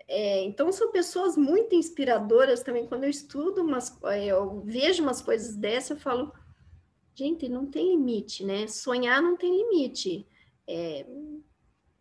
É, 0.08 0.46
então 0.46 0.72
são 0.72 0.94
pessoas 0.94 1.36
muito 1.36 1.76
inspiradoras 1.76 2.64
também. 2.64 2.88
Quando 2.88 3.04
eu 3.04 3.10
estudo 3.10 3.62
umas, 3.62 4.02
é, 4.06 4.28
eu 4.28 4.62
vejo 4.62 5.04
umas 5.04 5.22
coisas 5.22 5.58
dessas, 5.58 5.90
eu 5.90 5.98
falo, 5.98 6.34
gente, 7.14 7.50
não 7.50 7.66
tem 7.66 7.90
limite, 7.90 8.46
né? 8.46 8.66
Sonhar 8.66 9.22
não 9.22 9.36
tem 9.36 9.54
limite. 9.54 10.26
É, 10.66 11.06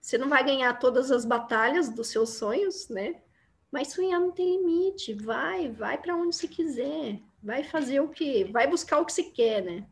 você 0.01 0.17
não 0.17 0.29
vai 0.29 0.45
ganhar 0.45 0.79
todas 0.79 1.11
as 1.11 1.25
batalhas 1.25 1.89
dos 1.89 2.07
seus 2.07 2.35
sonhos, 2.35 2.89
né? 2.89 3.21
Mas 3.69 3.89
sonhar 3.89 4.21
não 4.21 4.31
tem 4.31 4.59
limite, 4.59 5.13
vai, 5.13 5.73
vai 5.73 6.01
para 6.01 6.15
onde 6.15 6.37
você 6.37 6.47
quiser, 6.47 7.21
vai 7.43 7.65
fazer 7.65 7.99
o 7.99 8.11
que, 8.11 8.45
vai 8.45 8.69
buscar 8.69 9.01
o 9.01 9.05
que 9.05 9.13
você 9.13 9.25
quer, 9.25 9.61
né? 9.61 9.89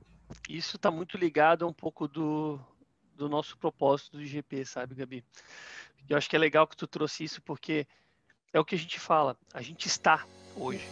Isso 0.48 0.76
está 0.76 0.90
muito 0.90 1.16
ligado 1.16 1.64
a 1.64 1.68
um 1.68 1.72
pouco 1.72 2.08
do, 2.08 2.58
do 3.16 3.28
nosso 3.28 3.56
propósito 3.58 4.16
do 4.16 4.24
GP, 4.24 4.64
sabe, 4.64 4.94
Gabi? 4.94 5.24
Eu 6.08 6.16
acho 6.16 6.28
que 6.28 6.36
é 6.36 6.38
legal 6.38 6.66
que 6.66 6.76
tu 6.76 6.86
trouxe 6.86 7.24
isso 7.24 7.42
porque 7.42 7.86
é 8.52 8.58
o 8.58 8.64
que 8.64 8.74
a 8.74 8.78
gente 8.78 8.98
fala, 8.98 9.36
a 9.54 9.62
gente 9.62 9.86
está 9.86 10.24
hoje, 10.56 10.86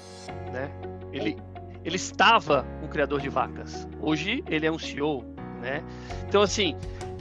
né? 0.53 0.71
Ele, 1.13 1.37
ele 1.85 1.97
estava 1.97 2.65
um 2.83 2.89
criador 2.89 3.21
de 3.21 3.29
vacas, 3.29 3.87
hoje 4.01 4.45
ele 4.47 4.67
é 4.67 4.71
um 4.71 4.79
CEO, 4.79 5.25
né? 5.61 5.83
Então, 6.29 6.43
assim, 6.43 6.77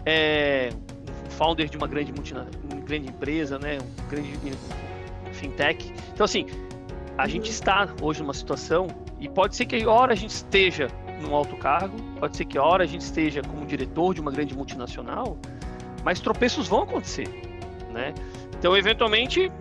é 0.06 0.70
um 1.26 1.32
founder 1.32 1.70
de 1.70 1.78
uma 1.78 1.88
grande, 1.88 2.12
uma 2.12 2.82
grande 2.82 3.10
empresa, 3.10 3.58
né? 3.58 3.80
Um 3.80 4.08
grande 4.10 4.32
fintech. 5.34 5.92
Então, 6.14 6.26
assim, 6.26 6.46
a 7.18 7.28
gente 7.28 7.50
está 7.50 7.96
hoje 8.02 8.22
numa 8.22 8.34
situação 8.34 8.88
e 9.20 9.28
pode 9.28 9.56
ser 9.56 9.66
que 9.66 9.86
hora 9.86 10.14
a 10.14 10.16
gente 10.16 10.32
esteja 10.32 10.88
num 11.22 11.34
alto 11.36 11.56
cargo, 11.58 11.98
pode 12.20 12.38
ser 12.38 12.46
que 12.46 12.58
a 12.58 12.64
hora 12.64 12.84
a 12.84 12.88
gente 12.88 13.02
esteja 13.02 13.42
como 13.42 13.66
diretor 13.66 14.14
de 14.14 14.22
uma 14.22 14.32
grande 14.32 14.56
multinacional, 14.56 15.38
mas 16.04 16.20
tropeços 16.20 16.68
vão 16.68 16.84
acontecer, 16.84 17.28
né? 17.92 18.14
Então, 18.58 18.76
eventualmente, 18.76 19.52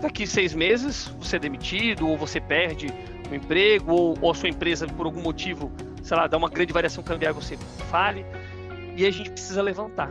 daqui 0.00 0.26
seis 0.26 0.54
meses, 0.54 1.08
você 1.18 1.36
é 1.36 1.38
demitido 1.38 2.08
ou 2.08 2.16
você 2.16 2.40
perde 2.40 2.88
o 3.30 3.34
emprego 3.34 3.92
ou, 3.92 4.18
ou 4.20 4.30
a 4.30 4.34
sua 4.34 4.48
empresa, 4.48 4.86
por 4.86 5.06
algum 5.06 5.22
motivo, 5.22 5.72
sei 6.02 6.16
lá, 6.16 6.26
dá 6.26 6.36
uma 6.36 6.48
grande 6.48 6.72
variação 6.72 7.02
cambial, 7.02 7.34
você 7.34 7.56
fale 7.90 8.24
e 8.96 9.06
a 9.06 9.10
gente 9.10 9.30
precisa 9.30 9.62
levantar. 9.62 10.10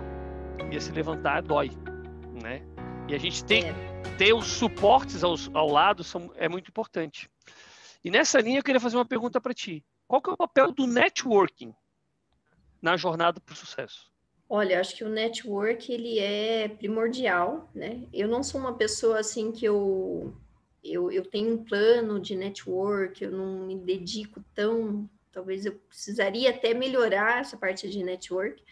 E 0.71 0.75
esse 0.75 0.91
levantar 0.91 1.41
dói, 1.41 1.71
né? 2.41 2.61
E 3.07 3.15
a 3.15 3.17
gente 3.17 3.43
tem, 3.43 3.65
é 3.65 3.73
ter 4.17 4.33
os 4.33 4.47
suportes 4.47 5.23
ao, 5.23 5.35
ao 5.53 5.69
lado 5.69 6.03
são, 6.03 6.31
é 6.35 6.49
muito 6.49 6.69
importante. 6.69 7.29
E 8.03 8.09
nessa 8.09 8.39
linha 8.39 8.59
eu 8.59 8.63
queria 8.63 8.79
fazer 8.79 8.97
uma 8.97 9.05
pergunta 9.05 9.39
para 9.39 9.53
ti. 9.53 9.83
Qual 10.07 10.21
que 10.21 10.29
é 10.29 10.33
o 10.33 10.37
papel 10.37 10.71
do 10.71 10.87
networking 10.87 11.73
na 12.81 12.95
jornada 12.95 13.39
para 13.39 13.53
o 13.53 13.55
sucesso? 13.55 14.09
Olha, 14.49 14.79
acho 14.79 14.95
que 14.95 15.03
o 15.03 15.09
network 15.09 15.91
ele 15.91 16.19
é 16.19 16.69
primordial, 16.69 17.69
né? 17.75 18.03
Eu 18.13 18.29
não 18.29 18.41
sou 18.41 18.61
uma 18.61 18.73
pessoa 18.73 19.19
assim 19.19 19.51
que 19.51 19.65
eu 19.65 20.33
eu, 20.83 21.11
eu 21.11 21.25
tenho 21.25 21.55
um 21.55 21.63
plano 21.63 22.19
de 22.19 22.35
network, 22.35 23.21
eu 23.21 23.31
não 23.31 23.65
me 23.65 23.75
dedico 23.75 24.41
tão, 24.55 25.09
talvez 25.33 25.65
eu 25.65 25.73
precisaria 25.73 26.49
até 26.51 26.73
melhorar 26.73 27.41
essa 27.41 27.57
parte 27.57 27.89
de 27.89 28.01
network, 28.03 28.63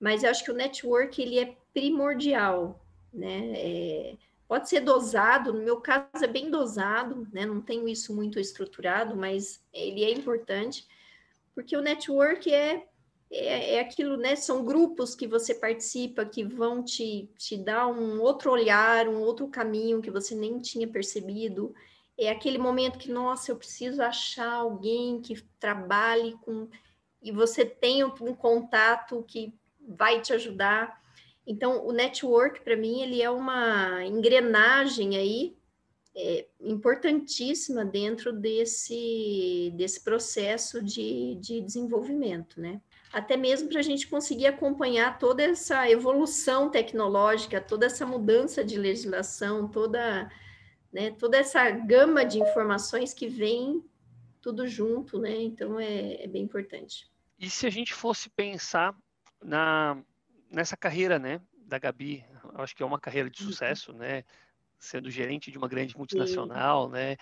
mas 0.00 0.22
eu 0.22 0.30
acho 0.30 0.42
que 0.42 0.50
o 0.50 0.54
network 0.54 1.20
ele 1.20 1.38
é 1.38 1.56
primordial, 1.74 2.82
né? 3.12 3.52
É, 3.54 4.14
Pode 4.48 4.66
ser 4.66 4.80
dosado, 4.80 5.52
no 5.52 5.62
meu 5.62 5.78
caso 5.78 6.24
é 6.24 6.26
bem 6.26 6.50
dosado, 6.50 7.28
né? 7.30 7.44
Não 7.44 7.60
tenho 7.60 7.86
isso 7.86 8.16
muito 8.16 8.40
estruturado, 8.40 9.14
mas 9.14 9.62
ele 9.74 10.02
é 10.02 10.10
importante, 10.10 10.88
porque 11.54 11.76
o 11.76 11.82
network 11.82 12.50
é, 12.50 12.86
é, 13.30 13.74
é 13.74 13.80
aquilo, 13.80 14.16
né? 14.16 14.34
São 14.36 14.64
grupos 14.64 15.14
que 15.14 15.26
você 15.26 15.54
participa 15.54 16.24
que 16.24 16.42
vão 16.42 16.82
te, 16.82 17.30
te 17.36 17.58
dar 17.58 17.88
um 17.88 18.22
outro 18.22 18.50
olhar, 18.50 19.06
um 19.06 19.20
outro 19.20 19.48
caminho 19.48 20.00
que 20.00 20.10
você 20.10 20.34
nem 20.34 20.58
tinha 20.58 20.88
percebido. 20.88 21.74
É 22.16 22.30
aquele 22.30 22.56
momento 22.56 22.98
que, 22.98 23.12
nossa, 23.12 23.52
eu 23.52 23.56
preciso 23.56 24.00
achar 24.00 24.50
alguém 24.50 25.20
que 25.20 25.42
trabalhe 25.60 26.38
com. 26.40 26.68
E 27.22 27.30
você 27.30 27.66
tem 27.66 28.02
um 28.02 28.34
contato 28.34 29.22
que 29.28 29.52
vai 29.86 30.22
te 30.22 30.32
ajudar. 30.32 31.02
Então, 31.48 31.86
o 31.86 31.92
network, 31.92 32.60
para 32.60 32.76
mim, 32.76 33.00
ele 33.00 33.22
é 33.22 33.30
uma 33.30 34.04
engrenagem 34.04 35.16
aí 35.16 35.56
é, 36.14 36.46
importantíssima 36.60 37.86
dentro 37.86 38.34
desse, 38.34 39.72
desse 39.74 40.04
processo 40.04 40.82
de, 40.82 41.36
de 41.36 41.62
desenvolvimento, 41.62 42.60
né? 42.60 42.82
Até 43.10 43.34
mesmo 43.34 43.70
para 43.70 43.78
a 43.78 43.82
gente 43.82 44.06
conseguir 44.08 44.46
acompanhar 44.46 45.18
toda 45.18 45.42
essa 45.42 45.90
evolução 45.90 46.68
tecnológica, 46.68 47.62
toda 47.62 47.86
essa 47.86 48.04
mudança 48.04 48.62
de 48.62 48.76
legislação, 48.76 49.68
toda, 49.68 50.30
né, 50.92 51.12
toda 51.12 51.38
essa 51.38 51.70
gama 51.70 52.26
de 52.26 52.38
informações 52.38 53.14
que 53.14 53.26
vem 53.26 53.82
tudo 54.42 54.68
junto, 54.68 55.18
né? 55.18 55.34
Então, 55.40 55.80
é, 55.80 56.24
é 56.24 56.26
bem 56.26 56.42
importante. 56.42 57.10
E 57.38 57.48
se 57.48 57.66
a 57.66 57.70
gente 57.70 57.94
fosse 57.94 58.28
pensar 58.28 58.94
na 59.42 59.96
nessa 60.50 60.76
carreira, 60.76 61.18
né, 61.18 61.40
da 61.66 61.78
Gabi, 61.78 62.24
acho 62.54 62.74
que 62.74 62.82
é 62.82 62.86
uma 62.86 63.00
carreira 63.00 63.28
de 63.28 63.42
uhum. 63.42 63.50
sucesso, 63.50 63.92
né, 63.92 64.24
sendo 64.78 65.10
gerente 65.10 65.50
de 65.50 65.58
uma 65.58 65.68
grande 65.68 65.96
multinacional, 65.96 66.88
né, 66.88 67.16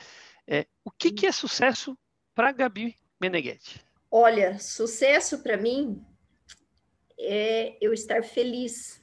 é, 0.47 0.67
o 0.85 0.91
que, 0.91 1.11
que 1.11 1.27
é 1.27 1.33
sucesso 1.33 1.99
para 2.35 2.53
Gabi 2.53 2.97
Meneghetti? 3.21 3.85
Olha, 4.11 4.59
sucesso 4.59 5.43
para 5.43 5.57
mim 5.57 6.05
é 7.19 7.77
eu 7.81 7.93
estar 7.93 8.23
feliz 8.23 9.03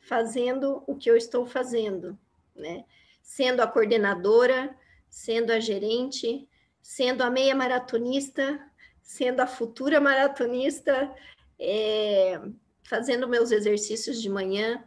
fazendo 0.00 0.82
o 0.86 0.96
que 0.96 1.10
eu 1.10 1.16
estou 1.16 1.46
fazendo, 1.46 2.18
né, 2.54 2.84
sendo 3.22 3.60
a 3.60 3.66
coordenadora, 3.66 4.74
sendo 5.08 5.52
a 5.52 5.60
gerente, 5.60 6.48
sendo 6.82 7.22
a 7.22 7.30
meia 7.30 7.54
maratonista, 7.54 8.60
sendo 9.02 9.40
a 9.40 9.46
futura 9.46 10.00
maratonista, 10.00 11.14
é, 11.58 12.40
fazendo 12.84 13.28
meus 13.28 13.50
exercícios 13.50 14.20
de 14.20 14.28
manhã. 14.28 14.82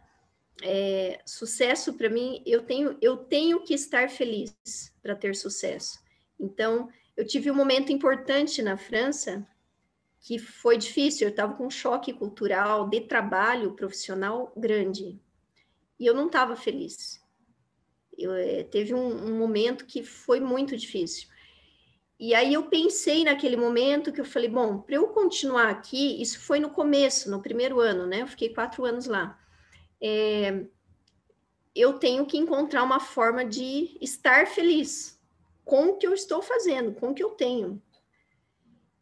É, 0.62 1.20
sucesso 1.26 1.94
para 1.94 2.08
mim, 2.08 2.42
eu 2.46 2.62
tenho, 2.62 2.96
eu 3.02 3.16
tenho 3.16 3.62
que 3.62 3.74
estar 3.74 4.08
feliz 4.08 4.54
para 5.02 5.16
ter 5.16 5.34
sucesso. 5.34 5.98
Então, 6.38 6.88
eu 7.16 7.26
tive 7.26 7.50
um 7.50 7.54
momento 7.54 7.92
importante 7.92 8.62
na 8.62 8.76
França 8.76 9.46
que 10.20 10.38
foi 10.38 10.78
difícil, 10.78 11.26
eu 11.26 11.30
estava 11.30 11.54
com 11.54 11.66
um 11.66 11.70
choque 11.70 12.12
cultural 12.12 12.88
de 12.88 13.02
trabalho 13.02 13.74
profissional 13.74 14.50
grande 14.56 15.20
e 16.00 16.06
eu 16.06 16.14
não 16.14 16.26
estava 16.26 16.56
feliz. 16.56 17.22
Eu, 18.16 18.32
é, 18.32 18.62
teve 18.64 18.94
um, 18.94 19.06
um, 19.06 19.38
momento 19.38 19.84
que 19.84 20.02
foi 20.02 20.40
muito 20.40 20.76
difícil. 20.76 21.28
E 22.26 22.34
aí 22.34 22.54
eu 22.54 22.62
pensei 22.62 23.22
naquele 23.22 23.54
momento 23.54 24.10
que 24.10 24.18
eu 24.18 24.24
falei, 24.24 24.48
bom, 24.48 24.78
para 24.78 24.94
eu 24.94 25.08
continuar 25.08 25.68
aqui, 25.68 26.22
isso 26.22 26.40
foi 26.40 26.58
no 26.58 26.70
começo, 26.70 27.30
no 27.30 27.42
primeiro 27.42 27.80
ano, 27.80 28.06
né? 28.06 28.22
Eu 28.22 28.26
fiquei 28.26 28.48
quatro 28.48 28.82
anos 28.86 29.04
lá. 29.04 29.38
É, 30.00 30.64
eu 31.74 31.98
tenho 31.98 32.24
que 32.24 32.38
encontrar 32.38 32.82
uma 32.82 32.98
forma 32.98 33.44
de 33.44 33.98
estar 34.00 34.46
feliz 34.46 35.20
com 35.66 35.88
o 35.88 35.96
que 35.98 36.06
eu 36.06 36.14
estou 36.14 36.40
fazendo, 36.40 36.94
com 36.94 37.10
o 37.10 37.14
que 37.14 37.22
eu 37.22 37.32
tenho. 37.32 37.82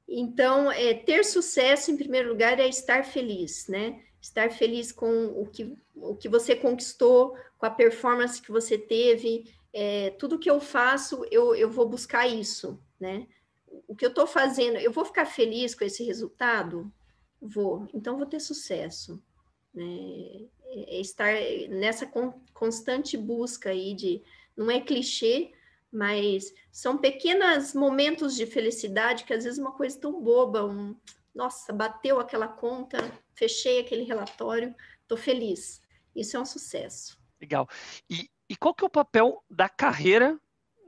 Então, 0.08 0.68
é, 0.72 0.92
ter 0.92 1.24
sucesso, 1.24 1.92
em 1.92 1.96
primeiro 1.96 2.28
lugar, 2.28 2.58
é 2.58 2.66
estar 2.66 3.04
feliz, 3.04 3.68
né? 3.68 4.02
Estar 4.20 4.50
feliz 4.50 4.90
com 4.90 5.26
o 5.40 5.46
que, 5.46 5.78
o 5.94 6.16
que 6.16 6.28
você 6.28 6.56
conquistou, 6.56 7.36
com 7.56 7.66
a 7.66 7.70
performance 7.70 8.42
que 8.42 8.50
você 8.50 8.76
teve. 8.76 9.48
É, 9.72 10.10
tudo 10.18 10.40
que 10.40 10.50
eu 10.50 10.58
faço, 10.58 11.24
eu, 11.30 11.54
eu 11.54 11.70
vou 11.70 11.88
buscar 11.88 12.26
isso, 12.26 12.82
né? 13.03 13.26
O 13.88 13.96
que 13.96 14.05
eu 14.05 14.11
estou 14.11 14.26
fazendo, 14.28 14.76
eu 14.76 14.92
vou 14.92 15.05
ficar 15.05 15.26
feliz 15.26 15.74
com 15.74 15.84
esse 15.84 16.05
resultado? 16.05 16.92
Vou. 17.40 17.88
Então, 17.92 18.16
vou 18.16 18.26
ter 18.26 18.38
sucesso. 18.38 19.20
Né? 19.74 20.48
É, 20.64 20.96
é 20.96 21.00
estar 21.00 21.34
nessa 21.68 22.07
constante 22.55 23.16
busca 23.16 23.70
aí 23.70 23.94
de... 23.94 24.22
Não 24.57 24.70
é 24.70 24.80
clichê, 24.80 25.53
mas 25.90 26.55
são 26.70 26.96
pequenos 26.96 27.74
momentos 27.74 28.36
de 28.36 28.46
felicidade 28.46 29.24
que 29.24 29.34
às 29.34 29.44
vezes 29.44 29.59
uma 29.59 29.72
coisa 29.72 29.98
tão 29.98 30.22
boba, 30.22 30.64
um, 30.64 30.94
nossa, 31.34 31.72
bateu 31.72 32.20
aquela 32.20 32.46
conta, 32.46 32.98
fechei 33.34 33.80
aquele 33.80 34.05
relatório, 34.05 34.74
estou 35.00 35.16
feliz. 35.16 35.82
Isso 36.14 36.36
é 36.36 36.40
um 36.40 36.44
sucesso. 36.44 37.18
Legal. 37.40 37.66
E, 38.09 38.30
e 38.48 38.55
qual 38.55 38.74
que 38.74 38.84
é 38.84 38.86
o 38.86 38.90
papel 38.90 39.42
da 39.50 39.68
carreira 39.68 40.38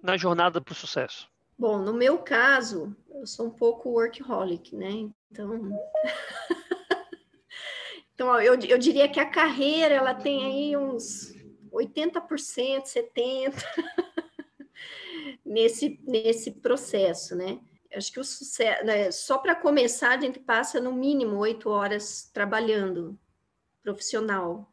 na 0.02 0.16
jornada 0.18 0.60
para 0.60 0.72
o 0.72 0.76
sucesso? 0.76 1.33
Bom, 1.58 1.78
no 1.78 1.92
meu 1.92 2.18
caso, 2.18 2.96
eu 3.10 3.26
sou 3.26 3.46
um 3.46 3.50
pouco 3.50 3.90
workaholic, 3.90 4.74
né? 4.74 5.10
Então, 5.30 5.70
então 8.14 8.40
eu, 8.40 8.58
eu 8.60 8.78
diria 8.78 9.08
que 9.08 9.20
a 9.20 9.30
carreira 9.30 9.94
ela 9.94 10.14
tem 10.14 10.44
aí 10.44 10.76
uns 10.76 11.34
80%, 11.72 12.84
70%. 12.84 13.54
nesse, 15.44 16.00
nesse 16.04 16.50
processo, 16.50 17.36
né? 17.36 17.60
Acho 17.94 18.12
que 18.12 18.18
o 18.18 18.24
sucesso, 18.24 18.84
né, 18.84 19.10
só 19.12 19.38
para 19.38 19.54
começar, 19.54 20.18
a 20.18 20.20
gente 20.20 20.40
passa 20.40 20.80
no 20.80 20.92
mínimo 20.92 21.36
oito 21.36 21.70
horas 21.70 22.28
trabalhando 22.32 23.16
profissional. 23.82 24.68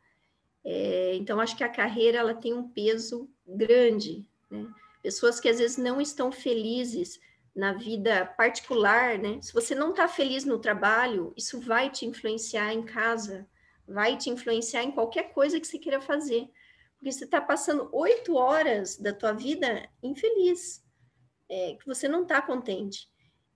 É, 0.64 1.14
então, 1.16 1.40
acho 1.40 1.56
que 1.56 1.64
a 1.64 1.70
carreira 1.70 2.18
ela 2.18 2.34
tem 2.34 2.54
um 2.54 2.68
peso 2.68 3.30
grande. 3.46 4.26
Né? 4.50 4.66
Pessoas 5.02 5.40
que 5.40 5.50
às 5.50 5.60
vezes 5.60 5.78
não 5.78 6.00
estão 6.00 6.32
felizes 6.32 7.20
na 7.56 7.74
vida 7.74 8.26
particular, 8.26 9.18
né? 9.18 9.42
Se 9.42 9.54
você 9.54 9.76
não 9.76 9.92
está 9.92 10.08
feliz 10.08 10.46
no 10.46 10.60
trabalho, 10.60 11.34
isso 11.36 11.60
vai 11.60 11.90
te 11.90 12.06
influenciar 12.06 12.74
em 12.74 12.84
casa, 12.84 13.48
vai 13.88 14.18
te 14.18 14.30
influenciar 14.30 14.84
em 14.84 14.92
qualquer 14.92 15.34
coisa 15.34 15.60
que 15.60 15.68
você 15.68 15.78
queira 15.78 16.00
fazer 16.00 16.50
porque 17.02 17.12
você 17.12 17.26
está 17.26 17.42
passando 17.42 17.90
oito 17.92 18.36
horas 18.36 18.96
da 18.96 19.12
tua 19.12 19.34
vida 19.34 19.90
infeliz, 20.04 20.86
é, 21.50 21.74
que 21.74 21.88
você 21.88 22.08
não 22.08 22.22
está 22.22 22.40
contente. 22.40 23.10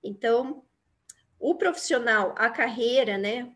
Então, 0.04 0.66
o 1.40 1.54
profissional, 1.54 2.34
a 2.40 2.50
carreira, 2.50 3.20
né, 3.20 3.54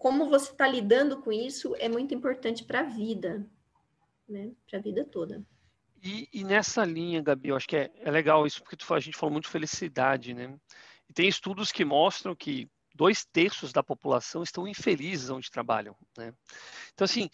como 0.00 0.28
você 0.28 0.50
está 0.50 0.66
lidando 0.66 1.22
com 1.22 1.30
isso 1.30 1.76
é 1.76 1.88
muito 1.88 2.12
importante 2.12 2.64
para 2.64 2.80
a 2.80 2.82
vida, 2.82 3.48
né, 4.28 4.50
para 4.68 4.80
a 4.80 4.82
vida 4.82 5.04
toda. 5.04 5.46
E, 6.02 6.28
e, 6.32 6.44
nessa 6.44 6.84
linha, 6.84 7.22
Gabi, 7.22 7.48
eu 7.48 7.56
acho 7.56 7.68
que 7.68 7.76
é, 7.76 7.90
é 7.96 8.10
legal 8.10 8.46
isso, 8.46 8.62
porque 8.62 8.76
tu, 8.76 8.94
a 8.94 9.00
gente 9.00 9.16
falou 9.16 9.32
muito 9.32 9.44
de 9.44 9.50
felicidade, 9.50 10.32
né? 10.32 10.56
E 11.08 11.12
tem 11.12 11.28
estudos 11.28 11.70
que 11.70 11.84
mostram 11.84 12.34
que 12.34 12.68
dois 12.94 13.24
terços 13.24 13.72
da 13.72 13.82
população 13.82 14.42
estão 14.42 14.66
infelizes 14.66 15.28
onde 15.28 15.50
trabalham, 15.50 15.94
né? 16.16 16.32
Então, 16.94 17.04
assim, 17.04 17.28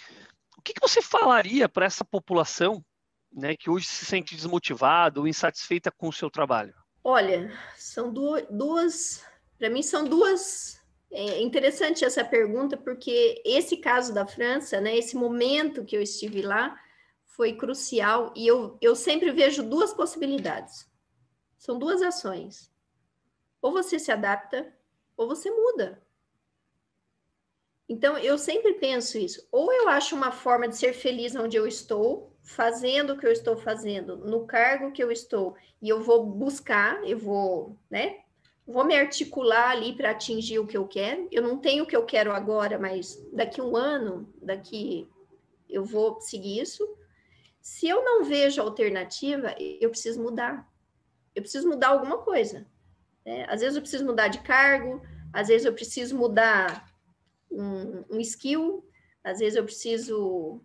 o 0.56 0.62
que, 0.62 0.72
que 0.72 0.80
você 0.80 1.00
falaria 1.00 1.68
para 1.68 1.86
essa 1.86 2.04
população 2.04 2.84
né, 3.32 3.54
que 3.56 3.70
hoje 3.70 3.86
se 3.86 4.04
sente 4.04 4.34
desmotivada 4.34 5.20
ou 5.20 5.28
insatisfeita 5.28 5.90
com 5.90 6.08
o 6.08 6.12
seu 6.12 6.30
trabalho? 6.30 6.74
Olha, 7.04 7.52
são 7.76 8.12
duas, 8.12 9.24
para 9.58 9.70
mim 9.70 9.82
são 9.82 10.04
duas. 10.04 10.80
É 11.10 11.40
interessante 11.40 12.04
essa 12.04 12.24
pergunta 12.24 12.76
porque 12.76 13.40
esse 13.44 13.76
caso 13.76 14.12
da 14.12 14.26
França, 14.26 14.80
né, 14.80 14.96
esse 14.96 15.14
momento 15.14 15.84
que 15.84 15.96
eu 15.96 16.02
estive 16.02 16.42
lá, 16.42 16.76
foi 17.36 17.52
crucial 17.52 18.32
e 18.34 18.46
eu, 18.46 18.78
eu 18.80 18.96
sempre 18.96 19.30
vejo 19.30 19.62
duas 19.62 19.92
possibilidades. 19.92 20.90
São 21.58 21.78
duas 21.78 22.00
ações. 22.00 22.72
Ou 23.60 23.72
você 23.72 23.98
se 23.98 24.10
adapta, 24.10 24.74
ou 25.16 25.28
você 25.28 25.50
muda. 25.50 26.02
Então, 27.88 28.16
eu 28.18 28.38
sempre 28.38 28.74
penso 28.74 29.18
isso. 29.18 29.46
Ou 29.52 29.70
eu 29.72 29.88
acho 29.88 30.16
uma 30.16 30.32
forma 30.32 30.66
de 30.66 30.76
ser 30.76 30.94
feliz 30.94 31.36
onde 31.36 31.56
eu 31.56 31.66
estou, 31.66 32.34
fazendo 32.42 33.12
o 33.12 33.18
que 33.18 33.26
eu 33.26 33.32
estou 33.32 33.56
fazendo, 33.56 34.16
no 34.16 34.46
cargo 34.46 34.92
que 34.92 35.02
eu 35.02 35.10
estou, 35.10 35.56
e 35.82 35.88
eu 35.88 36.00
vou 36.02 36.24
buscar, 36.24 37.02
eu 37.06 37.18
vou, 37.18 37.76
né? 37.90 38.20
Vou 38.66 38.84
me 38.84 38.96
articular 38.96 39.70
ali 39.70 39.94
para 39.94 40.10
atingir 40.10 40.58
o 40.58 40.66
que 40.66 40.76
eu 40.76 40.88
quero. 40.88 41.28
Eu 41.30 41.42
não 41.42 41.58
tenho 41.58 41.84
o 41.84 41.86
que 41.86 41.96
eu 41.96 42.04
quero 42.04 42.32
agora, 42.32 42.78
mas 42.78 43.16
daqui 43.32 43.60
um 43.60 43.76
ano, 43.76 44.32
daqui 44.40 45.08
eu 45.68 45.84
vou 45.84 46.20
seguir 46.20 46.60
isso. 46.60 46.84
Se 47.66 47.88
eu 47.88 48.04
não 48.04 48.22
vejo 48.22 48.62
alternativa, 48.62 49.52
eu 49.58 49.90
preciso 49.90 50.22
mudar. 50.22 50.72
Eu 51.34 51.42
preciso 51.42 51.68
mudar 51.68 51.88
alguma 51.88 52.18
coisa. 52.18 52.64
Né? 53.24 53.44
Às 53.48 53.60
vezes 53.60 53.74
eu 53.74 53.82
preciso 53.82 54.04
mudar 54.04 54.28
de 54.28 54.38
cargo, 54.42 55.02
às 55.32 55.48
vezes 55.48 55.66
eu 55.66 55.72
preciso 55.72 56.16
mudar 56.16 56.88
um, 57.50 58.04
um 58.08 58.20
skill, 58.20 58.88
às 59.24 59.40
vezes 59.40 59.56
eu 59.56 59.64
preciso 59.64 60.60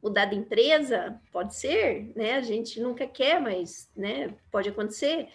mudar 0.00 0.26
de 0.26 0.36
empresa, 0.36 1.20
pode 1.32 1.56
ser, 1.56 2.12
né? 2.14 2.34
A 2.34 2.42
gente 2.42 2.78
nunca 2.78 3.08
quer, 3.08 3.40
mas 3.40 3.90
né, 3.96 4.32
pode 4.48 4.68
acontecer. 4.68 5.28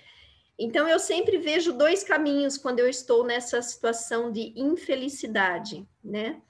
Então, 0.57 0.87
eu 0.87 0.97
sempre 0.97 1.37
vejo 1.37 1.73
dois 1.73 2.05
caminhos 2.05 2.57
quando 2.57 2.79
eu 2.79 2.87
estou 2.87 3.25
nessa 3.25 3.61
situação 3.61 4.31
de 4.31 4.53
infelicidade, 4.55 5.85
né? 6.01 6.41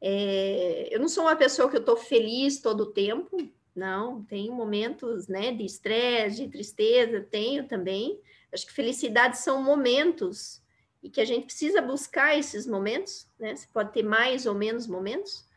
É, 0.00 0.88
eu 0.90 0.98
não 0.98 1.08
sou 1.08 1.22
uma 1.22 1.36
pessoa 1.36 1.70
que 1.70 1.76
eu 1.76 1.80
estou 1.80 1.96
feliz 1.96 2.60
todo 2.60 2.80
o 2.80 2.92
tempo, 2.92 3.36
não, 3.74 4.22
tem 4.24 4.50
momentos, 4.50 5.28
né, 5.28 5.52
de 5.52 5.64
estresse, 5.64 6.44
de 6.44 6.48
tristeza, 6.48 7.20
tenho 7.20 7.66
também. 7.66 8.20
Acho 8.52 8.66
que 8.66 8.72
felicidade 8.72 9.38
são 9.38 9.62
momentos 9.62 10.62
e 11.02 11.08
que 11.08 11.20
a 11.20 11.24
gente 11.24 11.46
precisa 11.46 11.80
buscar 11.80 12.38
esses 12.38 12.66
momentos, 12.66 13.28
né? 13.38 13.56
Você 13.56 13.66
pode 13.72 13.92
ter 13.92 14.02
mais 14.02 14.46
ou 14.46 14.54
menos 14.54 14.86
momentos, 14.86 15.48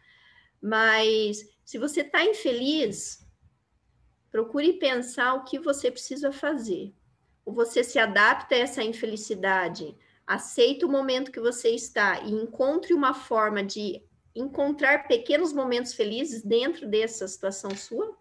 mas 0.61 1.47
se 1.63 1.77
você 1.77 2.01
está 2.01 2.23
infeliz, 2.23 3.25
procure 4.31 4.73
pensar 4.73 5.33
o 5.35 5.43
que 5.43 5.59
você 5.59 5.91
precisa 5.91 6.31
fazer. 6.31 6.93
Ou 7.45 7.53
você 7.53 7.83
se 7.83 7.99
adapta 7.99 8.55
a 8.55 8.57
essa 8.57 8.81
infelicidade, 8.81 9.95
aceita 10.25 10.85
o 10.85 10.89
momento 10.89 11.31
que 11.31 11.39
você 11.39 11.69
está 11.69 12.21
e 12.21 12.31
encontre 12.31 12.93
uma 12.93 13.13
forma 13.13 13.63
de 13.63 14.01
encontrar 14.35 15.07
pequenos 15.07 15.53
momentos 15.53 15.93
felizes 15.93 16.43
dentro 16.43 16.87
dessa 16.87 17.27
situação 17.27 17.71
sua, 17.75 18.17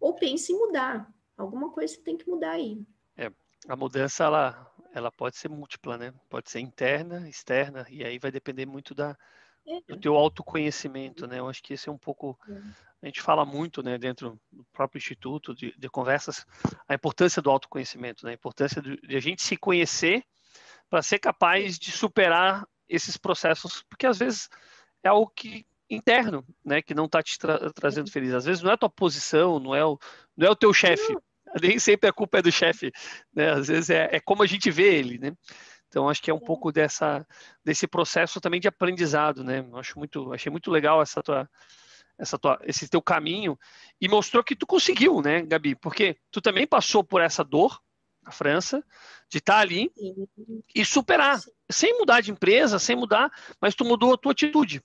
ou 0.00 0.14
pense 0.16 0.52
em 0.52 0.58
mudar. 0.58 1.08
Alguma 1.36 1.70
coisa 1.70 1.94
você 1.94 2.00
tem 2.00 2.16
que 2.16 2.28
mudar 2.28 2.52
aí. 2.52 2.82
É, 3.16 3.30
a 3.68 3.76
mudança 3.76 4.24
ela 4.24 4.70
ela 4.92 5.10
pode 5.10 5.36
ser 5.36 5.48
múltipla, 5.48 5.96
né? 5.96 6.12
Pode 6.28 6.50
ser 6.50 6.60
interna, 6.60 7.28
externa, 7.28 7.86
e 7.88 8.04
aí 8.04 8.18
vai 8.18 8.30
depender 8.30 8.66
muito 8.66 8.94
da, 8.94 9.16
do 9.86 9.96
teu 9.96 10.16
autoconhecimento, 10.16 11.26
né? 11.26 11.38
Eu 11.38 11.48
acho 11.48 11.62
que 11.62 11.74
esse 11.74 11.88
é 11.88 11.92
um 11.92 11.98
pouco, 11.98 12.38
a 13.00 13.06
gente 13.06 13.20
fala 13.20 13.44
muito, 13.44 13.82
né, 13.82 13.98
dentro 13.98 14.40
do 14.50 14.64
próprio 14.72 14.98
instituto 14.98 15.54
de, 15.54 15.74
de 15.78 15.88
conversas, 15.88 16.44
a 16.88 16.94
importância 16.94 17.40
do 17.40 17.50
autoconhecimento, 17.50 18.24
né? 18.24 18.32
A 18.32 18.34
importância 18.34 18.82
de, 18.82 18.96
de 19.00 19.16
a 19.16 19.20
gente 19.20 19.42
se 19.42 19.56
conhecer 19.56 20.24
para 20.88 21.02
ser 21.02 21.18
capaz 21.18 21.78
de 21.78 21.92
superar 21.92 22.66
esses 22.88 23.16
processos, 23.16 23.82
porque 23.88 24.06
às 24.06 24.18
vezes 24.18 24.48
é 25.02 25.08
algo 25.08 25.30
que 25.34 25.66
interno, 25.88 26.44
né, 26.64 26.80
que 26.80 26.94
não 26.94 27.06
está 27.06 27.22
te 27.22 27.38
tra 27.38 27.72
trazendo 27.72 28.10
feliz. 28.10 28.32
Às 28.32 28.44
vezes 28.44 28.62
não 28.62 28.70
é 28.70 28.74
a 28.74 28.78
tua 28.78 28.90
posição, 28.90 29.58
não 29.58 29.74
é 29.74 29.84
o, 29.84 29.98
não 30.36 30.46
é 30.46 30.50
o 30.50 30.56
teu 30.56 30.72
chefe, 30.72 31.16
nem 31.60 31.78
sempre 31.78 32.08
a 32.08 32.12
culpa 32.12 32.38
é 32.38 32.42
do 32.42 32.52
chefe, 32.52 32.92
né? 33.34 33.50
Às 33.50 33.68
vezes 33.68 33.90
é, 33.90 34.08
é, 34.12 34.20
como 34.20 34.42
a 34.42 34.46
gente 34.46 34.70
vê 34.70 34.94
ele, 34.94 35.18
né? 35.18 35.32
Então 35.88 36.08
acho 36.08 36.22
que 36.22 36.30
é 36.30 36.34
um 36.34 36.40
pouco 36.40 36.70
dessa 36.70 37.26
desse 37.64 37.88
processo 37.88 38.40
também 38.40 38.60
de 38.60 38.68
aprendizado, 38.68 39.42
né? 39.42 39.66
Acho 39.74 39.98
muito, 39.98 40.32
achei 40.32 40.50
muito 40.50 40.70
legal 40.70 41.02
essa 41.02 41.22
tua 41.22 41.48
essa 42.16 42.38
tua, 42.38 42.60
esse 42.64 42.88
teu 42.88 43.02
caminho 43.02 43.58
e 44.00 44.06
mostrou 44.06 44.44
que 44.44 44.54
tu 44.54 44.66
conseguiu, 44.66 45.20
né, 45.22 45.42
Gabi? 45.42 45.74
Porque 45.74 46.16
tu 46.30 46.40
também 46.40 46.66
passou 46.66 47.02
por 47.02 47.20
essa 47.20 47.42
dor 47.42 47.80
na 48.22 48.30
França 48.30 48.84
de 49.28 49.38
estar 49.38 49.54
tá 49.54 49.60
ali 49.60 49.90
e 50.74 50.84
superar, 50.84 51.40
sem 51.70 51.98
mudar 51.98 52.20
de 52.20 52.30
empresa, 52.30 52.78
sem 52.78 52.94
mudar, 52.94 53.32
mas 53.60 53.74
tu 53.74 53.84
mudou 53.84 54.12
a 54.12 54.18
tua 54.18 54.32
atitude. 54.32 54.82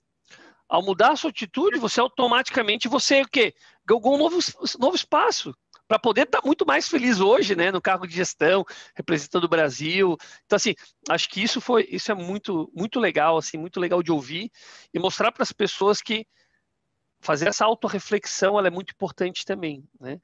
Ao 0.68 0.82
mudar 0.82 1.12
a 1.12 1.16
sua 1.16 1.30
atitude, 1.30 1.78
você 1.78 2.00
automaticamente 2.00 2.88
você 2.88 3.22
o 3.22 3.28
quê? 3.28 3.54
Ganhou 3.86 4.14
um 4.14 4.18
novo, 4.18 4.38
novo 4.78 4.96
espaço 4.96 5.54
para 5.86 5.98
poder 5.98 6.22
estar 6.22 6.40
tá 6.40 6.46
muito 6.46 6.66
mais 6.66 6.88
feliz 6.88 7.20
hoje, 7.20 7.54
né, 7.54 7.70
no 7.70 7.80
cargo 7.80 8.06
de 8.06 8.14
gestão, 8.14 8.64
representando 8.94 9.44
o 9.44 9.48
Brasil. 9.48 10.16
Então, 10.44 10.56
assim, 10.56 10.74
acho 11.08 11.28
que 11.28 11.42
isso 11.42 11.60
foi, 11.60 11.86
isso 11.90 12.10
é 12.10 12.14
muito, 12.14 12.70
muito 12.74 12.98
legal, 12.98 13.36
assim, 13.36 13.56
muito 13.56 13.78
legal 13.78 14.02
de 14.02 14.10
ouvir 14.10 14.50
e 14.92 14.98
mostrar 14.98 15.30
para 15.30 15.42
as 15.42 15.52
pessoas 15.52 16.00
que 16.00 16.26
fazer 17.20 17.48
essa 17.48 17.64
autorreflexão 17.64 18.58
ela 18.58 18.68
é 18.68 18.70
muito 18.70 18.90
importante 18.90 19.44
também, 19.44 19.84
né? 20.00 20.20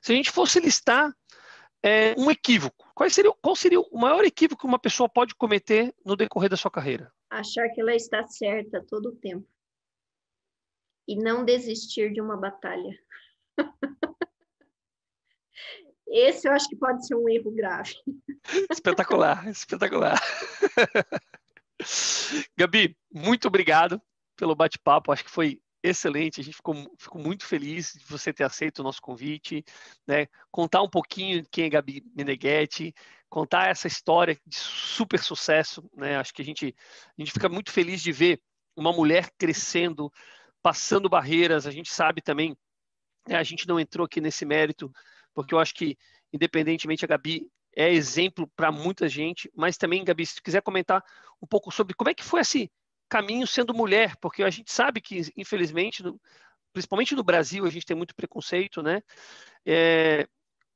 Se 0.00 0.12
a 0.12 0.14
gente 0.14 0.30
fosse 0.30 0.60
listar 0.60 1.12
é, 1.82 2.14
um 2.16 2.30
equívoco, 2.30 2.90
qual 2.94 3.08
seria, 3.10 3.32
qual 3.42 3.56
seria 3.56 3.80
o 3.80 3.98
maior 3.98 4.24
equívoco 4.24 4.60
que 4.60 4.66
uma 4.66 4.78
pessoa 4.78 5.08
pode 5.08 5.34
cometer 5.34 5.94
no 6.04 6.16
decorrer 6.16 6.48
da 6.48 6.56
sua 6.56 6.70
carreira? 6.70 7.12
Achar 7.30 7.68
que 7.70 7.80
ela 7.80 7.94
está 7.94 8.26
certa 8.26 8.84
todo 8.88 9.10
o 9.10 9.16
tempo 9.16 9.46
e 11.08 11.16
não 11.16 11.44
desistir 11.44 12.12
de 12.12 12.20
uma 12.20 12.36
batalha. 12.36 12.94
Esse 16.06 16.48
eu 16.48 16.52
acho 16.52 16.68
que 16.68 16.76
pode 16.76 17.06
ser 17.06 17.14
um 17.14 17.28
erro 17.28 17.50
grave. 17.50 17.94
Espetacular, 18.70 19.46
espetacular. 19.48 20.18
Gabi, 22.56 22.96
muito 23.12 23.48
obrigado 23.48 24.00
pelo 24.36 24.54
bate-papo. 24.54 25.12
Acho 25.12 25.24
que 25.24 25.30
foi 25.30 25.60
excelente. 25.82 26.40
A 26.40 26.44
gente 26.44 26.56
ficou, 26.56 26.74
ficou 26.98 27.20
muito 27.20 27.44
feliz 27.44 27.92
de 27.92 28.04
você 28.06 28.32
ter 28.32 28.44
aceito 28.44 28.78
o 28.78 28.82
nosso 28.82 29.02
convite, 29.02 29.62
né? 30.06 30.26
Contar 30.50 30.82
um 30.82 30.88
pouquinho 30.88 31.44
quem 31.50 31.66
é 31.66 31.68
Gabi 31.68 32.02
Meneghetti, 32.16 32.94
contar 33.28 33.68
essa 33.68 33.86
história 33.86 34.38
de 34.46 34.56
super 34.56 35.20
sucesso, 35.20 35.88
né? 35.94 36.16
Acho 36.16 36.32
que 36.32 36.42
a 36.42 36.44
gente, 36.44 36.74
a 37.18 37.20
gente 37.20 37.32
fica 37.32 37.48
muito 37.50 37.70
feliz 37.70 38.02
de 38.02 38.12
ver 38.12 38.40
uma 38.74 38.92
mulher 38.92 39.30
crescendo, 39.36 40.10
passando 40.68 41.08
barreiras. 41.08 41.66
A 41.66 41.70
gente 41.70 41.90
sabe 41.90 42.20
também, 42.20 42.54
né? 43.26 43.36
a 43.36 43.42
gente 43.42 43.66
não 43.66 43.80
entrou 43.80 44.04
aqui 44.04 44.20
nesse 44.20 44.44
mérito, 44.44 44.92
porque 45.32 45.54
eu 45.54 45.58
acho 45.58 45.74
que, 45.74 45.96
independentemente, 46.30 47.06
a 47.06 47.08
Gabi 47.08 47.50
é 47.74 47.90
exemplo 47.90 48.46
para 48.54 48.70
muita 48.70 49.08
gente, 49.08 49.50
mas 49.56 49.78
também, 49.78 50.04
Gabi, 50.04 50.26
se 50.26 50.34
tu 50.34 50.42
quiser 50.42 50.60
comentar 50.60 51.02
um 51.40 51.46
pouco 51.46 51.70
sobre 51.70 51.94
como 51.94 52.10
é 52.10 52.14
que 52.14 52.22
foi 52.22 52.40
esse 52.40 52.70
caminho 53.08 53.46
sendo 53.46 53.72
mulher, 53.72 54.14
porque 54.20 54.42
a 54.42 54.50
gente 54.50 54.70
sabe 54.70 55.00
que, 55.00 55.22
infelizmente, 55.38 56.02
no, 56.02 56.20
principalmente 56.70 57.14
no 57.14 57.24
Brasil, 57.24 57.64
a 57.64 57.70
gente 57.70 57.86
tem 57.86 57.96
muito 57.96 58.14
preconceito, 58.14 58.82
né? 58.82 59.02
É, 59.64 60.28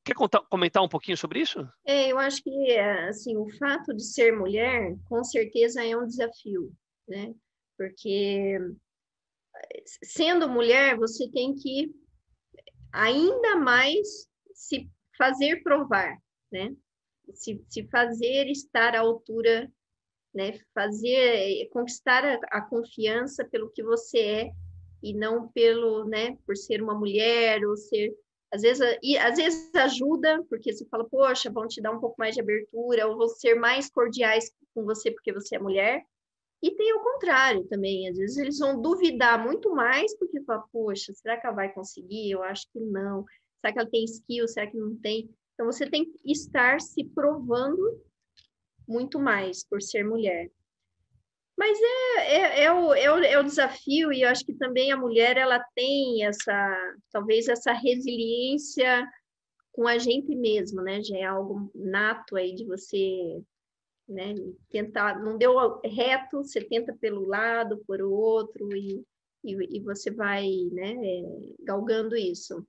quer 0.02 0.14
contar, 0.14 0.40
comentar 0.48 0.82
um 0.82 0.88
pouquinho 0.88 1.18
sobre 1.18 1.40
isso? 1.40 1.68
É, 1.84 2.10
eu 2.10 2.18
acho 2.18 2.42
que, 2.42 2.78
assim, 2.78 3.36
o 3.36 3.46
fato 3.58 3.94
de 3.94 4.04
ser 4.04 4.32
mulher, 4.32 4.96
com 5.04 5.22
certeza 5.22 5.84
é 5.84 5.94
um 5.94 6.06
desafio, 6.06 6.72
né? 7.06 7.34
Porque 7.76 8.58
sendo 10.02 10.48
mulher, 10.48 10.96
você 10.96 11.28
tem 11.30 11.54
que 11.54 11.92
ainda 12.92 13.56
mais 13.56 14.28
se 14.54 14.90
fazer 15.16 15.62
provar, 15.62 16.16
né? 16.50 16.74
Se, 17.34 17.64
se 17.68 17.86
fazer 17.88 18.48
estar 18.48 18.94
à 18.94 19.00
altura 19.00 19.70
né? 20.34 20.58
Fazer, 20.74 21.68
conquistar 21.70 22.24
a, 22.24 22.38
a, 22.58 22.62
confiança 22.62 23.44
pelo 23.44 23.70
que 23.70 23.82
você 23.82 24.18
é 24.18 24.50
e 25.02 25.14
não 25.14 25.48
pelo, 25.48 26.04
né? 26.04 26.36
Por 26.46 26.56
ser 26.56 26.82
uma 26.82 26.94
mulher 26.94 27.64
ou 27.66 27.76
ser, 27.76 28.14
às 28.52 28.62
vezes, 28.62 28.98
e 29.02 29.16
às 29.18 29.36
vezes 29.36 29.74
ajuda 29.74 30.42
porque 30.48 30.72
você 30.72 30.86
fala, 30.88 31.04
poxa, 31.08 31.50
vão 31.50 31.66
te 31.68 31.80
dar 31.80 31.92
um 31.92 32.00
pouco 32.00 32.16
mais 32.18 32.34
de 32.34 32.40
abertura 32.40 33.06
ou 33.06 33.16
vão 33.16 33.28
ser 33.28 33.54
mais 33.56 33.90
cordiais 33.90 34.50
com 34.74 34.84
você 34.84 35.10
porque 35.10 35.32
você 35.32 35.56
é 35.56 35.58
mulher. 35.58 36.02
E 36.62 36.70
tem 36.70 36.94
o 36.94 37.00
contrário 37.00 37.64
também, 37.64 38.08
às 38.08 38.16
vezes 38.16 38.36
eles 38.36 38.58
vão 38.58 38.80
duvidar 38.80 39.42
muito 39.42 39.74
mais 39.74 40.16
porque 40.16 40.40
fala, 40.42 40.64
poxa, 40.72 41.12
será 41.12 41.36
que 41.36 41.44
ela 41.44 41.56
vai 41.56 41.72
conseguir? 41.72 42.30
Eu 42.30 42.42
acho 42.44 42.70
que 42.72 42.78
não. 42.78 43.24
Será 43.60 43.72
que 43.72 43.78
ela 43.80 43.90
tem 43.90 44.04
skill? 44.04 44.46
Será 44.46 44.68
que 44.68 44.76
não 44.76 44.96
tem? 44.96 45.28
Então 45.54 45.66
você 45.66 45.88
tem 45.90 46.04
que 46.04 46.30
estar 46.30 46.80
se 46.80 47.04
provando 47.04 48.00
muito 48.86 49.18
mais 49.18 49.64
por 49.64 49.82
ser 49.82 50.04
mulher. 50.04 50.50
Mas 51.56 51.78
é, 51.80 52.36
é, 52.36 52.64
é, 52.64 52.72
o, 52.72 52.94
é, 52.94 53.12
o, 53.12 53.18
é 53.18 53.38
o 53.38 53.44
desafio, 53.44 54.12
e 54.12 54.22
eu 54.22 54.28
acho 54.28 54.44
que 54.44 54.54
também 54.54 54.90
a 54.90 54.96
mulher 54.96 55.36
ela 55.36 55.62
tem 55.74 56.24
essa, 56.24 56.96
talvez 57.10 57.46
essa 57.48 57.72
resiliência 57.72 59.06
com 59.72 59.86
a 59.86 59.98
gente 59.98 60.34
mesmo, 60.34 60.80
né? 60.82 61.02
Já 61.02 61.16
é 61.16 61.24
algo 61.24 61.70
nato 61.74 62.36
aí 62.36 62.54
de 62.54 62.64
você 62.64 63.42
né? 64.08 64.34
tentar, 64.70 65.22
não 65.22 65.36
deu 65.36 65.80
reto, 65.84 66.42
você 66.42 66.62
tenta 66.62 66.94
pelo 66.94 67.26
lado, 67.26 67.82
por 67.86 68.00
outro, 68.00 68.74
e, 68.76 69.04
e, 69.44 69.78
e 69.78 69.80
você 69.80 70.10
vai 70.10 70.48
né, 70.72 70.92
é, 70.92 71.22
galgando 71.60 72.16
isso. 72.16 72.66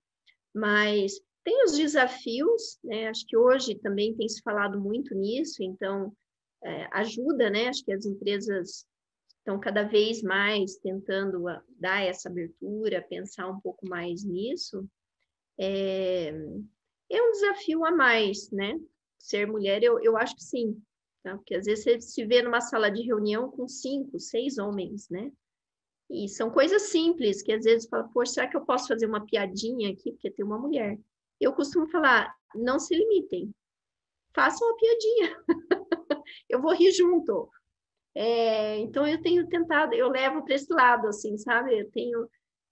Mas 0.53 1.19
tem 1.43 1.63
os 1.65 1.73
desafios, 1.73 2.79
né? 2.83 3.09
Acho 3.09 3.25
que 3.27 3.35
hoje 3.35 3.75
também 3.75 4.15
tem 4.15 4.29
se 4.29 4.41
falado 4.41 4.79
muito 4.79 5.13
nisso, 5.13 5.61
então 5.61 6.15
é, 6.63 6.87
ajuda, 6.93 7.49
né? 7.49 7.67
Acho 7.67 7.83
que 7.83 7.91
as 7.91 8.05
empresas 8.05 8.85
estão 9.37 9.59
cada 9.59 9.83
vez 9.83 10.21
mais 10.21 10.77
tentando 10.77 11.43
dar 11.77 12.01
essa 12.01 12.29
abertura, 12.29 13.05
pensar 13.09 13.49
um 13.49 13.59
pouco 13.59 13.85
mais 13.87 14.23
nisso. 14.23 14.87
É, 15.59 16.29
é 17.09 17.21
um 17.21 17.31
desafio 17.31 17.85
a 17.85 17.91
mais, 17.91 18.49
né? 18.51 18.79
Ser 19.19 19.45
mulher, 19.45 19.83
eu, 19.83 19.99
eu 20.01 20.15
acho 20.15 20.35
que 20.35 20.43
sim, 20.43 20.81
tá? 21.23 21.35
porque 21.35 21.55
às 21.55 21.65
vezes 21.65 21.83
você 21.83 22.01
se 22.01 22.25
vê 22.25 22.41
numa 22.41 22.61
sala 22.61 22.91
de 22.91 23.01
reunião 23.01 23.49
com 23.49 23.67
cinco, 23.67 24.19
seis 24.19 24.57
homens, 24.57 25.09
né? 25.09 25.31
E 26.09 26.27
são 26.27 26.51
coisas 26.51 26.83
simples 26.83 27.41
que 27.41 27.53
às 27.53 27.63
vezes 27.63 27.87
fala, 27.89 28.07
poxa, 28.09 28.33
será 28.33 28.47
que 28.47 28.57
eu 28.57 28.65
posso 28.65 28.87
fazer 28.87 29.07
uma 29.07 29.25
piadinha 29.25 29.91
aqui 29.91 30.11
porque 30.11 30.29
tem 30.29 30.45
uma 30.45 30.59
mulher? 30.59 30.99
eu 31.43 31.53
costumo 31.53 31.87
falar, 31.87 32.33
não 32.55 32.79
se 32.79 32.95
limitem, 32.95 33.53
façam 34.33 34.69
a 34.69 34.75
piadinha, 34.75 35.43
eu 36.49 36.61
vou 36.61 36.73
rir 36.73 36.91
junto. 36.91 37.49
É, 38.15 38.77
então 38.77 39.07
eu 39.07 39.21
tenho 39.21 39.47
tentado, 39.47 39.93
eu 39.93 40.07
levo 40.07 40.43
para 40.43 40.55
esse 40.55 40.71
lado, 40.71 41.07
assim, 41.07 41.37
sabe? 41.37 41.79
Eu 41.79 41.89
tenho 41.91 42.29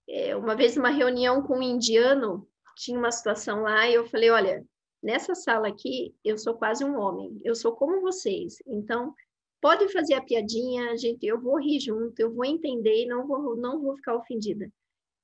é, 0.08 0.36
uma 0.36 0.54
vez 0.54 0.76
uma 0.76 0.90
reunião 0.90 1.42
com 1.42 1.58
um 1.58 1.62
indiano, 1.62 2.48
tinha 2.76 2.98
uma 2.98 3.10
situação 3.10 3.62
lá 3.62 3.88
e 3.88 3.94
eu 3.94 4.06
falei, 4.06 4.30
olha, 4.30 4.64
nessa 5.02 5.34
sala 5.34 5.68
aqui 5.68 6.14
eu 6.24 6.38
sou 6.38 6.54
quase 6.54 6.84
um 6.84 6.98
homem, 6.98 7.40
eu 7.44 7.54
sou 7.54 7.74
como 7.74 8.00
vocês, 8.00 8.56
então 8.66 9.14
podem 9.60 9.88
fazer 9.88 10.14
a 10.14 10.22
piadinha, 10.22 10.96
gente, 10.96 11.26
eu 11.26 11.40
vou 11.40 11.58
rir 11.60 11.80
junto, 11.80 12.18
eu 12.18 12.32
vou 12.32 12.44
entender 12.44 13.04
e 13.04 13.06
não 13.06 13.26
vou, 13.26 13.56
não 13.56 13.80
vou 13.80 13.96
ficar 13.96 14.16
ofendida. 14.16 14.70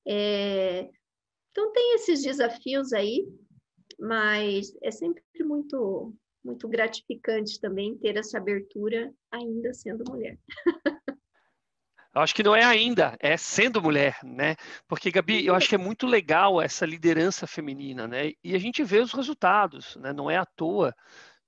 É, 0.07 0.89
então 1.51 1.71
tem 1.71 1.95
esses 1.95 2.23
desafios 2.23 2.93
aí, 2.93 3.27
mas 3.99 4.75
é 4.81 4.91
sempre 4.91 5.23
muito 5.41 6.13
muito 6.43 6.69
gratificante 6.69 7.59
também 7.59 7.97
ter 7.97 8.15
essa 8.15 8.37
abertura 8.37 9.13
ainda 9.29 9.73
sendo 9.73 10.09
mulher. 10.09 10.39
Eu 12.13 12.21
acho 12.21 12.33
que 12.33 12.43
não 12.43 12.55
é 12.55 12.63
ainda, 12.63 13.15
é 13.19 13.37
sendo 13.37 13.81
mulher, 13.81 14.17
né? 14.23 14.55
Porque, 14.87 15.11
Gabi, 15.11 15.45
eu 15.45 15.53
acho 15.53 15.69
que 15.69 15.75
é 15.75 15.77
muito 15.77 16.07
legal 16.07 16.59
essa 16.59 16.85
liderança 16.85 17.45
feminina, 17.45 18.07
né? 18.07 18.31
E 18.43 18.55
a 18.55 18.59
gente 18.59 18.83
vê 18.83 18.99
os 18.99 19.13
resultados, 19.13 19.95
né? 19.97 20.11
Não 20.11 20.29
é 20.29 20.37
à 20.37 20.45
toa 20.45 20.95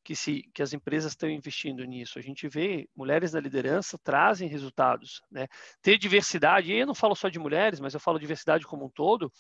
que, 0.04 0.16
se, 0.16 0.44
que 0.54 0.62
as 0.62 0.74
empresas 0.74 1.12
estão 1.12 1.30
investindo 1.30 1.84
nisso. 1.86 2.18
A 2.18 2.22
gente 2.22 2.48
vê 2.48 2.88
mulheres 2.96 3.34
na 3.34 3.40
liderança 3.40 3.98
trazem 4.04 4.48
resultados. 4.48 5.22
Né? 5.32 5.48
Ter 5.82 5.98
diversidade, 5.98 6.72
e 6.72 6.80
eu 6.80 6.88
não 6.88 6.96
falo 6.96 7.16
só 7.16 7.30
de 7.30 7.40
mulheres, 7.40 7.80
mas 7.80 7.94
eu 7.94 8.00
falo 8.00 8.20
diversidade 8.20 8.66
como 8.66 8.86
um 8.86 8.90
todo, 8.90 9.32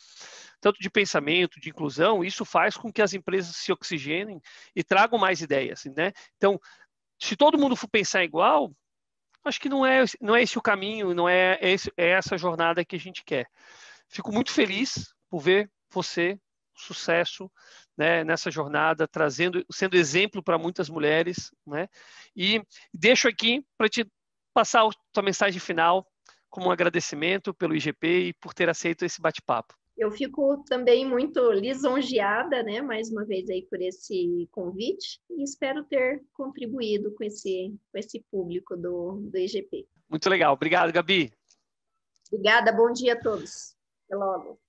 tanto 0.59 0.79
de 0.79 0.89
pensamento, 0.89 1.59
de 1.59 1.69
inclusão, 1.69 2.23
isso 2.23 2.45
faz 2.45 2.77
com 2.77 2.91
que 2.91 3.01
as 3.01 3.13
empresas 3.13 3.55
se 3.55 3.71
oxigenem 3.71 4.39
e 4.75 4.83
tragam 4.83 5.19
mais 5.19 5.41
ideias. 5.41 5.83
Né? 5.85 6.11
Então, 6.37 6.59
se 7.19 7.35
todo 7.35 7.57
mundo 7.57 7.75
for 7.75 7.87
pensar 7.87 8.23
igual, 8.23 8.71
acho 9.43 9.59
que 9.59 9.69
não 9.69 9.85
é, 9.85 10.03
não 10.19 10.35
é 10.35 10.43
esse 10.43 10.57
o 10.57 10.61
caminho, 10.61 11.13
não 11.13 11.27
é, 11.27 11.57
esse, 11.61 11.91
é 11.97 12.09
essa 12.09 12.37
jornada 12.37 12.85
que 12.85 12.95
a 12.95 12.99
gente 12.99 13.23
quer. 13.23 13.47
Fico 14.07 14.31
muito 14.31 14.51
feliz 14.51 15.13
por 15.29 15.39
ver 15.39 15.71
você 15.89 16.39
sucesso 16.75 17.51
né, 17.97 18.23
nessa 18.23 18.49
jornada, 18.49 19.07
trazendo, 19.07 19.63
sendo 19.71 19.95
exemplo 19.95 20.41
para 20.41 20.57
muitas 20.57 20.89
mulheres, 20.89 21.51
né? 21.65 21.87
E 22.35 22.61
deixo 22.93 23.27
aqui 23.27 23.63
para 23.77 23.89
te 23.89 24.05
passar 24.53 24.85
a 24.85 24.89
tua 25.13 25.23
mensagem 25.23 25.59
final 25.59 26.05
como 26.49 26.67
um 26.67 26.71
agradecimento 26.71 27.53
pelo 27.53 27.75
IGP 27.75 28.07
e 28.27 28.33
por 28.33 28.53
ter 28.53 28.69
aceito 28.69 29.05
esse 29.05 29.21
bate-papo. 29.21 29.73
Eu 30.01 30.09
fico 30.09 30.63
também 30.67 31.05
muito 31.05 31.51
lisonjeada, 31.51 32.63
né, 32.63 32.81
mais 32.81 33.11
uma 33.11 33.23
vez 33.23 33.47
aí 33.51 33.61
por 33.69 33.79
esse 33.79 34.49
convite 34.51 35.21
e 35.29 35.43
espero 35.43 35.83
ter 35.83 36.23
contribuído 36.33 37.13
com 37.13 37.23
esse, 37.23 37.71
com 37.91 37.99
esse 37.99 38.19
público 38.31 38.75
do, 38.75 39.21
do 39.21 39.37
IGP. 39.37 39.87
Muito 40.09 40.27
legal. 40.27 40.53
Obrigado, 40.53 40.91
Gabi. 40.91 41.31
Obrigada. 42.31 42.71
Bom 42.71 42.91
dia 42.91 43.13
a 43.13 43.19
todos. 43.19 43.75
Até 44.07 44.15
logo. 44.15 44.59